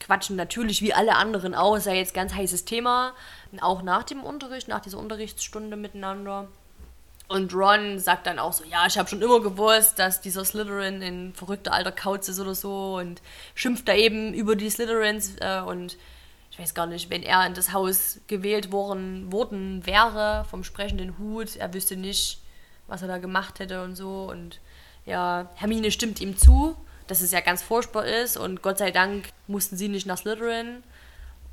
quatschen 0.00 0.36
natürlich 0.36 0.82
wie 0.82 0.94
alle 0.94 1.16
anderen 1.16 1.54
auch. 1.54 1.76
Ist 1.76 1.86
ja 1.86 1.92
jetzt 1.92 2.14
ganz 2.14 2.34
heißes 2.34 2.64
Thema. 2.64 3.12
Auch 3.60 3.82
nach 3.82 4.04
dem 4.04 4.22
Unterricht, 4.22 4.68
nach 4.68 4.80
dieser 4.80 4.98
Unterrichtsstunde 4.98 5.76
miteinander. 5.76 6.48
Und 7.28 7.52
Ron 7.52 7.98
sagt 7.98 8.26
dann 8.26 8.38
auch 8.38 8.54
so, 8.54 8.64
ja, 8.64 8.86
ich 8.86 8.96
habe 8.96 9.08
schon 9.08 9.20
immer 9.20 9.40
gewusst, 9.40 9.98
dass 9.98 10.22
dieser 10.22 10.46
Slytherin 10.46 11.02
ein 11.02 11.34
verrückter 11.34 11.74
alter 11.74 11.92
Kauz 11.92 12.26
ist 12.28 12.40
oder 12.40 12.54
so 12.54 12.96
und 12.96 13.20
schimpft 13.54 13.86
da 13.86 13.94
eben 13.94 14.32
über 14.32 14.56
die 14.56 14.70
Slytherins 14.70 15.36
äh, 15.40 15.60
und 15.60 15.98
ich 16.50 16.58
weiß 16.58 16.74
gar 16.74 16.86
nicht, 16.86 17.10
wenn 17.10 17.22
er 17.22 17.46
in 17.46 17.52
das 17.52 17.74
Haus 17.74 18.20
gewählt 18.26 18.72
worden, 18.72 19.30
worden 19.30 19.84
wäre 19.84 20.46
vom 20.48 20.64
sprechenden 20.64 21.18
Hut, 21.18 21.56
er 21.56 21.74
wüsste 21.74 21.96
nicht, 21.96 22.40
was 22.86 23.02
er 23.02 23.08
da 23.08 23.18
gemacht 23.18 23.58
hätte 23.58 23.84
und 23.84 23.94
so. 23.94 24.28
Und 24.30 24.58
ja, 25.04 25.50
Hermine 25.54 25.90
stimmt 25.90 26.22
ihm 26.22 26.36
zu, 26.36 26.76
dass 27.06 27.20
es 27.20 27.30
ja 27.30 27.40
ganz 27.40 27.62
furchtbar 27.62 28.06
ist 28.06 28.38
und 28.38 28.62
Gott 28.62 28.78
sei 28.78 28.90
Dank 28.90 29.28
mussten 29.46 29.76
sie 29.76 29.88
nicht 29.88 30.06
nach 30.06 30.18
Slytherin 30.18 30.82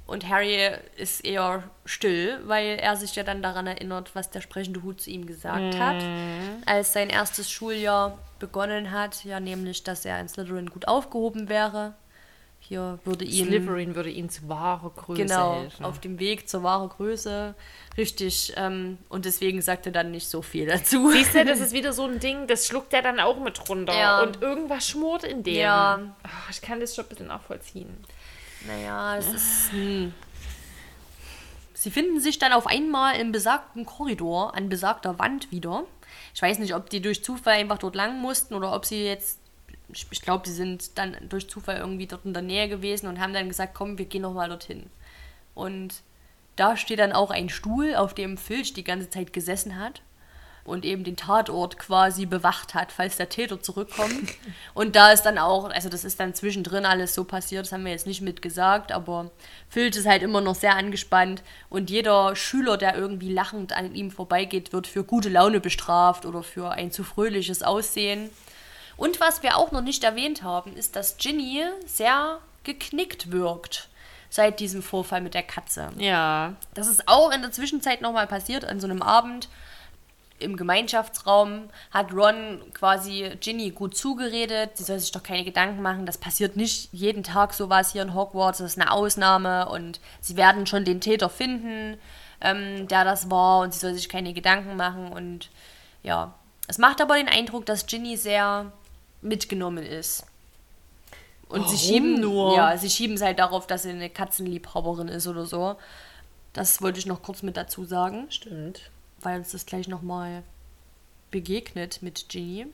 und 0.08 0.30
Harry 0.30 0.70
ist 0.97 1.26
eher 1.26 1.64
still, 1.84 2.39
weil 2.45 2.78
er 2.80 2.95
sich 2.95 3.16
ja 3.16 3.24
dann 3.24 3.41
daran 3.41 3.66
erinnert, 3.66 4.14
was 4.14 4.30
der 4.30 4.41
sprechende 4.41 4.84
Hut 4.84 5.01
zu 5.01 5.10
ihm 5.10 5.26
gesagt 5.26 5.80
hat, 5.80 6.03
als 6.66 6.93
sein 6.93 7.10
erstes 7.10 7.49
Schuljahr 7.49 8.20
begonnen 8.38 8.91
hat. 8.91 9.24
Ja, 9.26 9.39
nämlich, 9.39 9.84
dass 9.84 10.06
er 10.06 10.20
in 10.20 10.28
Slytherin 10.28 10.70
gut 10.70 10.88
aufgehoben 10.88 11.49
wäre. 11.49 11.95
Hier 12.60 12.97
würde 13.03 13.26
ihm 13.26 13.47
Slytherin 13.47 13.95
würde 13.95 14.10
ihn 14.10 14.30
zu 14.30 14.47
wahrer 14.49 14.89
Größe 14.89 15.22
genau 15.22 15.62
helfen. 15.62 15.86
auf 15.86 15.99
dem 15.99 16.20
Weg 16.20 16.49
zur 16.49 16.64
wahren 16.64 16.89
Größe. 16.89 17.53
Richtig. 17.95 18.53
Ähm, 18.58 18.97
und 19.10 19.26
deswegen 19.26 19.62
sagt 19.62 19.86
er 19.86 19.91
dann 19.91 20.10
nicht 20.10 20.28
so 20.28 20.41
viel 20.41 20.66
dazu. 20.66 21.12
Siehst 21.12 21.36
du, 21.36 21.45
das 21.45 21.60
ist 21.60 21.74
wieder 21.74 21.93
so 21.93 22.06
ein 22.06 22.20
Ding, 22.20 22.47
das 22.47 22.66
schluckt 22.68 22.91
er 22.93 23.03
dann 23.03 23.20
auch 23.20 23.39
mit 23.39 23.70
runter. 23.70 23.95
Ja. 23.95 24.22
Und 24.22 24.41
irgendwas 24.41 24.88
schmort 24.88 25.24
in 25.24 25.43
dem. 25.43 25.56
Ja. 25.56 26.16
Ach, 26.24 26.49
ich 26.49 26.62
kann 26.62 26.80
das 26.80 26.95
schon 26.95 27.06
ein 27.06 27.10
bisschen 27.10 27.28
nachvollziehen. 27.28 27.97
Naja, 28.68 29.16
das 29.16 29.34
ist. 29.34 29.72
Hm. 29.72 30.13
Sie 31.74 31.91
finden 31.91 32.20
sich 32.20 32.39
dann 32.39 32.53
auf 32.53 32.66
einmal 32.68 33.20
im 33.20 33.32
besagten 33.32 33.86
Korridor 33.86 34.55
an 34.55 34.70
besagter 34.70 35.20
Wand 35.20 35.51
wieder. 35.51 35.84
Ich 36.34 36.41
weiß 36.41 36.59
nicht, 36.59 36.74
ob 36.74 36.89
die 36.89 37.01
durch 37.01 37.24
Zufall 37.24 37.53
einfach 37.53 37.78
dort 37.78 37.95
lang 37.95 38.22
mussten 38.22 38.55
oder 38.55 38.74
ob 38.74 38.86
sie 38.86 39.05
jetzt. 39.05 39.39
Ich, 39.89 40.22
glaube, 40.22 40.43
die 40.45 40.51
sind 40.51 40.97
dann 40.97 41.16
durch 41.30 41.47
Zufall 41.47 41.78
irgendwie 41.78 42.07
dort 42.07 42.26
in 42.26 42.34
der 42.34 42.41
Nähe 42.41 42.68
gewesen 42.68 43.07
und 43.07 43.20
haben 43.20 43.34
dann 43.34 43.47
gesagt, 43.47 43.76
komm, 43.76 43.99
wir 43.99 44.05
gehen 44.05 44.24
nochmal 44.24 44.49
dorthin. 44.49 44.89
Und 45.53 46.01
da 46.55 46.76
steht 46.76 46.99
dann 46.99 47.13
auch 47.13 47.30
ein 47.30 47.49
Stuhl, 47.49 47.95
auf 47.95 48.16
dem 48.16 48.38
Filch 48.38 48.74
die 48.74 48.84
ganze 48.84 49.09
Zeit 49.09 49.32
gesessen 49.32 49.80
hat 49.80 50.01
und 50.66 50.84
eben 50.84 51.03
den 51.03 51.16
Tatort 51.16 51.78
quasi 51.78 52.26
bewacht 52.26 52.74
hat, 52.74 52.91
falls 52.91 53.18
der 53.18 53.30
Täter 53.30 53.61
zurückkommt. 53.61 54.34
und 54.74 54.95
da 54.95 55.11
ist 55.11 55.22
dann 55.22 55.38
auch, 55.38 55.70
also 55.70 55.89
das 55.89 56.03
ist 56.03 56.20
dann 56.20 56.34
zwischendrin 56.34 56.86
alles 56.86 57.13
so 57.13 57.24
passiert, 57.24 57.66
das 57.66 57.72
haben 57.72 57.86
wir 57.86 57.91
jetzt 57.91 58.07
nicht 58.07 58.22
mitgesagt, 58.22 58.91
aber 58.91 59.32
Filch 59.70 59.95
ist 59.95 60.07
halt 60.07 60.24
immer 60.24 60.41
noch 60.41 60.55
sehr 60.55 60.76
angespannt 60.76 61.43
und 61.70 61.89
jeder 61.91 62.36
Schüler, 62.36 62.78
der 62.78 62.95
irgendwie 62.95 63.32
lachend 63.32 63.74
an 63.74 63.93
ihm 63.93 64.09
vorbeigeht, 64.09 64.74
wird 64.74 64.88
für 64.88 65.03
gute 65.03 65.30
Laune 65.30 65.59
bestraft 65.59 66.26
oder 66.26 66.41
für 66.41 66.72
ein 66.72 66.91
zu 66.91 67.03
fröhliches 67.03 67.61
Aussehen. 67.61 68.30
Und 68.97 69.20
was 69.20 69.43
wir 69.43 69.57
auch 69.57 69.72
noch 69.72 69.82
nicht 69.82 70.03
erwähnt 70.03 70.41
haben, 70.41 70.76
ist, 70.76 70.95
dass 70.95 71.18
Ginny 71.18 71.63
sehr 71.86 72.39
geknickt 72.63 73.32
wirkt 73.32 73.89
seit 74.30 74.59
diesem 74.59 74.82
Vorfall 74.82 75.22
mit 75.22 75.34
der 75.34 75.43
Katze. 75.43 75.89
Ja. 75.97 76.55
Das 76.74 76.88
ist 76.88 77.07
auch 77.07 77.32
in 77.32 77.41
der 77.41 77.51
Zwischenzeit 77.51 78.01
nochmal 78.01 78.26
passiert, 78.26 78.66
an 78.66 78.80
so 78.80 78.88
einem 78.88 79.01
Abend 79.01 79.47
im 80.40 80.58
Gemeinschaftsraum 80.58 81.70
hat 81.92 82.14
Ron 82.14 82.62
quasi 82.74 83.32
Ginny 83.40 83.72
gut 83.72 83.96
zugeredet. 83.96 84.72
Sie 84.76 84.84
soll 84.84 85.00
sich 85.00 85.12
doch 85.12 85.24
keine 85.24 85.46
Gedanken 85.46 85.82
machen. 85.82 86.06
Das 86.06 86.18
passiert 86.18 86.58
nicht 86.58 86.90
jeden 86.92 87.24
Tag 87.24 87.54
sowas 87.54 87.94
hier 87.94 88.02
in 88.02 88.14
Hogwarts. 88.14 88.58
Das 88.58 88.74
ist 88.74 88.82
eine 88.82 88.92
Ausnahme 88.92 89.70
und 89.70 90.00
sie 90.20 90.36
werden 90.36 90.68
schon 90.68 90.84
den 90.84 91.00
Täter 91.00 91.30
finden, 91.30 91.98
ähm, 92.42 92.88
der 92.88 93.06
das 93.06 93.30
war 93.30 93.62
und 93.62 93.74
sie 93.74 93.80
soll 93.80 93.94
sich 93.94 94.10
keine 94.10 94.34
Gedanken 94.34 94.76
machen. 94.76 95.12
Und 95.14 95.50
ja, 96.04 96.34
es 96.68 96.78
macht 96.78 97.02
aber 97.02 97.16
den 97.16 97.30
Eindruck, 97.30 97.66
dass 97.66 97.86
Ginny 97.86 98.18
sehr 98.18 98.72
mitgenommen 99.22 99.86
ist. 99.86 100.26
Und 101.48 101.62
Warum 101.62 101.76
sie 101.76 101.78
schieben 101.78 102.20
nur? 102.20 102.56
Ja, 102.56 102.78
sie 102.78 102.90
schieben 102.90 103.16
es 103.16 103.22
halt 103.22 103.40
darauf, 103.40 103.68
dass 103.68 103.84
sie 103.84 103.92
eine 103.92 104.10
Katzenliebhaberin 104.10 105.08
ist 105.08 105.28
oder 105.28 105.46
so. 105.46 105.78
Das 106.54 106.82
wollte 106.82 107.00
ich 107.00 107.06
noch 107.06 107.22
kurz 107.22 107.44
mit 107.44 107.56
dazu 107.56 107.86
sagen 107.86 108.26
Stimmt. 108.30 108.90
Weil 109.26 109.39
uns 109.39 109.51
das 109.51 109.65
gleich 109.65 109.88
nochmal 109.88 110.43
begegnet 111.32 112.01
mit 112.01 112.30
Ginny. 112.30 112.67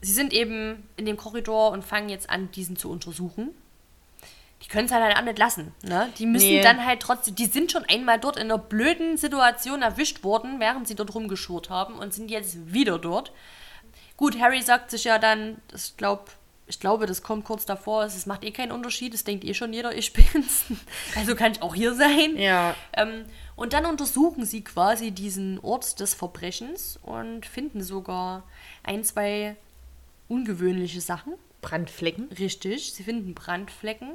Sie 0.00 0.12
sind 0.12 0.32
eben 0.32 0.86
in 0.96 1.06
dem 1.06 1.16
Korridor 1.16 1.70
und 1.70 1.84
fangen 1.84 2.08
jetzt 2.08 2.28
an, 2.28 2.50
diesen 2.50 2.76
zu 2.76 2.90
untersuchen. 2.90 3.50
Die 4.62 4.68
können 4.68 4.86
es 4.86 4.92
halt 4.92 5.16
auch 5.16 5.22
nicht 5.22 5.38
lassen. 5.38 5.72
Ne? 5.82 6.08
Die 6.18 6.26
müssen 6.26 6.46
Nee. 6.48 6.62
dann 6.62 6.84
halt 6.84 7.00
trotzdem, 7.00 7.34
die 7.34 7.46
sind 7.46 7.72
schon 7.72 7.84
einmal 7.84 8.18
dort 8.20 8.36
in 8.36 8.44
einer 8.44 8.58
blöden 8.58 9.16
Situation 9.16 9.82
erwischt 9.82 10.22
worden, 10.22 10.60
während 10.60 10.86
sie 10.86 10.94
dort 10.94 11.14
rumgeschurt 11.14 11.70
haben 11.70 11.94
und 11.94 12.12
sind 12.14 12.30
jetzt 12.30 12.72
wieder 12.72 12.98
dort. 12.98 13.32
Gut, 14.16 14.38
Harry 14.38 14.62
sagt 14.62 14.90
sich 14.90 15.04
ja 15.04 15.18
dann, 15.18 15.60
das 15.68 15.94
glaub, 15.96 16.30
ich 16.72 16.80
glaube, 16.80 17.04
das 17.04 17.22
kommt 17.22 17.44
kurz 17.44 17.66
davor, 17.66 18.04
es 18.04 18.24
macht 18.24 18.44
eh 18.44 18.50
keinen 18.50 18.72
Unterschied, 18.72 19.12
das 19.12 19.24
denkt 19.24 19.44
eh 19.44 19.52
schon 19.52 19.74
jeder, 19.74 19.94
ich 19.94 20.14
bin's. 20.14 20.64
Also 21.14 21.34
kann 21.34 21.52
ich 21.52 21.60
auch 21.60 21.74
hier 21.74 21.94
sein. 21.94 22.38
Ja. 22.38 22.74
Ähm, 22.94 23.26
und 23.56 23.74
dann 23.74 23.84
untersuchen 23.84 24.46
sie 24.46 24.64
quasi 24.64 25.10
diesen 25.10 25.58
Ort 25.60 26.00
des 26.00 26.14
Verbrechens 26.14 26.98
und 27.02 27.44
finden 27.44 27.82
sogar 27.82 28.44
ein, 28.84 29.04
zwei 29.04 29.54
ungewöhnliche 30.28 31.02
Sachen. 31.02 31.34
Brandflecken. 31.60 32.32
Richtig, 32.38 32.94
sie 32.94 33.04
finden 33.04 33.34
Brandflecken. 33.34 34.12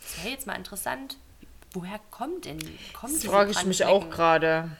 Das 0.00 0.18
wäre 0.18 0.32
jetzt 0.32 0.46
mal 0.46 0.54
interessant. 0.54 1.16
Woher 1.72 1.98
kommt 2.12 2.44
denn? 2.44 2.60
Kommt 2.92 3.16
Das 3.16 3.24
frage 3.24 3.50
ich 3.50 3.64
mich 3.64 3.84
auch 3.84 4.08
gerade. 4.10 4.70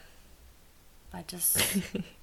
Weil 1.10 1.24
das. 1.26 1.54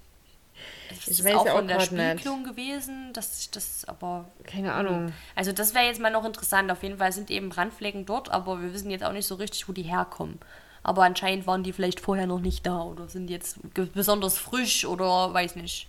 Ist 0.91 1.07
Ich 1.07 1.17
das 1.17 1.25
weiß 1.25 1.35
auch 1.35 1.45
ja 1.45 1.51
auch 1.53 1.57
von 1.57 1.67
der 1.67 1.77
grad 1.77 1.91
nicht. 1.91 2.11
Spiegelung 2.11 2.43
gewesen, 2.43 3.13
dass 3.13 3.37
sich 3.37 3.51
das 3.51 3.85
aber. 3.85 4.25
Keine 4.43 4.73
Ahnung. 4.73 5.13
Also 5.35 5.51
das 5.51 5.73
wäre 5.73 5.85
jetzt 5.85 5.99
mal 5.99 6.11
noch 6.11 6.25
interessant. 6.25 6.71
Auf 6.71 6.83
jeden 6.83 6.97
Fall 6.97 7.11
sind 7.11 7.31
eben 7.31 7.49
Brandflecken 7.49 8.05
dort, 8.05 8.29
aber 8.29 8.61
wir 8.61 8.73
wissen 8.73 8.91
jetzt 8.91 9.03
auch 9.03 9.13
nicht 9.13 9.27
so 9.27 9.35
richtig, 9.35 9.67
wo 9.67 9.73
die 9.73 9.83
herkommen. 9.83 10.39
Aber 10.83 11.03
anscheinend 11.03 11.47
waren 11.47 11.63
die 11.63 11.71
vielleicht 11.73 11.99
vorher 12.01 12.27
noch 12.27 12.41
nicht 12.41 12.65
da 12.65 12.81
oder 12.81 13.07
sind 13.07 13.29
jetzt 13.29 13.57
besonders 13.93 14.37
frisch 14.37 14.85
oder 14.85 15.33
weiß 15.33 15.55
nicht. 15.55 15.87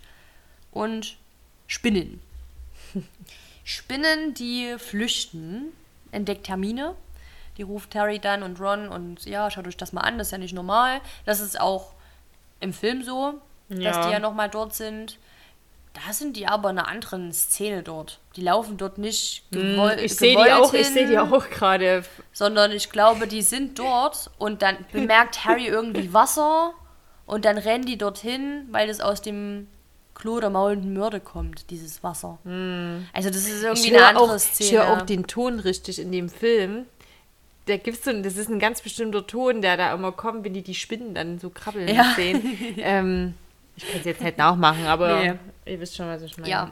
Und 0.71 1.17
Spinnen. 1.67 2.21
Spinnen, 3.63 4.33
die 4.35 4.75
flüchten, 4.77 5.73
entdeckt 6.11 6.47
Hermine. 6.47 6.95
Die 7.57 7.63
ruft 7.63 7.95
Harry 7.95 8.19
dann 8.19 8.43
und 8.43 8.59
Ron 8.59 8.89
und 8.89 9.25
ja, 9.25 9.49
schaut 9.49 9.67
euch 9.67 9.77
das 9.77 9.93
mal 9.93 10.01
an, 10.01 10.17
das 10.17 10.27
ist 10.27 10.31
ja 10.31 10.37
nicht 10.37 10.53
normal. 10.53 10.99
Das 11.25 11.39
ist 11.39 11.59
auch 11.59 11.93
im 12.59 12.73
Film 12.73 13.03
so, 13.03 13.39
dass 13.69 13.79
Ja. 13.79 14.05
die 14.07 14.11
ja 14.13 14.19
nochmal 14.19 14.49
dort 14.49 14.73
sind. 14.73 15.17
Da 15.93 16.11
sind 16.11 16.35
die 16.35 16.45
aber 16.45 16.71
in 16.71 16.77
einer 16.77 16.89
anderen 16.89 17.31
Szene 17.31 17.81
dort. 17.81 18.19
Die 18.35 18.41
laufen 18.41 18.75
dort 18.75 18.97
nicht 18.97 19.43
gewollt. 19.51 19.97
Hm, 19.99 20.05
Ich 20.05 20.15
sehe 20.15 20.31
die 20.31 20.35
gewollt 20.43 20.51
auch, 20.51 20.73
ich 20.73 20.87
sehe 20.87 21.07
die 21.07 21.17
auch 21.17 21.49
gerade. 21.49 22.03
Sondern 22.33 22.71
ich 22.73 22.89
glaube, 22.89 23.27
die 23.27 23.41
sind 23.41 23.79
dort 23.79 24.29
und 24.37 24.61
dann 24.61 24.77
bemerkt 24.91 25.45
Harry 25.45 25.67
irgendwie 25.67 26.13
Wasser 26.13 26.73
und 27.25 27.45
dann 27.45 27.57
rennen 27.57 27.85
die 27.85 27.97
dorthin, 27.97 28.67
weil 28.71 28.87
das 28.89 28.99
aus 28.99 29.21
dem 29.21 29.67
Klo 30.15 30.39
der 30.41 30.49
maulenden 30.49 30.93
Mörde 30.93 31.19
kommt, 31.21 31.69
dieses 31.69 32.03
Wasser. 32.03 32.39
Also 33.13 33.29
das 33.29 33.47
ist 33.47 33.63
irgendwie 33.63 33.87
Ich 33.87 33.93
eine 33.93 33.99
höre 34.01 34.07
andere 34.09 34.35
auch, 34.35 34.39
Szene. 34.39 34.69
ich 34.69 34.75
hör 34.75 34.93
auch 34.97 35.01
den 35.01 35.27
Ton 35.27 35.59
richtig 35.59 35.99
in 35.99 36.11
dem 36.11 36.27
Film. 36.29 36.85
Da 37.67 37.77
gibt's 37.77 38.03
so, 38.05 38.11
das 38.21 38.37
ist 38.37 38.49
ein 38.49 38.59
ganz 38.59 38.81
bestimmter 38.81 39.25
Ton, 39.25 39.61
der 39.61 39.75
da 39.77 39.93
immer 39.93 40.11
kommt, 40.11 40.43
wenn 40.45 40.53
die 40.53 40.61
die 40.61 40.75
Spinnen 40.75 41.15
dann 41.15 41.39
so 41.39 41.49
krabbeln 41.49 41.87
Ja. 41.93 42.13
sehen. 42.15 42.57
ähm, 42.77 43.33
ich 43.75 43.87
kann 43.89 43.99
es 43.99 44.05
jetzt 44.05 44.21
nicht 44.21 44.37
nachmachen, 44.37 44.85
aber 44.85 45.19
Nee. 45.19 45.33
ihr 45.65 45.79
wisst 45.79 45.95
schon, 45.95 46.07
was 46.07 46.21
ich 46.21 46.37
meine. 46.37 46.49
ja, 46.49 46.71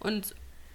und 0.00 0.34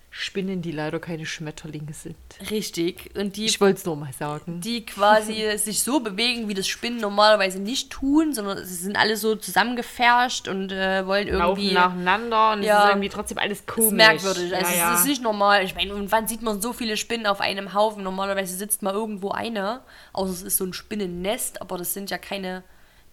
Spinnen, 0.09 0.63
die 0.63 0.71
leider 0.71 0.99
keine 0.99 1.27
Schmetterlinge 1.27 1.93
sind. 1.93 2.15
richtig. 2.49 3.11
Und 3.15 3.35
die 3.35 3.45
Ich 3.45 3.61
wollte 3.61 3.77
es 3.77 3.85
nur 3.85 3.95
mal 3.97 4.11
sagen. 4.13 4.61
die 4.61 4.83
quasi 4.83 5.45
sich 5.57 5.83
so 5.83 5.99
bewegen, 5.99 6.47
wie 6.47 6.55
das 6.55 6.65
Spinnen 6.67 6.99
normalerweise 6.99 7.59
nicht 7.59 7.91
tun, 7.91 8.33
sondern 8.33 8.65
sie 8.65 8.73
sind 8.73 8.95
alle 8.97 9.15
so 9.17 9.35
zusammengefärscht 9.35 10.47
und 10.47 10.71
äh, 10.71 11.05
wollen 11.05 11.27
Laufen 11.27 11.59
irgendwie. 11.61 11.73
nacheinander 11.75 12.53
und 12.53 12.63
Ja. 12.63 12.77
es 12.79 12.83
ist 12.85 12.89
irgendwie 12.91 13.09
trotzdem 13.09 13.37
alles 13.37 13.63
Das 13.65 13.75
komisch. 13.75 13.91
ist 13.91 13.97
merkwürdig. 13.97 14.55
Also 14.55 14.71
ja, 14.71 14.77
ja. 14.77 14.93
es 14.95 15.01
ist 15.01 15.07
nicht 15.07 15.21
normal. 15.21 15.63
Ich 15.65 15.75
meine, 15.75 15.93
und 15.93 16.11
wann 16.11 16.27
sieht 16.27 16.41
man 16.41 16.61
so 16.61 16.73
viele 16.73 16.97
Spinnen 16.97 17.27
auf 17.27 17.39
einem 17.41 17.75
Haufen? 17.75 18.01
Normalerweise 18.01 18.55
sitzt 18.55 18.81
mal 18.81 18.93
irgendwo 18.93 19.31
eine. 19.31 19.81
Außer 20.13 20.31
es 20.31 20.41
ist 20.41 20.57
so 20.57 20.63
ein 20.65 20.73
Spinnennest, 20.73 21.61
aber 21.61 21.77
das 21.77 21.93
sind 21.93 22.09
ja 22.09 22.17
keine 22.17 22.63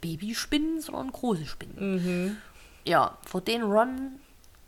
Babyspinnen, 0.01 0.81
sondern 0.81 1.11
große 1.13 1.45
Spinnen. 1.45 1.75
Mhm. 1.77 2.37
Ja, 2.87 3.17
vor 3.27 3.41
denen 3.41 3.71
Ron 3.71 4.21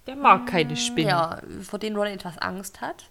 Der 0.07 0.17
mag 0.17 0.47
keine 0.47 0.77
Spinnen. 0.77 1.11
ja, 1.11 1.41
vor 1.63 1.79
denen 1.79 1.97
Ron 1.97 2.07
etwas 2.07 2.39
Angst 2.39 2.81
hat, 2.81 3.05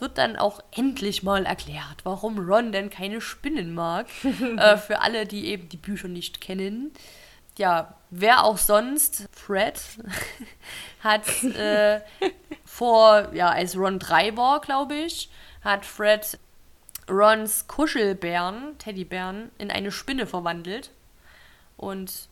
wird 0.00 0.18
dann 0.18 0.36
auch 0.36 0.60
endlich 0.72 1.22
mal 1.22 1.44
erklärt, 1.46 2.04
warum 2.04 2.38
Ron 2.38 2.72
denn 2.72 2.90
keine 2.90 3.20
Spinnen 3.20 3.74
mag. 3.74 4.06
äh, 4.56 4.76
für 4.76 5.00
alle, 5.00 5.26
die 5.26 5.46
eben 5.46 5.68
die 5.68 5.76
Bücher 5.76 6.08
nicht 6.08 6.40
kennen. 6.40 6.92
Ja, 7.56 7.94
wer 8.10 8.44
auch 8.44 8.58
sonst, 8.58 9.28
Fred, 9.32 9.80
hat 11.00 11.26
äh, 11.44 12.00
vor, 12.64 13.32
ja, 13.32 13.50
als 13.50 13.76
Ron 13.76 13.98
3 13.98 14.36
war, 14.36 14.60
glaube 14.60 14.94
ich, 14.94 15.30
hat 15.62 15.86
Fred 15.86 16.38
Rons 17.08 17.66
Kuschelbären, 17.68 18.76
Teddybären, 18.78 19.50
in 19.58 19.70
eine 19.70 19.92
Spinne 19.92 20.26
verwandelt. 20.26 20.90
Und 21.76 22.28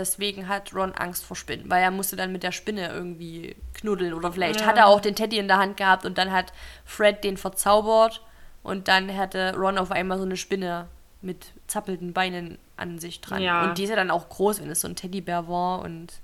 deswegen 0.00 0.48
hat 0.48 0.74
Ron 0.74 0.92
Angst 0.92 1.24
vor 1.24 1.36
Spinnen, 1.36 1.70
weil 1.70 1.82
er 1.82 1.90
musste 1.90 2.16
dann 2.16 2.32
mit 2.32 2.42
der 2.42 2.52
Spinne 2.52 2.88
irgendwie 2.88 3.56
knuddeln 3.74 4.14
oder 4.14 4.32
vielleicht 4.32 4.66
hat 4.66 4.78
er 4.78 4.86
auch 4.86 5.00
den 5.00 5.14
Teddy 5.14 5.38
in 5.38 5.48
der 5.48 5.58
Hand 5.58 5.76
gehabt 5.76 6.04
und 6.04 6.18
dann 6.18 6.32
hat 6.32 6.52
Fred 6.84 7.22
den 7.22 7.36
verzaubert 7.36 8.22
und 8.62 8.88
dann 8.88 9.16
hatte 9.16 9.54
Ron 9.56 9.78
auf 9.78 9.90
einmal 9.90 10.18
so 10.18 10.24
eine 10.24 10.36
Spinne 10.36 10.88
mit 11.22 11.52
zappelnden 11.66 12.12
Beinen 12.12 12.58
an 12.76 12.98
sich 12.98 13.20
dran. 13.20 13.42
Ja. 13.42 13.64
Und 13.64 13.78
die 13.78 13.84
ist 13.84 13.90
ja 13.90 13.96
dann 13.96 14.10
auch 14.10 14.28
groß, 14.28 14.60
wenn 14.62 14.70
es 14.70 14.80
so 14.80 14.88
ein 14.88 14.96
Teddybär 14.96 15.48
war 15.48 15.80
und 15.82 16.14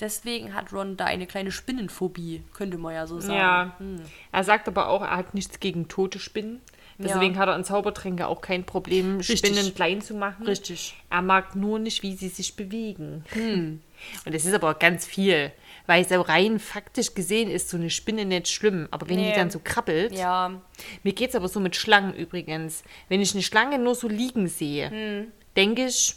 deswegen 0.00 0.54
hat 0.54 0.72
Ron 0.72 0.96
da 0.96 1.04
eine 1.04 1.26
kleine 1.26 1.50
Spinnenphobie, 1.50 2.42
könnte 2.54 2.78
man 2.78 2.94
ja 2.94 3.06
so 3.06 3.20
sagen. 3.20 3.38
Ja. 3.38 3.76
Hm. 3.78 4.02
Er 4.32 4.44
sagt 4.44 4.68
aber 4.68 4.88
auch, 4.88 5.02
er 5.02 5.16
hat 5.16 5.34
nichts 5.34 5.60
gegen 5.60 5.88
tote 5.88 6.18
Spinnen. 6.18 6.60
Deswegen 6.98 7.34
Ja. 7.34 7.40
hat 7.40 7.48
er 7.48 7.56
in 7.56 7.64
Zaubertränke 7.64 8.26
auch 8.26 8.40
kein 8.40 8.64
Problem, 8.64 9.18
Richtig. 9.18 9.38
Spinnen 9.38 9.74
klein 9.74 10.00
zu 10.00 10.14
machen. 10.14 10.46
Richtig. 10.46 10.94
Er 11.10 11.22
mag 11.22 11.54
nur 11.54 11.78
nicht, 11.78 12.02
wie 12.02 12.14
sie 12.16 12.28
sich 12.28 12.56
bewegen. 12.56 13.24
Hm. 13.32 13.80
Und 14.24 14.34
das 14.34 14.44
ist 14.44 14.54
aber 14.54 14.70
auch 14.70 14.78
ganz 14.78 15.04
viel. 15.04 15.52
Weil 15.86 16.06
so 16.08 16.20
rein 16.20 16.58
faktisch 16.58 17.14
gesehen 17.14 17.50
ist 17.50 17.68
so 17.68 17.76
eine 17.76 17.90
Spinne 17.90 18.24
nicht 18.24 18.48
schlimm. 18.48 18.88
Aber 18.90 19.08
wenn 19.08 19.16
Nee. 19.16 19.30
die 19.30 19.36
dann 19.36 19.50
so 19.50 19.60
krabbelt, 19.62 20.12
Ja, 20.12 20.60
mir 21.02 21.12
geht 21.12 21.30
es 21.30 21.36
aber 21.36 21.48
so 21.48 21.60
mit 21.60 21.76
Schlangen 21.76 22.14
übrigens. 22.14 22.82
Wenn 23.08 23.20
ich 23.20 23.32
eine 23.34 23.42
Schlange 23.42 23.78
nur 23.78 23.94
so 23.94 24.08
liegen 24.08 24.48
sehe, 24.48 24.90
Hm. 24.90 25.32
denke 25.56 25.86
ich, 25.86 26.16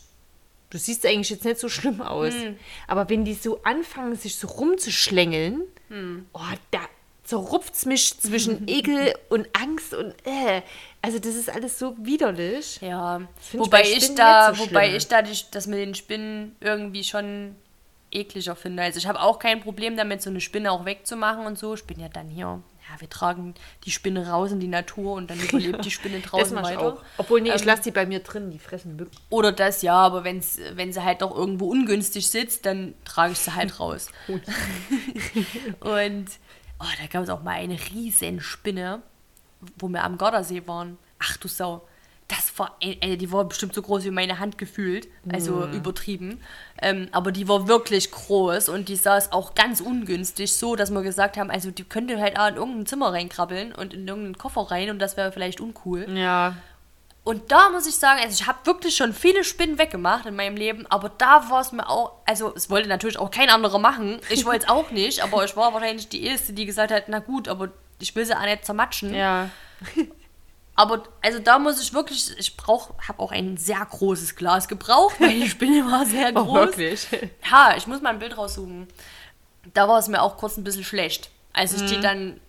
du 0.72 0.78
siehst 0.78 1.06
eigentlich 1.06 1.30
jetzt 1.30 1.46
nicht 1.46 1.60
so 1.60 1.68
schlimm 1.70 2.02
aus. 2.02 2.34
Hm. 2.34 2.56
Aber 2.88 3.10
wenn 3.10 3.26
die 3.26 3.34
so 3.34 3.62
anfangen, 3.64 4.16
sich 4.16 4.36
so 4.38 4.48
rumzuschlängeln, 4.48 5.62
Hm. 5.90 6.26
oh, 6.34 6.40
da 6.72 6.80
zerrupft 7.30 7.76
es 7.76 7.86
mich 7.86 8.20
zwischen 8.20 8.68
Ekel 8.68 9.14
und 9.30 9.48
Angst 9.54 9.94
und 9.94 10.14
äh. 10.26 10.64
Also 11.02 11.20
das 11.20 11.36
ist 11.36 11.50
alles 11.50 11.78
so 11.78 11.96
widerlich. 12.00 12.82
Ja, 12.82 13.22
ich 13.54 13.58
wobei 13.58 13.84
bei 13.84 13.84
ich, 13.84 13.98
Spinnen 13.98 14.16
da, 14.16 14.54
so 14.54 14.66
wobei 14.66 14.96
ich 14.96 15.08
da 15.08 15.22
die, 15.22 15.40
das 15.52 15.68
mit 15.68 15.80
den 15.80 15.96
Spinnen 15.96 16.56
irgendwie 16.60 17.04
schon 17.04 17.56
ekliger 18.12 18.56
finde. 18.56 18.82
Also 18.82 18.98
ich 18.98 19.08
habe 19.08 19.22
auch 19.22 19.38
kein 19.38 19.62
Problem 19.62 19.96
damit, 19.96 20.24
so 20.24 20.32
eine 20.32 20.42
Spinne 20.42 20.72
auch 20.72 20.86
wegzumachen 20.86 21.46
und 21.46 21.58
so. 21.58 21.76
Ich 21.76 21.84
bin 21.86 22.00
ja 22.00 22.10
dann 22.10 22.30
hier, 22.30 22.46
ja, 22.48 23.00
wir 23.00 23.10
tragen 23.10 23.54
die 23.86 23.92
Spinne 23.92 24.28
raus 24.28 24.52
in 24.52 24.60
die 24.60 24.68
Natur 24.68 25.14
und 25.14 25.30
dann 25.30 25.40
überlebt 25.40 25.86
die 25.86 25.92
Spinne 25.92 26.20
draußen 26.26 26.58
ich 26.58 26.64
weiter. 26.64 26.98
Obwohl, 27.18 27.42
nee, 27.42 27.54
ich 27.54 27.62
Ähm, 27.62 27.68
lasse 27.68 27.84
die 27.84 27.92
bei 27.92 28.08
mir 28.08 28.22
drin, 28.22 28.50
die 28.50 28.60
fressen 28.60 28.96
Mücken. 28.96 29.16
Oder 29.30 29.52
das 29.52 29.84
ja, 29.84 29.96
aber 29.96 30.24
wenn's, 30.24 30.60
wenn 30.74 30.92
sie 30.92 31.04
halt 31.04 31.22
doch 31.22 31.34
irgendwo 31.34 31.70
ungünstig 31.70 32.28
sitzt, 32.28 32.66
dann 32.66 32.96
trage 33.06 33.34
ich 33.34 33.40
sie 33.40 33.54
halt 33.54 33.80
raus. 33.80 34.08
und 35.80 36.28
oh, 36.80 36.86
da 37.00 37.08
gab 37.08 37.24
es 37.24 37.30
auch 37.30 37.44
mal 37.44 37.56
eine 37.56 37.78
riesen 37.94 38.40
Spinne, 38.42 39.02
wo 39.78 39.88
wir 39.90 40.04
am 40.04 40.18
Gardasee 40.18 40.66
waren. 40.68 40.98
Ach 41.20 41.38
du 41.38 41.48
Sau. 41.48 41.88
das 42.30 42.58
war, 42.60 42.78
ey, 42.80 43.18
die 43.18 43.32
war 43.32 43.44
bestimmt 43.46 43.74
so 43.74 43.82
groß 43.82 44.04
wie 44.06 44.12
meine 44.12 44.38
Hand 44.38 44.60
gefühlt, 44.60 45.08
also 45.34 45.66
übertrieben. 45.66 46.40
Ähm, 46.80 47.10
aber 47.12 47.32
die 47.32 47.48
war 47.48 47.68
wirklich 47.68 48.12
groß 48.12 48.70
und 48.70 48.88
die 48.88 48.96
saß 48.96 49.32
auch 49.32 49.56
ganz 49.56 49.82
ungünstig, 49.82 50.54
so 50.54 50.76
dass 50.76 50.92
wir 50.92 51.02
gesagt 51.02 51.38
haben, 51.38 51.50
also 51.50 51.72
die 51.72 51.84
könnte 51.84 52.20
halt 52.22 52.38
auch 52.40 52.48
in 52.48 52.56
irgendein 52.56 52.86
Zimmer 52.86 53.12
reinkrabbeln 53.12 53.74
und 53.74 53.96
in 53.96 54.08
irgendeinen 54.08 54.38
Koffer 54.38 54.62
rein 54.70 54.92
und 54.92 55.00
das 55.00 55.18
wäre 55.18 55.32
vielleicht 55.32 55.60
uncool. 55.60 56.08
Ja. 56.16 56.56
Und 57.30 57.52
da 57.52 57.70
muss 57.70 57.86
ich 57.86 57.96
sagen, 57.96 58.20
also 58.24 58.34
ich 58.34 58.48
habe 58.48 58.58
wirklich 58.66 58.96
schon 58.96 59.14
viele 59.14 59.44
Spinnen 59.44 59.78
weggemacht 59.78 60.26
in 60.26 60.36
meinem 60.36 60.58
Leben, 60.58 60.88
aber 60.88 61.10
da 61.10 61.48
war 61.52 61.62
es 61.62 61.72
mir 61.72 61.88
auch, 61.88 62.14
also 62.26 62.52
es 62.56 62.72
wollte 62.72 62.90
natürlich 62.90 63.20
auch 63.20 63.30
kein 63.30 63.52
anderer 63.52 63.78
machen. 63.78 64.20
Ich 64.32 64.46
wollte 64.46 64.66
es 64.66 64.72
auch 64.72 64.90
nicht, 64.90 65.22
aber 65.22 65.46
ich 65.46 65.56
war 65.56 65.72
wahrscheinlich 65.72 66.10
die 66.10 66.24
Erste, 66.24 66.54
die 66.54 66.66
gesagt 66.66 66.92
hat, 66.92 67.04
na 67.08 67.20
gut, 67.20 67.48
aber 67.48 67.70
ich 68.00 68.16
will 68.16 68.26
sie 68.26 68.36
auch 68.36 68.46
nicht 68.46 68.66
zermatschen. 68.66 69.14
Ja. 69.14 69.52
Aber 70.76 71.04
also 71.22 71.38
da 71.40 71.60
muss 71.60 71.80
ich 71.82 71.94
wirklich, 71.94 72.32
ich 72.38 72.56
brauche, 72.56 72.94
habe 73.06 73.20
auch 73.20 73.34
ein 73.34 73.58
sehr 73.58 73.86
großes 73.86 74.36
Glas 74.38 74.70
gebraucht, 74.70 75.20
weil 75.20 75.42
die 75.42 75.50
Spinne 75.50 75.86
war 75.86 76.06
sehr 76.06 76.32
groß. 76.34 76.48
Oh, 76.48 76.56
wirklich. 76.56 77.06
Ja, 77.52 77.76
ich 77.76 77.86
muss 77.86 78.02
mal 78.02 78.12
ein 78.12 78.20
Bild 78.20 78.38
raussuchen. 78.38 78.88
Da 79.74 79.90
war 79.90 80.00
es 80.00 80.08
mir 80.08 80.22
auch 80.22 80.38
kurz 80.38 80.56
ein 80.56 80.64
bisschen 80.64 80.86
schlecht. 80.86 81.30
Als 81.52 81.74
ich 81.74 81.86
die 81.90 82.00
dann 82.00 82.40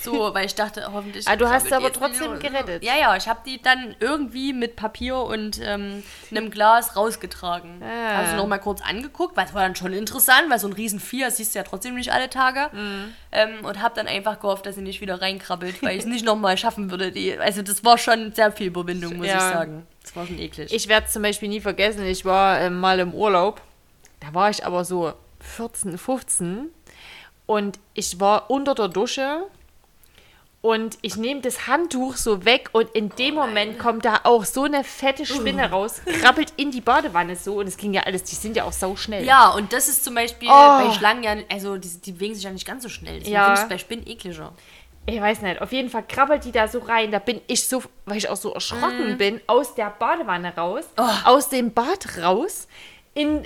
so, 0.00 0.34
weil 0.34 0.46
ich 0.46 0.54
dachte, 0.54 0.88
hoffentlich. 0.92 1.26
Ah, 1.28 1.36
du 1.36 1.48
hast 1.48 1.66
sie 1.68 1.72
aber 1.74 1.92
trotzdem 1.92 2.38
gerettet. 2.38 2.82
Ja, 2.84 2.96
ja, 2.96 3.16
ich 3.16 3.28
habe 3.28 3.40
die 3.46 3.60
dann 3.62 3.94
irgendwie 4.00 4.52
mit 4.52 4.76
Papier 4.76 5.16
und 5.18 5.60
ähm, 5.62 6.02
einem 6.30 6.50
Glas 6.50 6.96
rausgetragen. 6.96 7.82
Ah. 7.82 8.16
Habe 8.18 8.28
sie 8.30 8.36
noch 8.36 8.46
mal 8.46 8.58
kurz 8.58 8.80
angeguckt, 8.82 9.36
weil 9.36 9.46
es 9.46 9.54
war 9.54 9.62
dann 9.62 9.76
schon 9.76 9.92
interessant, 9.92 10.50
weil 10.50 10.58
so 10.58 10.66
ein 10.66 10.72
riesen 10.72 11.00
Vier 11.00 11.30
siehst 11.30 11.54
du 11.54 11.58
ja 11.58 11.64
trotzdem 11.64 11.94
nicht 11.94 12.12
alle 12.12 12.28
Tage. 12.30 12.68
Mhm. 12.72 13.14
Ähm, 13.32 13.64
und 13.64 13.80
habe 13.82 13.94
dann 13.94 14.06
einfach 14.06 14.40
gehofft, 14.40 14.66
dass 14.66 14.74
sie 14.74 14.82
nicht 14.82 15.00
wieder 15.00 15.20
reinkrabbelt, 15.20 15.82
weil 15.82 15.92
ich 15.96 16.00
es 16.00 16.06
nicht 16.06 16.24
noch 16.24 16.36
mal 16.36 16.56
schaffen 16.58 16.90
würde. 16.90 17.12
Die, 17.12 17.38
also 17.38 17.62
das 17.62 17.84
war 17.84 17.98
schon 17.98 18.32
sehr 18.32 18.52
viel 18.52 18.66
Überwindung, 18.68 19.16
muss 19.16 19.26
Ja. 19.26 19.36
ich 19.36 19.54
sagen. 19.54 19.86
Das 20.02 20.14
war 20.16 20.26
schon 20.26 20.38
eklig. 20.38 20.72
Ich 20.72 20.88
werde 20.88 21.06
es 21.06 21.12
zum 21.12 21.22
Beispiel 21.22 21.48
nie 21.48 21.60
vergessen. 21.60 22.04
Ich 22.04 22.24
war 22.24 22.60
ähm, 22.60 22.78
mal 22.80 22.98
im 23.00 23.14
Urlaub. 23.14 23.60
Da 24.20 24.34
war 24.34 24.50
ich 24.50 24.64
aber 24.66 24.84
so 24.84 25.12
14, 25.40 25.98
15. 25.98 26.68
Und 27.46 27.78
ich 27.92 28.20
war 28.20 28.50
unter 28.50 28.74
der 28.74 28.88
Dusche. 28.88 29.44
Und 30.64 30.96
ich 31.02 31.16
nehme 31.16 31.42
das 31.42 31.66
Handtuch 31.66 32.16
so 32.16 32.46
weg 32.46 32.70
und 32.72 32.88
in 32.92 33.10
dem 33.10 33.34
Moment 33.34 33.78
kommt 33.78 34.06
da 34.06 34.20
auch 34.24 34.46
so 34.46 34.62
eine 34.62 34.82
fette 34.82 35.26
Spinne 35.26 35.70
raus, 35.70 36.00
krabbelt 36.22 36.54
in 36.56 36.70
die 36.70 36.80
Badewanne 36.80 37.36
so 37.36 37.56
und 37.58 37.66
es 37.66 37.76
ging 37.76 37.92
ja 37.92 38.04
alles, 38.04 38.22
die 38.24 38.34
sind 38.34 38.56
ja 38.56 38.64
auch 38.64 38.72
sau 38.72 38.96
schnell. 38.96 39.26
ja, 39.26 39.50
und 39.50 39.74
das 39.74 39.88
ist 39.90 40.02
zum 40.04 40.14
Beispiel 40.14 40.48
Oh. 40.50 40.78
bei 40.78 40.90
Schlangen 40.92 41.22
ja, 41.22 41.36
also 41.52 41.76
die, 41.76 41.88
die 42.00 42.12
bewegen 42.12 42.34
sich 42.34 42.44
ja 42.44 42.50
nicht 42.50 42.66
ganz 42.66 42.82
so 42.82 42.88
schnell. 42.88 43.18
Deswegen 43.18 43.34
Ja. 43.34 43.44
finde 43.44 43.60
ich 43.62 43.68
bei 43.68 43.76
Spinnen 43.78 44.06
ekliger. 44.06 44.52
Ich 45.04 45.20
weiß 45.20 45.42
nicht, 45.42 45.60
auf 45.60 45.70
jeden 45.70 45.90
Fall 45.90 46.02
krabbelt 46.08 46.46
die 46.46 46.50
da 46.52 46.66
so 46.66 46.78
rein. 46.78 47.10
Da 47.12 47.18
bin 47.18 47.42
ich 47.46 47.68
so, 47.68 47.82
weil 48.06 48.16
ich 48.16 48.30
auch 48.30 48.36
so 48.36 48.54
erschrocken 48.54 49.18
bin, 49.18 49.42
aus 49.46 49.74
der 49.74 49.90
Badewanne 49.90 50.56
raus, 50.56 50.84
aus 51.26 51.50
dem 51.50 51.74
Bad 51.74 52.16
raus, 52.22 52.68
in, 53.12 53.44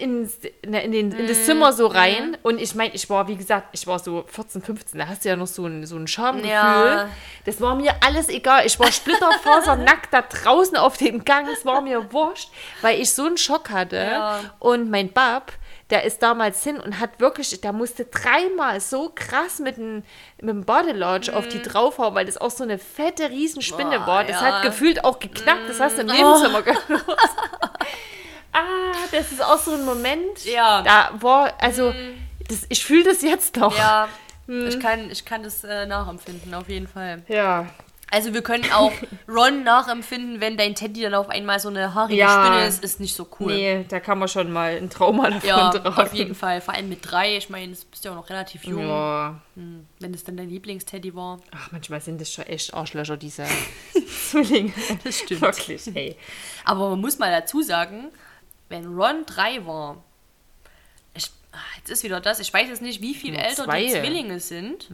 in, 0.00 0.30
in, 0.62 0.74
in, 0.74 0.92
den, 0.92 1.12
in 1.12 1.26
das 1.26 1.44
Zimmer 1.44 1.72
so 1.72 1.86
rein. 1.86 2.36
Und 2.42 2.60
ich 2.60 2.74
meine, 2.74 2.94
ich 2.94 3.08
war, 3.10 3.28
wie 3.28 3.36
gesagt, 3.36 3.68
ich 3.72 3.86
war 3.86 3.98
so 3.98 4.24
14, 4.28 4.62
15, 4.62 4.98
da 4.98 5.08
hast 5.08 5.24
du 5.24 5.28
ja 5.28 5.36
noch 5.36 5.46
so 5.46 5.66
ein, 5.66 5.86
so 5.86 5.96
ein 5.96 6.06
Schamgefühl. 6.06 6.50
Ja. 6.50 7.08
Das 7.44 7.60
war 7.60 7.74
mir 7.74 7.94
alles 8.04 8.28
egal. 8.28 8.66
Ich 8.66 8.78
war 8.78 8.90
splitterfasernackt 8.90 10.08
da 10.12 10.22
draußen 10.22 10.76
auf 10.76 10.96
dem 10.96 11.24
Gang. 11.24 11.48
Es 11.48 11.64
war 11.64 11.80
mir 11.80 12.12
wurscht, 12.12 12.50
weil 12.82 13.00
ich 13.00 13.12
so 13.12 13.26
einen 13.26 13.36
Schock 13.36 13.70
hatte. 13.70 13.96
Ja. 13.96 14.40
Und 14.58 14.90
mein 14.90 15.12
Bab, 15.12 15.52
der 15.90 16.04
ist 16.04 16.22
damals 16.22 16.62
hin 16.64 16.80
und 16.80 16.98
hat 16.98 17.20
wirklich, 17.20 17.60
der 17.60 17.72
musste 17.72 18.06
dreimal 18.06 18.80
so 18.80 19.12
krass 19.14 19.58
mit 19.58 19.76
dem, 19.76 20.02
mit 20.40 20.48
dem 20.48 20.64
Bodylodge 20.64 21.34
auf 21.34 21.46
die 21.48 21.60
draufhauen, 21.60 22.14
weil 22.14 22.24
das 22.24 22.38
auch 22.38 22.50
so 22.50 22.64
eine 22.64 22.78
fette 22.78 23.30
Riesenspinne 23.30 24.00
Boah, 24.00 24.06
war. 24.06 24.24
Das 24.24 24.40
ja. 24.40 24.46
hat 24.46 24.62
gefühlt 24.62 25.04
auch 25.04 25.18
geknackt. 25.18 25.68
Das 25.68 25.80
hast 25.80 25.96
du 25.98 26.02
im 26.02 26.08
Nebenzimmer 26.08 26.62
gehört. 26.62 27.04
Ah, 28.54 28.92
das 29.12 29.32
ist 29.32 29.42
auch 29.44 29.58
so 29.58 29.72
ein 29.74 29.84
Moment. 29.84 30.44
Ja. 30.44 30.82
Da 30.82 31.10
war, 31.20 31.52
also, 31.60 31.92
das, 32.48 32.64
ich 32.68 32.84
fühle 32.84 33.04
das 33.04 33.22
jetzt 33.22 33.56
noch. 33.56 33.76
Ja, 33.76 34.08
Hm. 34.46 34.68
ich, 34.68 34.78
kann, 34.78 35.10
ich 35.10 35.24
kann 35.24 35.42
das 35.42 35.64
äh, 35.64 35.86
nachempfinden, 35.86 36.52
auf 36.52 36.68
jeden 36.68 36.86
Fall. 36.86 37.22
Ja. 37.28 37.66
Also 38.10 38.34
wir 38.34 38.42
können 38.42 38.70
auch 38.72 38.92
Ron 39.28 39.64
nachempfinden, 39.64 40.38
wenn 40.40 40.58
dein 40.58 40.74
Teddy 40.74 41.00
dann 41.00 41.14
auf 41.14 41.30
einmal 41.30 41.58
so 41.60 41.70
eine 41.70 41.94
haarige 41.94 42.18
Ja. 42.18 42.44
Spinne 42.44 42.66
ist, 42.66 42.84
ist 42.84 43.00
nicht 43.00 43.16
so 43.16 43.26
cool. 43.40 43.54
Nee, 43.54 43.84
da 43.88 44.00
kann 44.00 44.18
man 44.18 44.28
schon 44.28 44.52
mal 44.52 44.76
ein 44.76 44.90
Trauma 44.90 45.30
davon 45.30 45.48
Ja, 45.48 45.70
tragen. 45.70 45.86
auf 45.98 46.12
jeden 46.12 46.34
Fall. 46.34 46.60
Vor 46.60 46.74
allem 46.74 46.90
mit 46.90 47.10
drei. 47.10 47.38
Ich 47.38 47.48
meine, 47.48 47.72
du 47.72 47.78
bist 47.90 48.04
ja 48.04 48.10
auch 48.10 48.16
noch 48.16 48.28
relativ 48.28 48.64
jung. 48.64 48.86
Ja. 48.86 49.40
Hm, 49.56 49.86
Wenn 49.98 50.12
es 50.12 50.22
dann 50.22 50.36
dein 50.36 50.50
Lieblingsteddy 50.50 51.14
war. 51.14 51.40
Ach, 51.56 51.72
manchmal 51.72 52.02
sind 52.02 52.20
das 52.20 52.30
schon 52.30 52.44
echt 52.44 52.74
Arschlöcher, 52.74 53.16
diese 53.16 53.46
Zwillinge. 54.30 54.72
Das 55.02 55.18
stimmt. 55.20 55.40
Wirklich, 55.40 55.86
ey. 55.96 56.16
Aber 56.64 56.90
man 56.90 57.00
muss 57.00 57.18
mal 57.18 57.30
dazu 57.32 57.62
sagen, 57.62 58.08
wenn 58.74 58.86
Ron 58.94 59.24
drei 59.26 59.64
war, 59.66 60.02
ich, 61.14 61.30
ah, 61.52 61.58
jetzt 61.78 61.90
ist 61.90 62.02
wieder 62.02 62.20
das, 62.20 62.40
ich 62.40 62.52
weiß 62.52 62.68
jetzt 62.68 62.82
nicht, 62.82 63.00
wie 63.00 63.14
viel 63.14 63.34
Hm, 63.34 63.40
älter 63.40 63.64
zwei. 63.64 63.84
die 63.84 63.90
Zwillinge 63.92 64.40
sind, 64.40 64.88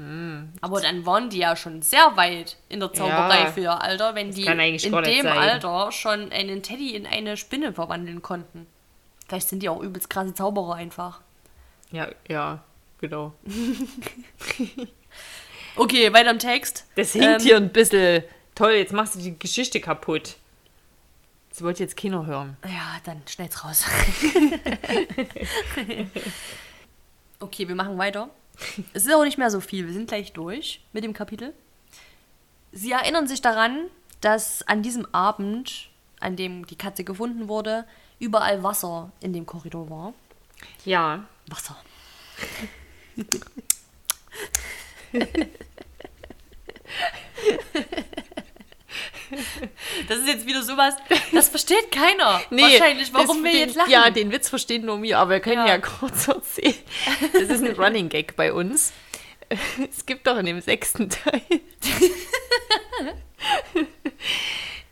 aber 0.61 0.81
dann 0.83 1.07
waren 1.07 1.31
die 1.31 1.39
ja 1.39 1.57
schon 1.57 1.81
sehr 1.83 2.17
weit 2.17 2.57
in 2.69 2.81
der 2.81 2.93
Zauberei 2.93 3.41
Ja. 3.45 3.53
für 3.53 3.61
ihr 3.63 3.81
Alter, 3.83 4.15
wenn 4.15 4.31
die 4.33 4.45
in 4.45 4.93
dem. 5.03 5.27
Alter 5.27 5.91
schon 5.93 6.31
einen 6.31 6.63
Teddy 6.63 6.95
in 6.95 7.07
eine 7.07 7.37
Spinne 7.37 7.73
verwandeln 7.73 8.21
konnten. 8.23 8.67
Vielleicht 9.27 9.49
sind 9.49 9.63
die 9.63 9.69
auch 9.69 9.81
übelst 9.81 10.11
krasse 10.11 10.35
Zauberer 10.35 10.75
einfach. 10.75 11.21
Ja, 11.93 12.09
ja, 12.29 12.63
genau. 13.01 13.33
Okay, 15.77 16.13
weiter 16.13 16.31
im 16.31 16.39
Text. 16.39 16.85
Das 16.97 17.13
hinkt 17.13 17.27
Ähm, 17.27 17.41
hier 17.41 17.57
ein 17.57 17.71
bisschen. 17.71 18.25
Toll, 18.55 18.73
jetzt 18.73 18.93
machst 18.93 19.15
du 19.15 19.21
die 19.21 19.39
Geschichte 19.39 19.81
kaputt. 19.81 20.37
Das 21.61 21.67
wollte 21.67 21.83
jetzt 21.83 21.95
Kinder 21.95 22.25
hören. 22.25 22.57
Ja, 22.65 22.97
dann 23.05 23.21
schneid's 23.29 23.63
raus. 23.63 23.85
okay, 27.39 27.69
wir 27.69 27.75
machen 27.75 27.99
weiter. 27.99 28.31
Es 28.95 29.05
ist 29.05 29.13
auch 29.13 29.25
nicht 29.25 29.37
mehr 29.37 29.51
so 29.51 29.61
viel. 29.61 29.87
Wir 29.87 29.93
sind 29.93 30.09
gleich 30.09 30.33
durch 30.33 30.81
mit 30.95 31.05
dem 31.05 31.13
Kapitel. 31.13 31.53
Sie 32.73 32.93
erinnern 32.93 33.29
sich 33.29 33.43
daran, 33.43 33.91
dass 34.23 34.67
an 34.69 34.83
diesem 34.83 35.05
Abend, 35.13 35.91
an 36.19 36.35
dem 36.35 36.67
die 36.67 36.77
Katze 36.77 37.05
gefunden 37.05 37.47
wurde, 37.47 37.85
überall 38.19 38.63
Wasser 38.63 39.13
in 39.21 39.35
dem 39.35 39.45
Korridor 39.45 39.91
war. 39.91 40.15
Ja. 40.87 41.27
Wasser. 41.47 41.77
Das 50.09 50.19
ist 50.19 50.29
jetzt 50.29 50.47
wieder 50.47 50.63
sowas, 50.63 50.95
das 51.33 51.49
versteht 51.49 51.91
keiner. 51.93 52.41
Wahrscheinlich, 52.51 53.13
warum 53.13 53.45
wir 53.45 53.53
den, 53.53 53.61
jetzt 53.61 53.77
lachen. 53.77 53.91
Ja, 53.91 54.11
den 54.11 54.33
Witz 54.33 54.49
verstehen 54.49 54.85
nur 54.85 55.01
wir, 55.03 55.19
aber 55.19 55.31
wir 55.33 55.41
können 55.41 55.67
Ja. 55.67 55.75
ja, 55.75 55.79
kurz 55.79 56.29
erzählen. 56.29 56.75
Das 57.33 57.43
ist 57.43 57.65
ein 57.65 57.75
Running 57.79 58.09
Gag 58.09 58.37
bei 58.37 58.53
uns. 58.53 58.93
Es 59.91 60.07
gibt 60.07 60.27
doch 60.27 60.39
in 60.39 60.47
dem 60.47 60.61
sechsten 60.61 61.11
Teil 61.11 61.43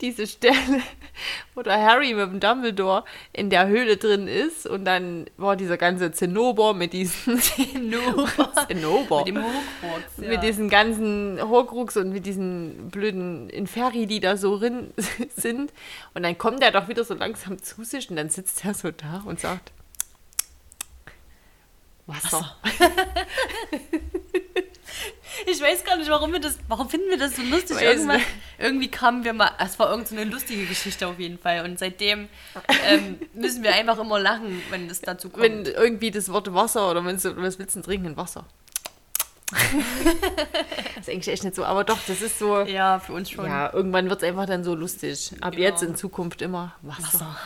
diese 0.01 0.27
Stelle, 0.27 0.83
wo 1.55 1.63
der 1.63 1.81
Harry 1.83 2.15
mit 2.15 2.31
dem 2.31 2.41
Dumbledore 2.41 3.05
in 3.33 3.51
der 3.51 3.67
Höhle 3.67 3.97
drin 3.97 4.29
ist 4.29 4.67
und 4.67 4.85
dann 4.85 5.27
war 5.37 5.57
dieser 5.57 5.77
ganze 5.77 6.13
Zinnober 6.13 6.75
mit 6.75 6.93
diesen 6.93 7.39
Zinnober, 7.41 8.53
Zinnober. 8.69 9.19
Mit 9.25 9.29
dem 9.29 9.37
Hogwarts, 9.39 10.13
ja. 10.19 10.29
mit 10.29 10.43
diesen 10.43 10.69
ganzen 10.69 11.41
Horcrux 11.41 11.97
und 11.97 12.11
mit 12.11 12.27
diesen 12.27 12.91
blöden 12.91 13.51
Inferi, 13.51 14.07
die 14.07 14.21
da 14.21 14.37
so 14.37 14.59
drin 14.59 14.93
sind. 15.37 15.73
Und 16.15 16.23
dann 16.23 16.39
kommt 16.39 16.63
er 16.63 16.71
doch 16.71 16.89
wieder 16.89 17.05
so 17.05 17.15
langsam 17.15 17.63
zu 17.63 17.85
sich 17.85 18.09
und 18.11 18.17
dann 18.17 18.31
sitzt 18.31 18.65
er 18.65 18.75
so 18.75 18.91
da 18.91 19.23
und 19.27 19.41
sagt, 19.41 19.73
Wasser. 22.09 22.57
Ich 25.47 25.61
weiß 25.61 25.85
gar 25.85 25.97
nicht, 25.97 26.11
warum 26.11 26.33
wir 26.33 26.41
das, 26.41 26.59
warum 26.69 26.89
finden 26.89 27.11
wir 27.11 27.19
das 27.19 27.37
so 27.37 27.43
lustig? 27.43 27.81
Irgendwann, 27.81 28.21
irgendwie 28.59 28.89
kamen 28.89 29.25
wir 29.25 29.33
mal, 29.33 29.53
es 29.59 29.79
war 29.79 29.91
irgendeine 29.91 30.25
so 30.25 30.31
lustige 30.33 30.67
Geschichte 30.67 31.07
auf 31.07 31.19
jeden 31.19 31.39
Fall. 31.39 31.65
Und 31.65 31.79
seitdem 31.79 32.29
ähm, 32.89 33.19
müssen 33.35 33.63
wir 33.63 33.75
einfach 33.75 33.99
immer 33.99 34.19
lachen, 34.19 34.63
wenn 34.71 34.89
es 34.91 35.01
dazu 35.01 35.31
kommt. 35.31 35.43
Wenn 35.43 35.65
irgendwie 35.67 36.11
das 36.11 36.33
Wort 36.33 36.53
Wasser 36.53 36.91
oder 36.91 37.05
wenn 37.05 37.17
du 37.17 37.37
was 37.37 37.59
willst 37.59 37.77
du 37.77 37.83
trinken, 37.83 38.17
Wasser. 38.17 38.45
das 39.51 41.07
ist 41.07 41.11
eigentlich 41.11 41.29
echt 41.29 41.45
nicht 41.45 41.57
so, 41.57 41.65
aber 41.65 41.85
doch, 41.85 41.99
das 42.07 42.21
ist 42.21 42.39
so. 42.39 42.61
ja, 42.63 42.99
für 42.99 43.15
uns 43.15 43.31
schon. 43.31 43.47
Ja, 43.47 43.73
irgendwann 43.73 44.11
wird 44.11 44.23
es 44.23 44.29
einfach 44.29 44.45
dann 44.45 44.63
so 44.63 44.75
lustig. 44.75 45.33
Ab 45.41 45.53
Genau. 45.53 45.65
jetzt 45.65 45.83
in 45.83 45.97
Zukunft 45.97 46.43
immer 46.43 46.75
Wasser. 46.83 47.03
Wasser. 47.03 47.37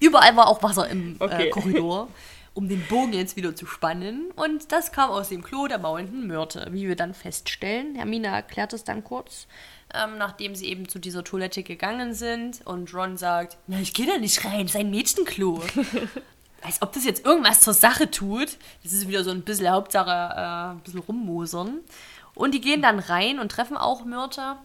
Überall 0.00 0.34
war 0.36 0.48
auch 0.48 0.62
Wasser 0.62 0.88
im 0.88 1.16
äh, 1.20 1.24
Okay. 1.24 1.50
Korridor, 1.50 2.08
um 2.54 2.68
den 2.68 2.86
Bogen 2.86 3.12
jetzt 3.12 3.36
wieder 3.36 3.54
zu 3.54 3.66
spannen. 3.66 4.30
Und 4.36 4.70
das 4.70 4.92
kam 4.92 5.10
aus 5.10 5.28
dem 5.28 5.42
Klo 5.42 5.66
der 5.66 5.78
maulenden 5.78 6.26
Myrte, 6.26 6.68
wie 6.70 6.86
wir 6.86 6.96
dann 6.96 7.12
feststellen. 7.12 7.96
Hermine 7.96 8.28
erklärt 8.28 8.72
es 8.72 8.84
dann 8.84 9.02
kurz, 9.02 9.48
ähm, 9.92 10.18
nachdem 10.18 10.54
sie 10.54 10.68
eben 10.68 10.88
zu 10.88 11.00
dieser 11.00 11.24
Toilette 11.24 11.64
gegangen 11.64 12.14
sind. 12.14 12.64
Und 12.64 12.94
Ron 12.94 13.16
sagt, 13.16 13.58
na, 13.66 13.80
ich 13.80 13.92
gehe 13.92 14.06
da 14.06 14.18
nicht 14.18 14.44
rein, 14.44 14.62
das 14.66 14.76
ist 14.76 14.80
ein 14.80 14.90
Mädchenklo. 14.90 15.62
Als 16.62 16.80
ob 16.80 16.92
das 16.92 17.04
jetzt 17.04 17.26
irgendwas 17.26 17.60
zur 17.60 17.74
Sache 17.74 18.10
tut. 18.10 18.56
Das 18.84 18.92
ist 18.92 19.08
wieder 19.08 19.24
so 19.24 19.30
ein 19.30 19.42
bisschen 19.42 19.70
Hauptsache, 19.70 20.10
äh, 20.10 20.72
ein 20.72 20.80
bisschen 20.80 21.00
rummosern. 21.00 21.80
Und 22.34 22.54
die 22.54 22.60
gehen 22.60 22.82
dann 22.82 23.00
rein 23.00 23.38
und 23.38 23.50
treffen 23.50 23.76
auch 23.76 24.04
Myrte. 24.04 24.56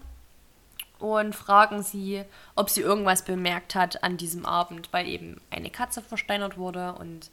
und 1.00 1.34
fragen 1.34 1.82
sie, 1.82 2.24
ob 2.56 2.70
sie 2.70 2.82
irgendwas 2.82 3.24
bemerkt 3.24 3.74
hat 3.74 4.04
an 4.04 4.18
diesem 4.18 4.46
Abend, 4.46 4.90
weil 4.92 5.08
eben 5.08 5.40
eine 5.50 5.70
Katze 5.70 6.02
versteinert 6.02 6.58
wurde 6.58 6.94
und 6.94 7.32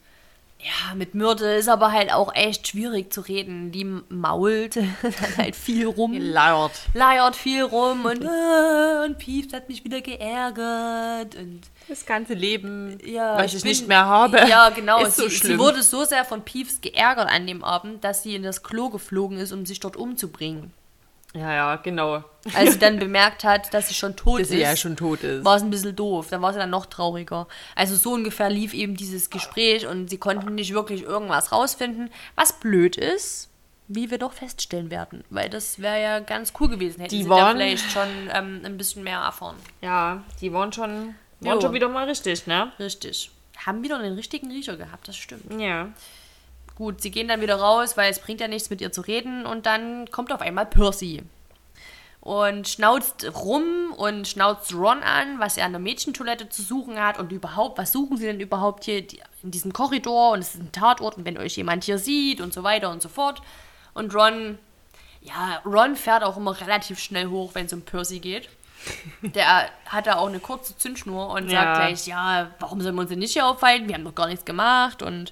ja, 0.59 0.95
mit 0.95 1.13
Myrte 1.15 1.45
ist 1.45 1.69
aber 1.69 1.91
halt 1.91 2.11
auch 2.11 2.33
echt 2.33 2.67
schwierig 2.67 3.13
zu 3.13 3.21
reden. 3.21 3.71
Die 3.71 3.85
mault 4.09 4.75
dann 5.01 5.37
halt 5.37 5.55
viel 5.55 5.85
rum. 5.87 6.13
Laut. 6.17 6.71
Leiert 6.93 7.35
viel 7.35 7.63
rum 7.63 8.05
und, 8.05 8.23
äh, 8.23 9.05
und 9.05 9.17
Piefs 9.17 9.53
hat 9.53 9.69
mich 9.69 9.83
wieder 9.83 10.01
geärgert 10.01 11.35
und 11.35 11.61
Das 11.87 12.05
ganze 12.05 12.33
Leben, 12.33 12.97
ja, 13.05 13.37
was 13.37 13.53
ich, 13.53 13.61
bin- 13.61 13.69
nicht 13.69 13.87
mehr 13.87 14.05
habe, 14.05 14.39
Ja, 14.49 14.69
genau. 14.69 15.03
ist 15.05 15.17
so 15.17 15.23
sie, 15.29 15.35
schlimm. 15.35 15.51
sie 15.53 15.59
wurde 15.59 15.83
so 15.83 16.03
sehr 16.05 16.25
von 16.25 16.41
Piefs 16.43 16.81
geärgert 16.81 17.29
an 17.29 17.45
dem 17.47 17.63
Abend, 17.63 18.03
dass 18.03 18.23
sie 18.23 18.35
in 18.35 18.43
das 18.43 18.63
Klo 18.63 18.89
geflogen 18.89 19.37
ist, 19.37 19.51
um 19.51 19.65
sich 19.65 19.79
dort 19.79 19.95
umzubringen. 19.95 20.71
Ja, 21.33 21.53
ja, 21.53 21.75
genau. 21.77 22.23
Als 22.53 22.73
sie 22.73 22.79
dann 22.79 22.97
bemerkt 22.99 23.43
hat, 23.43 23.73
dass 23.73 23.89
sie 23.89 23.93
schon 23.93 24.15
tot 24.15 24.39
Dass 24.39 24.47
ist, 24.47 24.53
sie 24.53 24.59
ja 24.61 24.75
schon 24.75 24.95
tot 24.95 25.21
ist. 25.23 25.43
war 25.45 25.57
es 25.57 25.61
ein 25.61 25.69
bisschen 25.69 25.95
doof. 25.95 26.27
Dann 26.29 26.41
war 26.41 26.53
sie 26.53 26.59
dann 26.59 26.69
noch 26.69 26.85
trauriger. 26.85 27.47
Also 27.75 27.95
so 27.95 28.13
ungefähr 28.13 28.49
lief 28.49 28.73
eben 28.73 28.95
dieses 28.95 29.29
Gespräch 29.29 29.85
und 29.87 30.09
sie 30.09 30.17
konnten 30.17 30.55
nicht 30.55 30.73
wirklich 30.73 31.03
irgendwas 31.03 31.51
rausfinden, 31.51 32.09
was 32.35 32.53
blöd 32.59 32.95
ist, 32.97 33.49
wie 33.89 34.09
wir 34.09 34.17
doch 34.17 34.33
feststellen 34.33 34.89
werden. 34.89 35.23
Weil 35.29 35.49
das 35.49 35.79
wäre 35.79 36.01
ja 36.01 36.19
ganz 36.19 36.53
cool 36.59 36.69
gewesen, 36.69 37.01
hätten 37.01 37.15
Die 37.15 37.23
sie 37.23 37.29
waren- 37.29 37.57
da 37.57 37.63
vielleicht 37.63 37.91
schon 37.91 38.07
ähm, 38.33 38.61
ein 38.63 38.77
bisschen 38.77 39.03
mehr 39.03 39.19
erfahren. 39.19 39.55
Ja, 39.81 40.23
die 40.41 40.51
waren 40.53 40.71
schon, 40.73 41.15
waren 41.41 41.55
Jo. 41.55 41.61
schon 41.61 41.73
wieder 41.73 41.89
mal 41.89 42.05
richtig, 42.05 42.47
ne? 42.47 42.71
Richtig. 42.79 43.31
Haben 43.65 43.83
wieder 43.83 43.99
den 43.99 44.13
richtigen 44.13 44.49
Riecher 44.51 44.77
gehabt, 44.77 45.07
das 45.07 45.15
stimmt. 45.17 45.59
Ja. 45.61 45.89
Gut, 46.77 47.01
sie 47.01 47.11
gehen 47.11 47.27
dann 47.27 47.41
wieder 47.41 47.55
raus, 47.55 47.97
weil 47.97 48.11
es 48.11 48.19
bringt 48.19 48.39
ja 48.39 48.47
nichts 48.47 48.69
mit 48.69 48.81
ihr 48.81 48.91
zu 48.91 49.01
reden 49.01 49.45
und 49.45 49.65
dann 49.65 50.09
kommt 50.11 50.31
auf 50.31 50.41
einmal 50.41 50.65
Percy 50.67 51.23
und 52.21 52.67
schnauzt 52.67 53.25
rum 53.35 53.93
und 53.95 54.27
schnauzt 54.27 54.73
Ron 54.73 55.01
an, 55.01 55.39
was 55.39 55.55
er 55.57 55.65
an 55.65 55.71
der 55.71 55.79
Mädchentoilette 55.79 56.49
zu 56.49 56.61
suchen 56.61 56.99
hat 56.99 57.19
und 57.19 57.31
überhaupt, 57.31 57.77
was 57.77 57.93
suchen 57.93 58.17
sie 58.17 58.25
denn 58.25 58.39
überhaupt 58.41 58.83
hier 58.83 58.99
in 59.43 59.51
diesem 59.51 59.71
Korridor 59.71 60.31
und 60.31 60.39
es 60.39 60.53
ist 60.55 60.61
ein 60.61 60.71
Tatort 60.73 61.17
und 61.17 61.25
wenn 61.25 61.37
euch 61.37 61.55
jemand 61.55 61.85
hier 61.85 61.97
sieht 61.97 62.41
und 62.41 62.53
so 62.53 62.63
weiter 62.63 62.91
und 62.91 63.01
so 63.01 63.07
fort. 63.09 63.41
Und 63.93 64.13
Ron, 64.13 64.59
ja, 65.21 65.61
Ron 65.65 65.95
fährt 65.95 66.23
auch 66.23 66.37
immer 66.37 66.59
relativ 66.59 66.99
schnell 66.99 67.27
hoch, 67.27 67.51
wenn 67.55 67.67
es 67.67 67.73
um 67.73 67.81
Percy 67.81 68.19
geht. 68.19 68.49
Der 69.21 69.69
hat 69.85 70.05
da 70.05 70.17
auch 70.17 70.27
eine 70.27 70.39
kurze 70.39 70.77
Zündschnur 70.77 71.29
und 71.29 71.49
Ja. 71.49 71.61
sagt 71.61 71.75
gleich, 71.77 72.07
ja, 72.07 72.51
warum 72.59 72.81
sollen 72.81 72.95
wir 72.95 73.01
uns 73.01 73.09
denn 73.09 73.19
nicht 73.19 73.33
hier 73.33 73.47
aufhalten? 73.47 73.87
Wir 73.87 73.95
haben 73.95 74.03
doch 74.03 74.13
gar 74.15 74.27
nichts 74.27 74.43
gemacht 74.45 75.01
und 75.01 75.31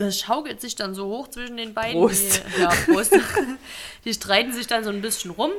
das 0.00 0.20
schaukelt 0.20 0.60
sich 0.60 0.74
dann 0.74 0.94
so 0.94 1.06
hoch 1.06 1.28
zwischen 1.28 1.58
den 1.58 1.74
beiden. 1.74 2.00
Prost. 2.00 2.42
Die, 2.56 2.62
ja, 2.62 2.68
Prost. 2.86 3.12
Die 4.04 4.14
streiten 4.14 4.52
sich 4.52 4.66
dann 4.66 4.82
so 4.82 4.90
ein 4.90 5.02
bisschen 5.02 5.30
rum. 5.30 5.50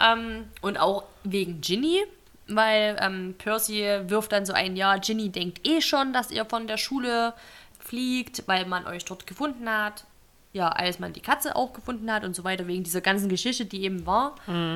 Ähm, 0.00 0.44
und 0.60 0.78
auch 0.78 1.04
wegen 1.24 1.60
Ginny, 1.60 2.04
weil 2.46 2.96
ähm, 3.00 3.34
Percy 3.38 3.82
wirft 4.06 4.32
dann 4.32 4.44
so 4.44 4.52
ein, 4.52 4.76
ja, 4.76 4.96
Ginny 4.98 5.30
denkt 5.30 5.66
eh 5.66 5.80
schon, 5.80 6.12
dass 6.12 6.30
ihr 6.30 6.44
von 6.44 6.66
der 6.66 6.76
Schule 6.76 7.32
fliegt, 7.80 8.44
weil 8.46 8.66
man 8.66 8.86
euch 8.86 9.06
dort 9.06 9.26
gefunden 9.26 9.68
hat. 9.68 10.04
Ja, 10.52 10.68
als 10.68 10.98
man 10.98 11.14
die 11.14 11.20
Katze 11.20 11.56
auch 11.56 11.72
gefunden 11.72 12.12
hat 12.12 12.24
und 12.24 12.36
so 12.36 12.44
weiter, 12.44 12.66
wegen 12.66 12.84
dieser 12.84 13.00
ganzen 13.00 13.28
Geschichte, 13.28 13.64
die 13.64 13.84
eben 13.84 14.06
war. 14.06 14.34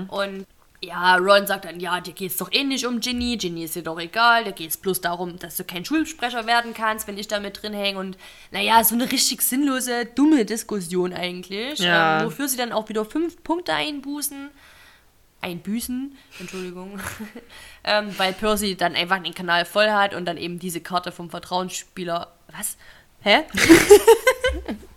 Und 0.08 0.46
ja, 0.84 1.16
Ron 1.16 1.46
sagt 1.46 1.64
dann, 1.64 1.78
ja, 1.78 2.00
dir 2.00 2.12
geht's 2.12 2.36
doch 2.38 2.50
eh 2.52 2.64
nicht 2.64 2.84
um 2.86 2.98
Ginny, 3.00 3.36
Ginny 3.36 3.64
ist 3.64 3.76
dir 3.76 3.82
doch 3.82 4.00
egal, 4.00 4.44
dir 4.44 4.52
geht's 4.52 4.76
bloß 4.76 5.00
darum, 5.00 5.38
dass 5.38 5.56
du 5.56 5.64
kein 5.64 5.84
Schulsprecher 5.84 6.46
werden 6.46 6.74
kannst, 6.74 7.06
wenn 7.06 7.16
ich 7.18 7.28
da 7.28 7.38
mit 7.38 7.62
drin 7.62 7.72
hänge 7.72 7.98
und 7.98 8.18
naja, 8.50 8.82
so 8.82 8.94
eine 8.96 9.10
richtig 9.10 9.42
sinnlose, 9.42 10.06
dumme 10.06 10.44
Diskussion 10.44 11.12
eigentlich, 11.12 11.78
Ja. 11.78 12.18
ähm, 12.20 12.26
wofür 12.26 12.48
sie 12.48 12.56
dann 12.56 12.72
auch 12.72 12.88
wieder 12.88 13.04
fünf 13.04 13.42
Punkte 13.44 13.74
einbußen, 13.74 14.50
einbüßen, 15.40 16.16
Entschuldigung, 16.40 16.98
ähm, 17.84 18.12
weil 18.16 18.32
Percy 18.32 18.76
dann 18.76 18.94
einfach 18.96 19.22
den 19.22 19.34
Kanal 19.34 19.64
voll 19.64 19.90
hat 19.90 20.14
und 20.14 20.24
dann 20.24 20.36
eben 20.36 20.58
diese 20.58 20.80
Karte 20.80 21.12
vom 21.12 21.30
Vertrauensspieler, 21.30 22.32
was? 22.48 22.76
Hä? 23.22 23.44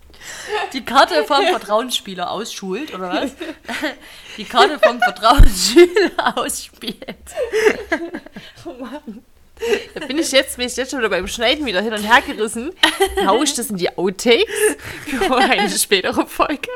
die 0.74 0.84
Karte 0.84 1.24
vom 1.24 1.46
Vertrauensspieler 1.46 2.32
ausschult, 2.32 2.94
oder 2.94 3.10
was? 3.12 3.32
Die 4.38 4.46
Karte 4.46 4.80
vom 4.80 5.00
Vertrauensschüler 5.00 6.38
ausspielt. 6.38 7.06
Da 9.94 10.06
bin 10.06 10.18
ich 10.18 10.32
jetzt, 10.34 10.58
bin 10.58 10.68
ich 10.68 10.76
jetzt 10.76 10.92
schon 10.92 11.00
wieder 11.00 11.10
beim 11.10 11.28
Schneiden 11.28 11.66
wieder 11.66 11.82
hin 11.82 11.94
und 11.94 12.04
her 12.04 12.22
gerissen. 12.22 12.72
Hau 13.26 13.42
ich 13.42 13.54
das 13.54 13.70
in 13.70 13.78
die 13.78 13.98
Outtakes 13.98 14.54
für 15.06 15.38
eine 15.38 15.70
spätere 15.70 16.26
Folge? 16.28 16.68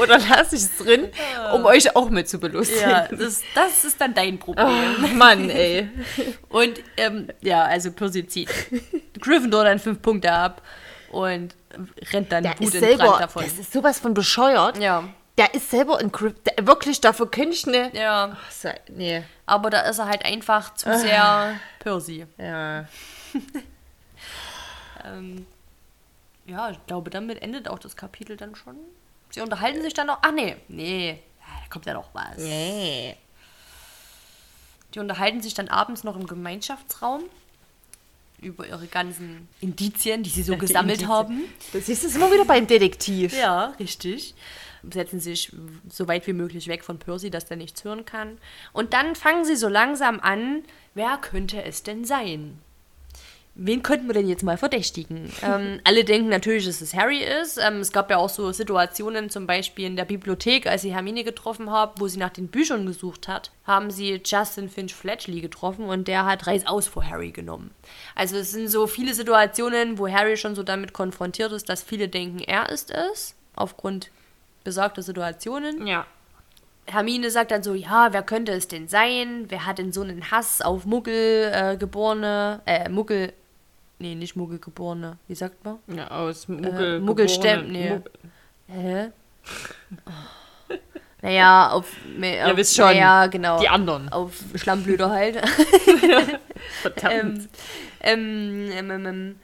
Oder 0.00 0.18
lasse 0.18 0.56
ich 0.56 0.62
es 0.62 0.76
drin, 0.76 1.08
um 1.54 1.64
euch 1.64 1.94
auch 1.94 2.10
mit 2.10 2.28
zu 2.28 2.40
belustigen? 2.40 2.90
Ja, 2.90 3.06
das, 3.08 3.42
das 3.54 3.84
ist 3.84 4.00
dann 4.00 4.14
dein 4.14 4.38
Problem. 4.38 4.66
Oh, 4.66 5.06
Mann, 5.14 5.50
ey. 5.50 5.88
Und 6.48 6.80
ähm, 6.96 7.28
ja, 7.42 7.64
also 7.64 7.92
Percy 7.92 8.26
zieht 8.26 8.48
Gryffindor 9.20 9.64
dann 9.64 9.78
fünf 9.78 10.02
Punkte 10.02 10.32
ab 10.32 10.62
und 11.10 11.54
rennt 12.12 12.32
dann 12.32 12.44
gut 12.44 12.60
in 12.74 12.80
selber, 12.80 13.04
Brand 13.08 13.22
davon. 13.22 13.44
das 13.44 13.58
ist 13.58 13.72
sowas 13.72 13.98
von 14.00 14.14
bescheuert. 14.14 14.78
Ja, 14.78 15.04
Der 15.38 15.54
ist 15.54 15.70
selber 15.70 15.98
ein 15.98 16.10
Crypt, 16.12 16.46
der, 16.46 16.66
wirklich, 16.66 17.00
dafür 17.00 17.30
könnte 17.30 17.50
ich 17.54 17.66
ne... 17.66 17.90
ja, 17.94 18.36
Se- 18.50 18.74
Nee. 18.88 19.22
aber 19.46 19.70
da 19.70 19.80
ist 19.82 19.98
er 19.98 20.06
halt 20.06 20.24
einfach 20.24 20.74
zu 20.74 20.96
sehr 20.98 21.58
Percy. 21.80 22.26
Ja. 22.38 22.86
Ähm, 25.04 25.46
ja, 26.46 26.70
ich 26.70 26.84
glaube, 26.86 27.10
damit 27.10 27.42
endet 27.42 27.68
auch 27.68 27.78
das 27.78 27.96
Kapitel 27.96 28.36
dann 28.36 28.54
schon. 28.54 28.76
Sie 29.30 29.40
unterhalten 29.40 29.82
sich 29.82 29.94
dann 29.94 30.06
noch. 30.08 30.18
Ach 30.22 30.32
nee, 30.32 30.56
nee, 30.68 31.22
da 31.40 31.68
kommt 31.70 31.86
ja 31.86 31.94
noch 31.94 32.08
was. 32.12 32.38
Nee. 32.38 33.16
Die 34.94 34.98
unterhalten 34.98 35.42
sich 35.42 35.54
dann 35.54 35.68
abends 35.68 36.04
noch 36.04 36.16
im 36.16 36.26
Gemeinschaftsraum 36.26 37.24
über 38.40 38.66
ihre 38.66 38.86
ganzen 38.86 39.48
Indizien, 39.60 40.22
die 40.22 40.30
sie 40.30 40.42
so 40.42 40.56
gesammelt 40.58 41.06
haben. 41.06 41.44
Das 41.72 41.88
ist 41.88 42.04
es 42.04 42.16
immer 42.16 42.32
wieder 42.32 42.44
beim 42.44 42.66
Detektiv. 42.66 43.36
Ja, 43.36 43.74
richtig. 43.80 44.34
Setzen 44.88 45.20
sich 45.20 45.52
so 45.88 46.06
weit 46.06 46.26
wie 46.26 46.32
möglich 46.32 46.68
weg 46.68 46.84
von 46.84 46.98
Percy, 46.98 47.30
dass 47.30 47.46
der 47.46 47.56
nichts 47.56 47.82
hören 47.82 48.04
kann. 48.04 48.38
Und 48.72 48.92
dann 48.92 49.16
fangen 49.16 49.44
sie 49.44 49.56
so 49.56 49.68
langsam 49.68 50.20
an, 50.20 50.62
wer 50.94 51.16
könnte 51.16 51.62
es 51.62 51.82
denn 51.82 52.04
sein? 52.04 52.58
Wen 53.58 53.82
könnten 53.82 54.06
wir 54.06 54.12
denn 54.12 54.28
jetzt 54.28 54.42
mal 54.42 54.58
verdächtigen? 54.58 55.32
ähm, 55.42 55.80
alle 55.82 56.04
denken 56.04 56.28
natürlich, 56.28 56.66
dass 56.66 56.82
es 56.82 56.92
Harry 56.92 57.24
ist. 57.24 57.58
Ähm, 57.58 57.80
es 57.80 57.90
gab 57.90 58.10
ja 58.10 58.18
auch 58.18 58.28
so 58.28 58.52
Situationen, 58.52 59.30
zum 59.30 59.46
Beispiel 59.46 59.86
in 59.86 59.96
der 59.96 60.04
Bibliothek, 60.04 60.66
als 60.66 60.82
sie 60.82 60.92
Hermine 60.92 61.24
getroffen 61.24 61.70
haben, 61.70 61.92
wo 61.98 62.06
sie 62.06 62.18
nach 62.18 62.30
den 62.30 62.48
Büchern 62.48 62.84
gesucht 62.84 63.28
hat, 63.28 63.52
haben 63.64 63.90
sie 63.90 64.20
Justin 64.22 64.68
Finch 64.68 64.94
Fletchley 64.94 65.40
getroffen 65.40 65.86
und 65.86 66.06
der 66.06 66.26
hat 66.26 66.46
Reiß 66.46 66.66
aus 66.66 66.86
vor 66.86 67.08
Harry 67.08 67.30
genommen. 67.30 67.70
Also 68.14 68.36
es 68.36 68.50
sind 68.50 68.68
so 68.68 68.86
viele 68.86 69.14
Situationen, 69.14 69.96
wo 69.96 70.06
Harry 70.06 70.36
schon 70.36 70.54
so 70.54 70.62
damit 70.62 70.92
konfrontiert 70.92 71.52
ist, 71.52 71.70
dass 71.70 71.82
viele 71.82 72.08
denken, 72.08 72.40
er 72.40 72.68
ist 72.68 72.90
es, 72.90 73.36
aufgrund 73.54 74.10
besagter 74.64 75.02
Situationen. 75.02 75.86
Ja. 75.86 76.06
Hermine 76.84 77.30
sagt 77.30 77.50
dann 77.50 77.62
so, 77.62 77.72
ja, 77.72 78.12
wer 78.12 78.22
könnte 78.22 78.52
es 78.52 78.68
denn 78.68 78.86
sein? 78.86 79.46
Wer 79.48 79.64
hat 79.64 79.78
denn 79.78 79.92
so 79.92 80.02
einen 80.02 80.30
Hass 80.30 80.60
auf 80.60 80.84
Muggel 80.84 81.50
äh, 81.52 81.76
geborene, 81.76 82.60
äh, 82.66 82.88
Muggel, 82.88 83.32
nee, 83.98 84.14
nicht 84.14 84.36
Muggel 84.36 84.58
geborene, 84.58 85.18
wie 85.28 85.34
sagt 85.34 85.64
man? 85.64 85.78
ja 85.88 86.08
aus 86.10 86.48
Muggel. 86.48 86.96
Äh, 86.96 87.00
Muggelstämm- 87.00 87.66
geborene- 87.66 87.72
nee. 87.72 87.90
Mug- 87.90 88.10
Hä? 88.68 89.10
Naja, 91.22 91.70
auf, 91.70 91.90
me- 92.16 92.42
auf 92.44 92.50
Ihr 92.50 92.56
wisst 92.56 92.76
schon, 92.76 92.84
naja, 92.86 93.26
genau. 93.26 93.58
Die 93.58 93.68
anderen. 93.68 94.10
Auf 94.10 94.34
Schlammblüter 94.54 95.10
halt. 95.10 95.36
Verdammt. 96.82 97.48
Ähm, 98.00 98.70
ähm, 98.70 98.90
ähm, 98.90 99.06
ähm. 99.06 99.36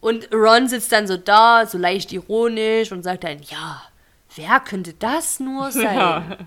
Und 0.00 0.28
Ron 0.32 0.66
sitzt 0.68 0.90
dann 0.90 1.06
so 1.06 1.16
da, 1.16 1.66
so 1.66 1.76
leicht 1.76 2.12
ironisch 2.12 2.90
und 2.92 3.02
sagt 3.02 3.24
dann, 3.24 3.40
ja, 3.42 3.82
wer 4.36 4.58
könnte 4.60 4.94
das 4.94 5.38
nur 5.38 5.70
sein? 5.70 5.96
Ja. 5.96 6.38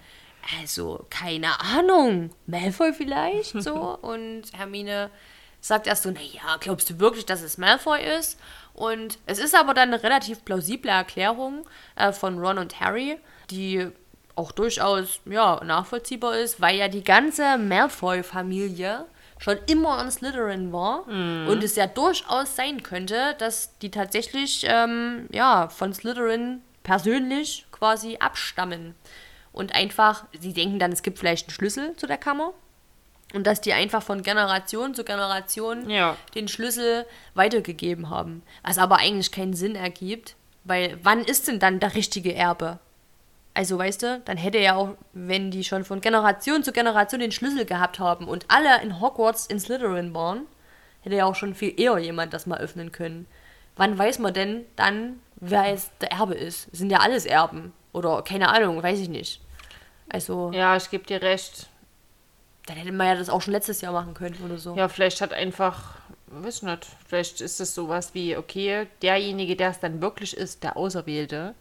Also, 0.62 1.06
keine 1.10 1.60
Ahnung. 1.62 2.32
Malfoy 2.48 2.92
vielleicht 2.92 3.62
so? 3.62 3.98
Und 4.02 4.44
Hermine 4.54 5.10
sagt 5.62 5.88
erst 5.88 6.04
so, 6.04 6.12
naja, 6.12 6.58
glaubst 6.60 6.90
du 6.90 7.00
wirklich, 7.00 7.26
dass 7.26 7.42
es 7.42 7.58
Malfoy 7.58 8.02
ist? 8.20 8.40
Und 8.74 9.20
es 9.26 9.40
ist 9.40 9.56
aber 9.56 9.74
dann 9.74 9.94
eine 9.94 10.04
relativ 10.04 10.44
plausible 10.44 10.92
Erklärung 10.92 11.66
äh, 11.96 12.12
von 12.12 12.40
Ron 12.40 12.58
und 12.58 12.80
Harry, 12.80 13.18
die 13.50 13.88
auch 14.36 14.52
durchaus 14.52 15.20
ja, 15.26 15.62
nachvollziehbar 15.64 16.38
ist, 16.38 16.60
weil 16.62 16.78
ja 16.78 16.88
die 16.88 17.04
ganze 17.04 17.58
Malfoy-Familie 17.58 19.06
schon 19.38 19.58
immer 19.68 19.98
an 19.98 20.12
Slytherin 20.12 20.72
war 20.72 21.08
und 21.50 21.64
es 21.64 21.76
ja 21.76 21.88
durchaus 21.88 22.56
sein 22.56 22.84
könnte, 22.84 23.36
dass 23.40 23.78
die 23.80 23.90
tatsächlich 23.90 24.64
ähm, 24.68 25.28
ja, 25.32 25.68
von 25.68 25.94
Slytherin 25.94 26.62
persönlich 26.84 27.66
quasi 27.72 28.18
abstammen. 28.20 28.96
Und 29.52 29.76
einfach, 29.76 30.26
sie 30.40 30.54
denken 30.54 30.80
dann, 30.80 30.92
es 30.92 31.04
gibt 31.04 31.20
vielleicht 31.20 31.48
einen 31.48 31.56
Schlüssel 31.56 31.96
zu 31.98 32.08
der 32.08 32.18
Kammer. 32.18 32.54
Und 33.34 33.48
dass 33.48 33.62
die 33.62 33.74
einfach 33.74 34.04
von 34.04 34.24
Generation 34.24 34.94
zu 34.94 35.04
Generation 35.04 35.90
Ja. 35.90 36.18
den 36.36 36.48
Schlüssel 36.48 37.06
weitergegeben 37.34 38.10
haben. 38.10 38.44
Was 38.64 38.78
aber 38.78 38.98
eigentlich 38.98 39.32
keinen 39.32 39.54
Sinn 39.54 39.76
ergibt, 39.76 40.36
weil 40.64 40.98
wann 41.04 41.22
ist 41.24 41.48
denn 41.48 41.60
dann 41.60 41.80
der 41.80 41.96
richtige 41.96 42.36
Erbe? 42.36 42.80
Also, 43.54 43.78
weißt 43.78 44.04
du, 44.04 44.22
dann 44.24 44.38
hätte 44.38 44.60
ja 44.60 44.76
auch, 44.76 44.96
wenn 45.14 45.52
die 45.52 45.64
schon 45.66 45.84
von 45.84 46.00
Generation 46.00 46.64
zu 46.64 46.72
Generation 46.72 47.20
den 47.20 47.34
Schlüssel 47.34 47.66
gehabt 47.66 48.00
haben 48.00 48.28
und 48.28 48.46
alle 48.48 48.82
in 48.82 49.02
Hogwarts 49.02 49.46
in 49.48 49.60
Slytherin 49.60 50.14
waren, 50.14 50.46
hätte 51.02 51.18
ja 51.18 51.26
auch 51.26 51.36
schon 51.36 51.54
viel 51.54 51.78
eher 51.78 51.98
jemand 52.00 52.34
das 52.34 52.46
mal 52.46 52.60
öffnen 52.60 52.92
können. 52.94 53.28
Wann 53.76 53.98
weiß 53.98 54.20
man 54.20 54.34
denn 54.34 54.66
dann, 54.78 55.20
wer 55.38 55.68
jetzt 55.70 55.92
der 56.00 56.12
Erbe 56.14 56.34
ist? 56.36 56.70
Sind 56.74 56.92
ja 56.92 57.00
alles 57.00 57.26
Erben. 57.26 57.74
Oder 57.92 58.22
keine 58.22 58.50
Ahnung, 58.50 58.82
weiß 58.82 59.00
ich 59.00 59.10
nicht. 59.10 59.42
Also, 60.08 60.52
Ja, 60.54 60.76
ich 60.78 60.90
gebe 60.90 61.04
dir 61.06 61.22
recht. 61.22 61.68
Dann 62.72 62.78
hätte 62.78 62.92
man 62.94 63.08
ja 63.08 63.16
das 63.16 63.30
auch 63.30 63.42
schon 63.42 63.52
letztes 63.54 63.82
Jahr 63.82 63.92
machen 63.94 64.14
können 64.14 64.38
oder 64.46 64.58
so. 64.58 64.76
Ja, 64.76 64.88
vielleicht 64.88 65.20
hat 65.22 65.34
einfach, 65.34 65.96
weiß 66.28 66.62
nicht, 66.64 66.88
vielleicht 67.08 67.42
ist 67.42 67.60
es 67.60 67.76
sowas 67.76 68.14
wie, 68.14 68.38
okay, 68.38 68.88
derjenige, 69.02 69.56
der 69.56 69.70
es 69.72 69.80
dann 69.80 70.02
wirklich 70.02 70.36
ist, 70.36 70.64
der 70.64 70.78
Auserwählte, 70.78 71.54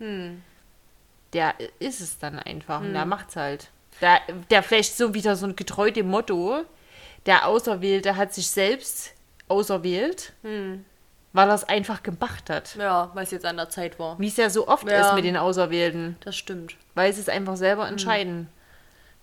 der 1.33 1.55
ist 1.79 2.01
es 2.01 2.19
dann 2.19 2.39
einfach 2.39 2.81
und 2.81 2.93
der 2.93 3.05
macht's 3.07 3.37
halt. 3.37 3.71
Der, 4.01 4.21
der 4.51 4.63
vielleicht 4.63 4.97
so 4.97 5.15
wieder 5.15 5.37
so 5.37 5.47
ein 5.47 5.57
getreu 5.57 5.91
dem 5.91 6.09
Motto, 6.09 6.63
der 7.27 7.47
Auserwählte 7.47 8.17
hat 8.17 8.33
sich 8.33 8.49
selbst 8.49 9.13
auserwählt, 9.49 10.33
weil 10.43 11.49
er 11.49 11.55
es 11.55 11.65
einfach 11.65 12.03
gemacht 12.03 12.49
hat. 12.51 12.77
Ja, 12.77 13.11
weil 13.15 13.25
es 13.25 13.31
jetzt 13.31 13.45
an 13.47 13.57
der 13.57 13.69
Zeit 13.69 13.99
war. 13.99 14.19
Wie 14.19 14.29
es 14.29 14.37
ja 14.37 14.49
so 14.49 14.69
oft 14.69 14.89
Ja. 14.89 15.09
ist 15.09 15.15
mit 15.15 15.25
den 15.25 15.37
Auserwählten, 15.37 16.17
Das 16.21 16.37
stimmt. 16.37 16.77
weil 16.95 17.13
sie 17.13 17.21
es 17.21 17.29
einfach 17.29 17.57
selber 17.57 17.87
entscheiden. 17.89 18.49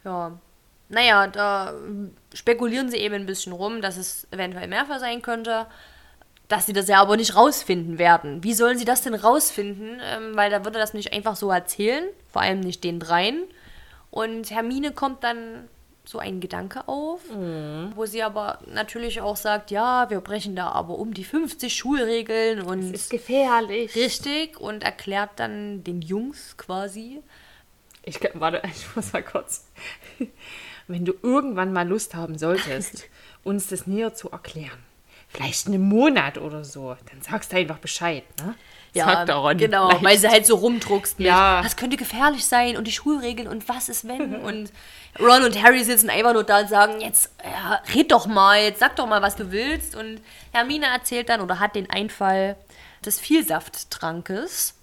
Ja. 0.03 0.37
Naja, 0.89 1.27
da 1.27 1.73
spekulieren 2.33 2.89
sie 2.89 2.97
eben 2.97 3.15
ein 3.15 3.25
bisschen 3.25 3.51
rum, 3.53 3.81
dass 3.81 3.97
es 3.97 4.27
eventuell 4.31 4.67
Mehrfach 4.67 4.99
sein 4.99 5.21
könnte. 5.21 5.65
Dass 6.47 6.65
sie 6.65 6.71
das 6.73 6.87
ja 6.87 7.01
aber 7.01 7.17
nicht 7.17 7.35
rausfinden 7.35 7.97
werden. 7.99 8.41
Wie 8.41 8.53
sollen 8.53 8.77
sie 8.77 8.85
das 8.85 9.01
denn 9.01 9.15
rausfinden? 9.15 9.99
Ähm, 10.01 10.35
weil 10.37 10.49
da 10.49 10.63
würde 10.63 10.79
das 10.79 10.93
nicht 10.93 11.11
einfach 11.11 11.35
so 11.35 11.51
erzählen. 11.51 12.05
Vor 12.31 12.41
allem 12.41 12.61
nicht 12.61 12.85
den 12.85 13.01
dreien. 13.01 13.43
Und 14.11 14.49
Hermine 14.49 14.93
kommt 14.93 15.25
dann 15.25 15.67
so 16.05 16.19
ein 16.19 16.39
Gedanke 16.39 16.87
auf, 16.87 17.19
wo 17.95 18.05
sie 18.05 18.23
aber 18.23 18.59
natürlich 18.65 19.19
auch 19.19 19.35
sagt, 19.35 19.71
ja, 19.71 20.09
wir 20.09 20.21
brechen 20.21 20.55
da 20.55 20.69
aber 20.69 20.97
um 20.97 21.13
die 21.13 21.25
50 21.25 21.75
Schulregeln 21.75 22.61
und 22.61 22.93
Ist 22.93 23.09
gefährlich. 23.09 23.93
richtig 23.93 24.57
und 24.57 24.83
erklärt 24.83 25.31
dann 25.35 25.83
den 25.83 26.01
Jungs 26.01 26.55
quasi, 26.55 27.21
Ich 28.03 28.21
warte, 28.35 28.61
ich 28.73 28.95
muss 28.95 29.11
mal 29.11 29.21
kurz. 29.21 29.65
Wenn 30.87 31.05
du 31.05 31.13
irgendwann 31.21 31.73
mal 31.73 31.87
Lust 31.87 32.15
haben 32.15 32.37
solltest, 32.37 33.05
uns 33.43 33.67
das 33.67 33.87
näher 33.87 34.13
zu 34.13 34.31
erklären, 34.31 34.79
vielleicht 35.29 35.67
einen 35.67 35.81
Monat 35.81 36.37
oder 36.37 36.63
so, 36.63 36.95
dann 37.11 37.21
sagst 37.21 37.51
du 37.51 37.57
einfach 37.57 37.79
Bescheid, 37.79 38.23
ne? 38.41 38.55
Sagt 38.95 39.27
der 39.29 39.35
Ron. 39.35 39.57
Genau, 39.57 39.89
Leicht. 39.91 40.03
weil 40.03 40.17
sie 40.17 40.27
halt 40.27 40.45
so 40.47 40.55
rumdruckst 40.55 41.19
mit, 41.19 41.27
Ja. 41.27 41.61
das 41.61 41.75
könnte 41.75 41.97
gefährlich 41.97 42.43
sein 42.45 42.77
und 42.77 42.87
die 42.87 42.91
Schulregeln 42.91 43.47
und 43.47 43.69
was 43.69 43.89
ist 43.89 44.07
wenn 44.07 44.35
und 44.37 44.71
Ron 45.19 45.43
und 45.43 45.61
Harry 45.61 45.83
sitzen 45.83 46.09
einfach 46.09 46.33
nur 46.33 46.43
da 46.43 46.61
und 46.61 46.69
sagen, 46.69 46.99
jetzt 46.99 47.29
ja, 47.43 47.79
red 47.93 48.11
doch 48.11 48.25
mal, 48.25 48.59
jetzt 48.59 48.79
sag 48.79 48.95
doch 48.95 49.05
mal, 49.05 49.21
was 49.21 49.35
du 49.35 49.51
willst 49.51 49.95
und 49.95 50.19
Hermine 50.51 50.87
erzählt 50.87 51.29
dann 51.29 51.41
oder 51.41 51.59
hat 51.59 51.75
den 51.75 51.89
Einfall 51.91 52.55
des 53.05 53.19
Vielsaftttrankes. 53.19 54.73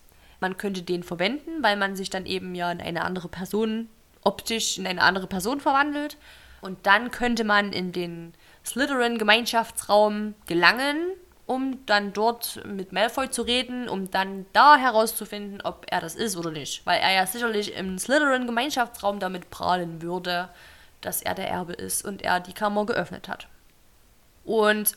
Man 0.41 0.57
könnte 0.59 0.83
den 0.83 1.03
verwenden, 1.03 1.63
weil 1.63 1.77
man 1.77 1.97
sich 1.97 2.11
dann 2.11 2.27
eben 2.27 2.55
ja 2.55 2.71
in 2.71 2.81
eine 2.81 3.03
andere 3.05 3.29
Person, 3.29 3.89
optisch 4.25 4.79
in 4.79 4.87
eine 4.87 5.03
andere 5.03 5.27
Person 5.27 5.61
verwandelt 5.61 6.17
und 6.61 6.87
dann 6.87 7.11
könnte 7.11 7.45
man 7.45 7.73
in 7.73 7.93
den 7.93 8.33
Slytherin-Gemeinschaftsraum 8.65 10.35
gelangen, 10.47 10.97
um 11.47 11.85
dann 11.85 12.15
dort 12.15 12.65
mit 12.65 12.93
Malfoy 12.93 13.31
zu 13.31 13.43
reden, 13.43 13.89
um 13.89 14.11
dann 14.11 14.47
da 14.55 14.77
herauszufinden, 14.77 15.61
ob 15.61 15.85
er 15.91 16.01
das 16.01 16.15
ist 16.15 16.39
oder 16.39 16.51
nicht. 16.51 16.87
Weil 16.87 17.01
er 17.01 17.13
ja 17.13 17.27
sicherlich 17.27 17.75
im 17.77 17.99
Slytherin-Gemeinschaftsraum 17.99 19.21
damit 19.21 19.51
prahlen 19.51 20.01
würde, 20.01 20.49
dass 21.03 21.21
er 21.21 21.35
der 21.35 21.51
Erbe 21.51 21.75
ist 21.75 22.03
und 22.03 22.23
er 22.23 22.41
die 22.41 22.55
Kammer 22.55 22.87
geöffnet 22.87 23.29
hat. 23.29 23.47
Und 24.45 24.97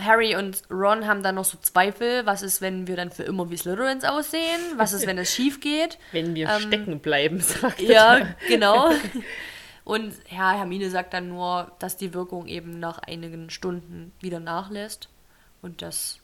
Harry 0.00 0.34
und 0.36 0.62
Ron 0.70 1.06
haben 1.06 1.22
dann 1.22 1.36
noch 1.36 1.44
so 1.44 1.56
Zweifel, 1.58 2.26
was 2.26 2.42
ist, 2.42 2.60
wenn 2.60 2.86
wir 2.86 2.96
dann 2.96 3.10
für 3.10 3.22
immer 3.22 3.48
wie 3.50 3.56
Slytherins 3.56 4.04
aussehen? 4.04 4.60
Was 4.76 4.92
ist, 4.92 5.06
wenn 5.06 5.18
es 5.18 5.30
schief 5.34 5.60
geht? 5.60 5.98
Wenn 6.12 6.34
wir 6.34 6.48
Ähm, 6.48 6.60
stecken 6.60 7.00
bleiben, 7.00 7.40
sagt 7.40 7.80
Ja, 7.80 8.16
er. 8.18 8.36
genau. 8.48 8.90
Und 9.84 10.14
ja, 10.30 10.52
Hermine 10.52 10.88
sagt 10.90 11.12
dann 11.12 11.28
nur, 11.28 11.70
dass 11.78 11.96
die 11.98 12.14
Wirkung 12.14 12.46
eben 12.46 12.80
nach 12.80 12.98
einigen 12.98 13.50
Stunden 13.50 14.12
wieder 14.20 14.40
nachlässt. 14.40 15.10
Und 15.60 15.82
das, 15.82 16.18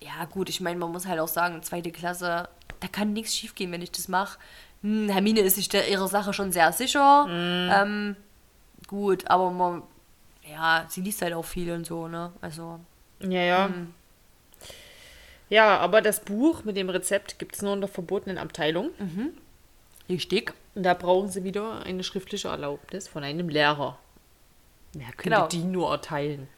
ja 0.00 0.24
gut, 0.24 0.48
ich 0.48 0.60
meine, 0.60 0.78
man 0.78 0.90
muss 0.90 1.06
halt 1.06 1.20
auch 1.20 1.28
sagen, 1.28 1.62
zweite 1.62 1.92
Klasse, 1.92 2.48
da 2.80 2.88
kann 2.88 3.12
nichts 3.12 3.36
schiefgehen, 3.36 3.70
wenn 3.72 3.82
ich 3.82 3.92
das 3.92 4.08
mache. 4.08 4.38
Hm, 4.82 5.08
Hermine 5.08 5.40
ist 5.40 5.54
sich 5.54 5.68
der, 5.68 5.88
ihrer 5.88 6.08
Sache 6.08 6.32
schon 6.32 6.50
sehr 6.52 6.72
sicher. 6.72 7.26
Ähm, 7.30 8.16
gut, 8.88 9.28
aber 9.30 9.50
man, 9.52 9.82
ja, 10.50 10.86
sie 10.88 11.00
liest 11.00 11.22
halt 11.22 11.34
auch 11.34 11.44
viel 11.44 11.70
und 11.72 11.86
so, 11.86 12.08
ne? 12.08 12.32
Also, 12.40 12.80
Ja, 13.20 13.40
ja. 13.42 13.66
Hm. 13.68 13.92
Ja, 15.48 15.78
aber 15.78 16.02
das 16.02 16.20
Buch 16.20 16.64
mit 16.64 16.76
dem 16.76 16.90
Rezept 16.90 17.38
gibt 17.38 17.54
es 17.54 17.62
nur 17.62 17.72
in 17.74 17.80
der 17.80 17.88
verbotenen 17.88 18.38
Abteilung. 18.38 18.90
richtig. 20.08 20.52
Und 20.74 20.82
da 20.82 20.94
brauchen 20.94 21.28
sie 21.30 21.44
wieder 21.44 21.82
eine 21.84 22.02
schriftliche 22.04 22.48
Erlaubnis 22.48 23.08
von 23.08 23.22
einem 23.24 23.48
Lehrer. 23.48 23.98
Wer 24.92 25.06
könnte 25.12 25.22
Genau. 25.30 25.46
die 25.48 25.62
nur 25.64 25.90
erteilen? 25.90 26.48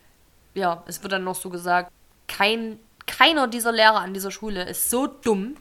ja, 0.55 0.83
es 0.87 1.03
wird 1.03 1.13
dann 1.13 1.23
noch 1.23 1.37
so 1.37 1.51
gesagt, 1.51 1.93
kein, 2.27 2.81
keiner 3.07 3.47
dieser 3.47 3.71
Lehrer 3.71 4.01
an 4.01 4.13
dieser 4.13 4.31
Schule 4.33 4.65
ist 4.65 4.91
so 4.91 5.07
dumm 5.07 5.57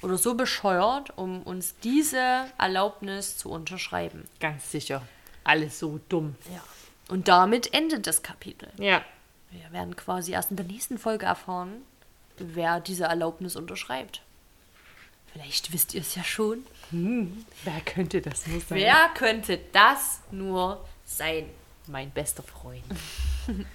oder 0.00 0.18
so 0.18 0.34
bescheuert, 0.34 1.16
um 1.16 1.42
uns 1.44 1.76
diese 1.84 2.46
Erlaubnis 2.58 3.36
zu 3.38 3.48
unterschreiben. 3.50 4.24
Ganz 4.40 4.72
sicher. 4.72 5.02
Alles 5.44 5.78
so 5.78 6.00
dumm. 6.08 6.34
Ja. 6.52 6.62
Und 7.08 7.28
damit 7.28 7.72
endet 7.74 8.06
das 8.06 8.22
Kapitel. 8.22 8.68
Ja. 8.78 9.02
Wir 9.50 9.70
werden 9.72 9.96
quasi 9.96 10.32
erst 10.32 10.50
in 10.50 10.56
der 10.56 10.66
nächsten 10.66 10.98
Folge 10.98 11.26
erfahren, 11.26 11.82
wer 12.38 12.80
diese 12.80 13.04
Erlaubnis 13.04 13.56
unterschreibt. 13.56 14.22
Vielleicht 15.32 15.72
wisst 15.72 15.94
ihr 15.94 16.00
es 16.00 16.14
ja 16.14 16.24
schon. 16.24 16.64
Wer 16.90 17.80
könnte 17.84 18.20
das 18.20 18.46
nur 18.46 18.60
sein? 18.60 18.78
Wer 18.78 19.08
könnte 19.14 19.58
das 19.72 20.20
nur 20.30 20.84
sein? 21.04 21.48
Mein 21.86 22.10
bester 22.10 22.42
Freund. 22.42 22.84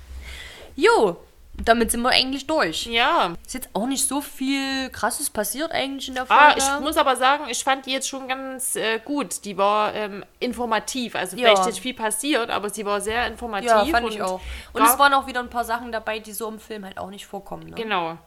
Jo, 0.79 1.17
damit 1.63 1.91
sind 1.91 2.01
wir 2.01 2.09
eigentlich 2.11 2.45
durch. 2.47 2.85
Ja. 2.85 3.33
Ist 3.45 3.53
jetzt 3.55 3.69
auch 3.73 3.87
nicht 3.87 4.07
so 4.07 4.21
viel 4.21 4.89
Krasses 4.91 5.29
passiert 5.29 5.71
eigentlich 5.71 6.07
in 6.07 6.13
der 6.15 6.25
Ah, 6.29 6.51
Folge. 6.51 6.59
ich 6.59 6.79
muss 6.81 6.97
aber 6.97 7.15
sagen, 7.15 7.45
ich 7.49 7.63
fand 7.63 7.85
die 7.85 7.91
jetzt 7.91 8.07
schon 8.07 8.27
ganz 8.27 8.75
äh, 8.75 8.99
gut. 9.03 9.43
Die 9.43 9.57
war 9.57 9.93
ähm, 9.95 10.23
informativ. 10.39 11.15
Also 11.15 11.35
Ja. 11.35 11.49
vielleicht 11.49 11.67
ist 11.69 11.79
viel 11.79 11.93
passiert, 11.95 12.49
aber 12.49 12.69
sie 12.69 12.85
war 12.85 13.01
sehr 13.01 13.25
informativ. 13.27 13.69
Ja, 13.69 13.85
fand 13.85 14.05
und 14.05 14.13
ich 14.13 14.21
auch. 14.21 14.39
Und 14.73 14.83
es 14.83 14.97
waren 14.99 15.13
auch 15.13 15.25
wieder 15.27 15.39
ein 15.39 15.49
paar 15.49 15.65
Sachen 15.65 15.91
dabei, 15.91 16.19
die 16.19 16.31
so 16.33 16.47
im 16.47 16.59
Film 16.59 16.85
halt 16.85 16.97
auch 16.97 17.09
nicht 17.09 17.25
vorkommen. 17.25 17.65
Ne? 17.69 17.75
Genau. 17.75 18.17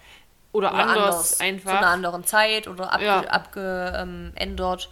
Oder, 0.52 0.72
Oder 0.72 0.74
anders, 0.74 1.36
Zu 1.38 1.44
einer 1.44 1.52
einfach. 1.54 1.80
anderen 1.82 2.24
Zeit 2.24 2.66
oder 2.66 2.92
abge 2.92 3.04
Ja. 3.04 3.20
abgeändert. 3.20 4.88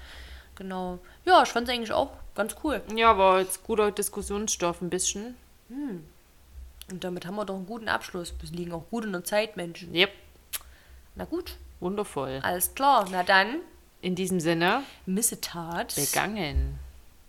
Genau. 0.55 0.99
Ja, 1.24 1.43
ich 1.43 1.49
fand 1.49 1.68
es 1.68 1.74
eigentlich 1.74 1.93
auch 1.93 2.11
ganz 2.34 2.55
cool. 2.62 2.80
Ja, 2.95 3.18
war 3.18 3.41
jetzt 3.41 3.64
guter 3.64 3.91
Diskussionsstoff 3.91 4.80
ein 4.80 4.91
bisschen. 4.91 5.36
Und 6.91 7.05
damit 7.05 7.26
haben 7.26 7.36
wir 7.36 7.45
doch 7.45 7.57
einen 7.57 7.66
guten 7.66 7.89
Abschluss. 7.89 8.34
Wir 8.41 8.51
liegen 8.57 8.72
auch 8.72 8.89
gut 8.91 9.05
in 9.05 9.12
der 9.12 9.24
Zeit, 9.24 9.57
Mensch. 9.57 9.86
Yep. 9.93 10.11
Na 11.16 11.24
gut, 11.24 11.57
Wundervoll. 11.80 12.41
alles 12.43 12.74
klar. 12.74 13.07
Na 13.11 13.22
dann, 13.22 13.57
In 14.01 14.14
diesem 14.14 14.41
Sinne, 14.41 14.82
Missetat. 15.07 15.95
begangen. 15.97 16.78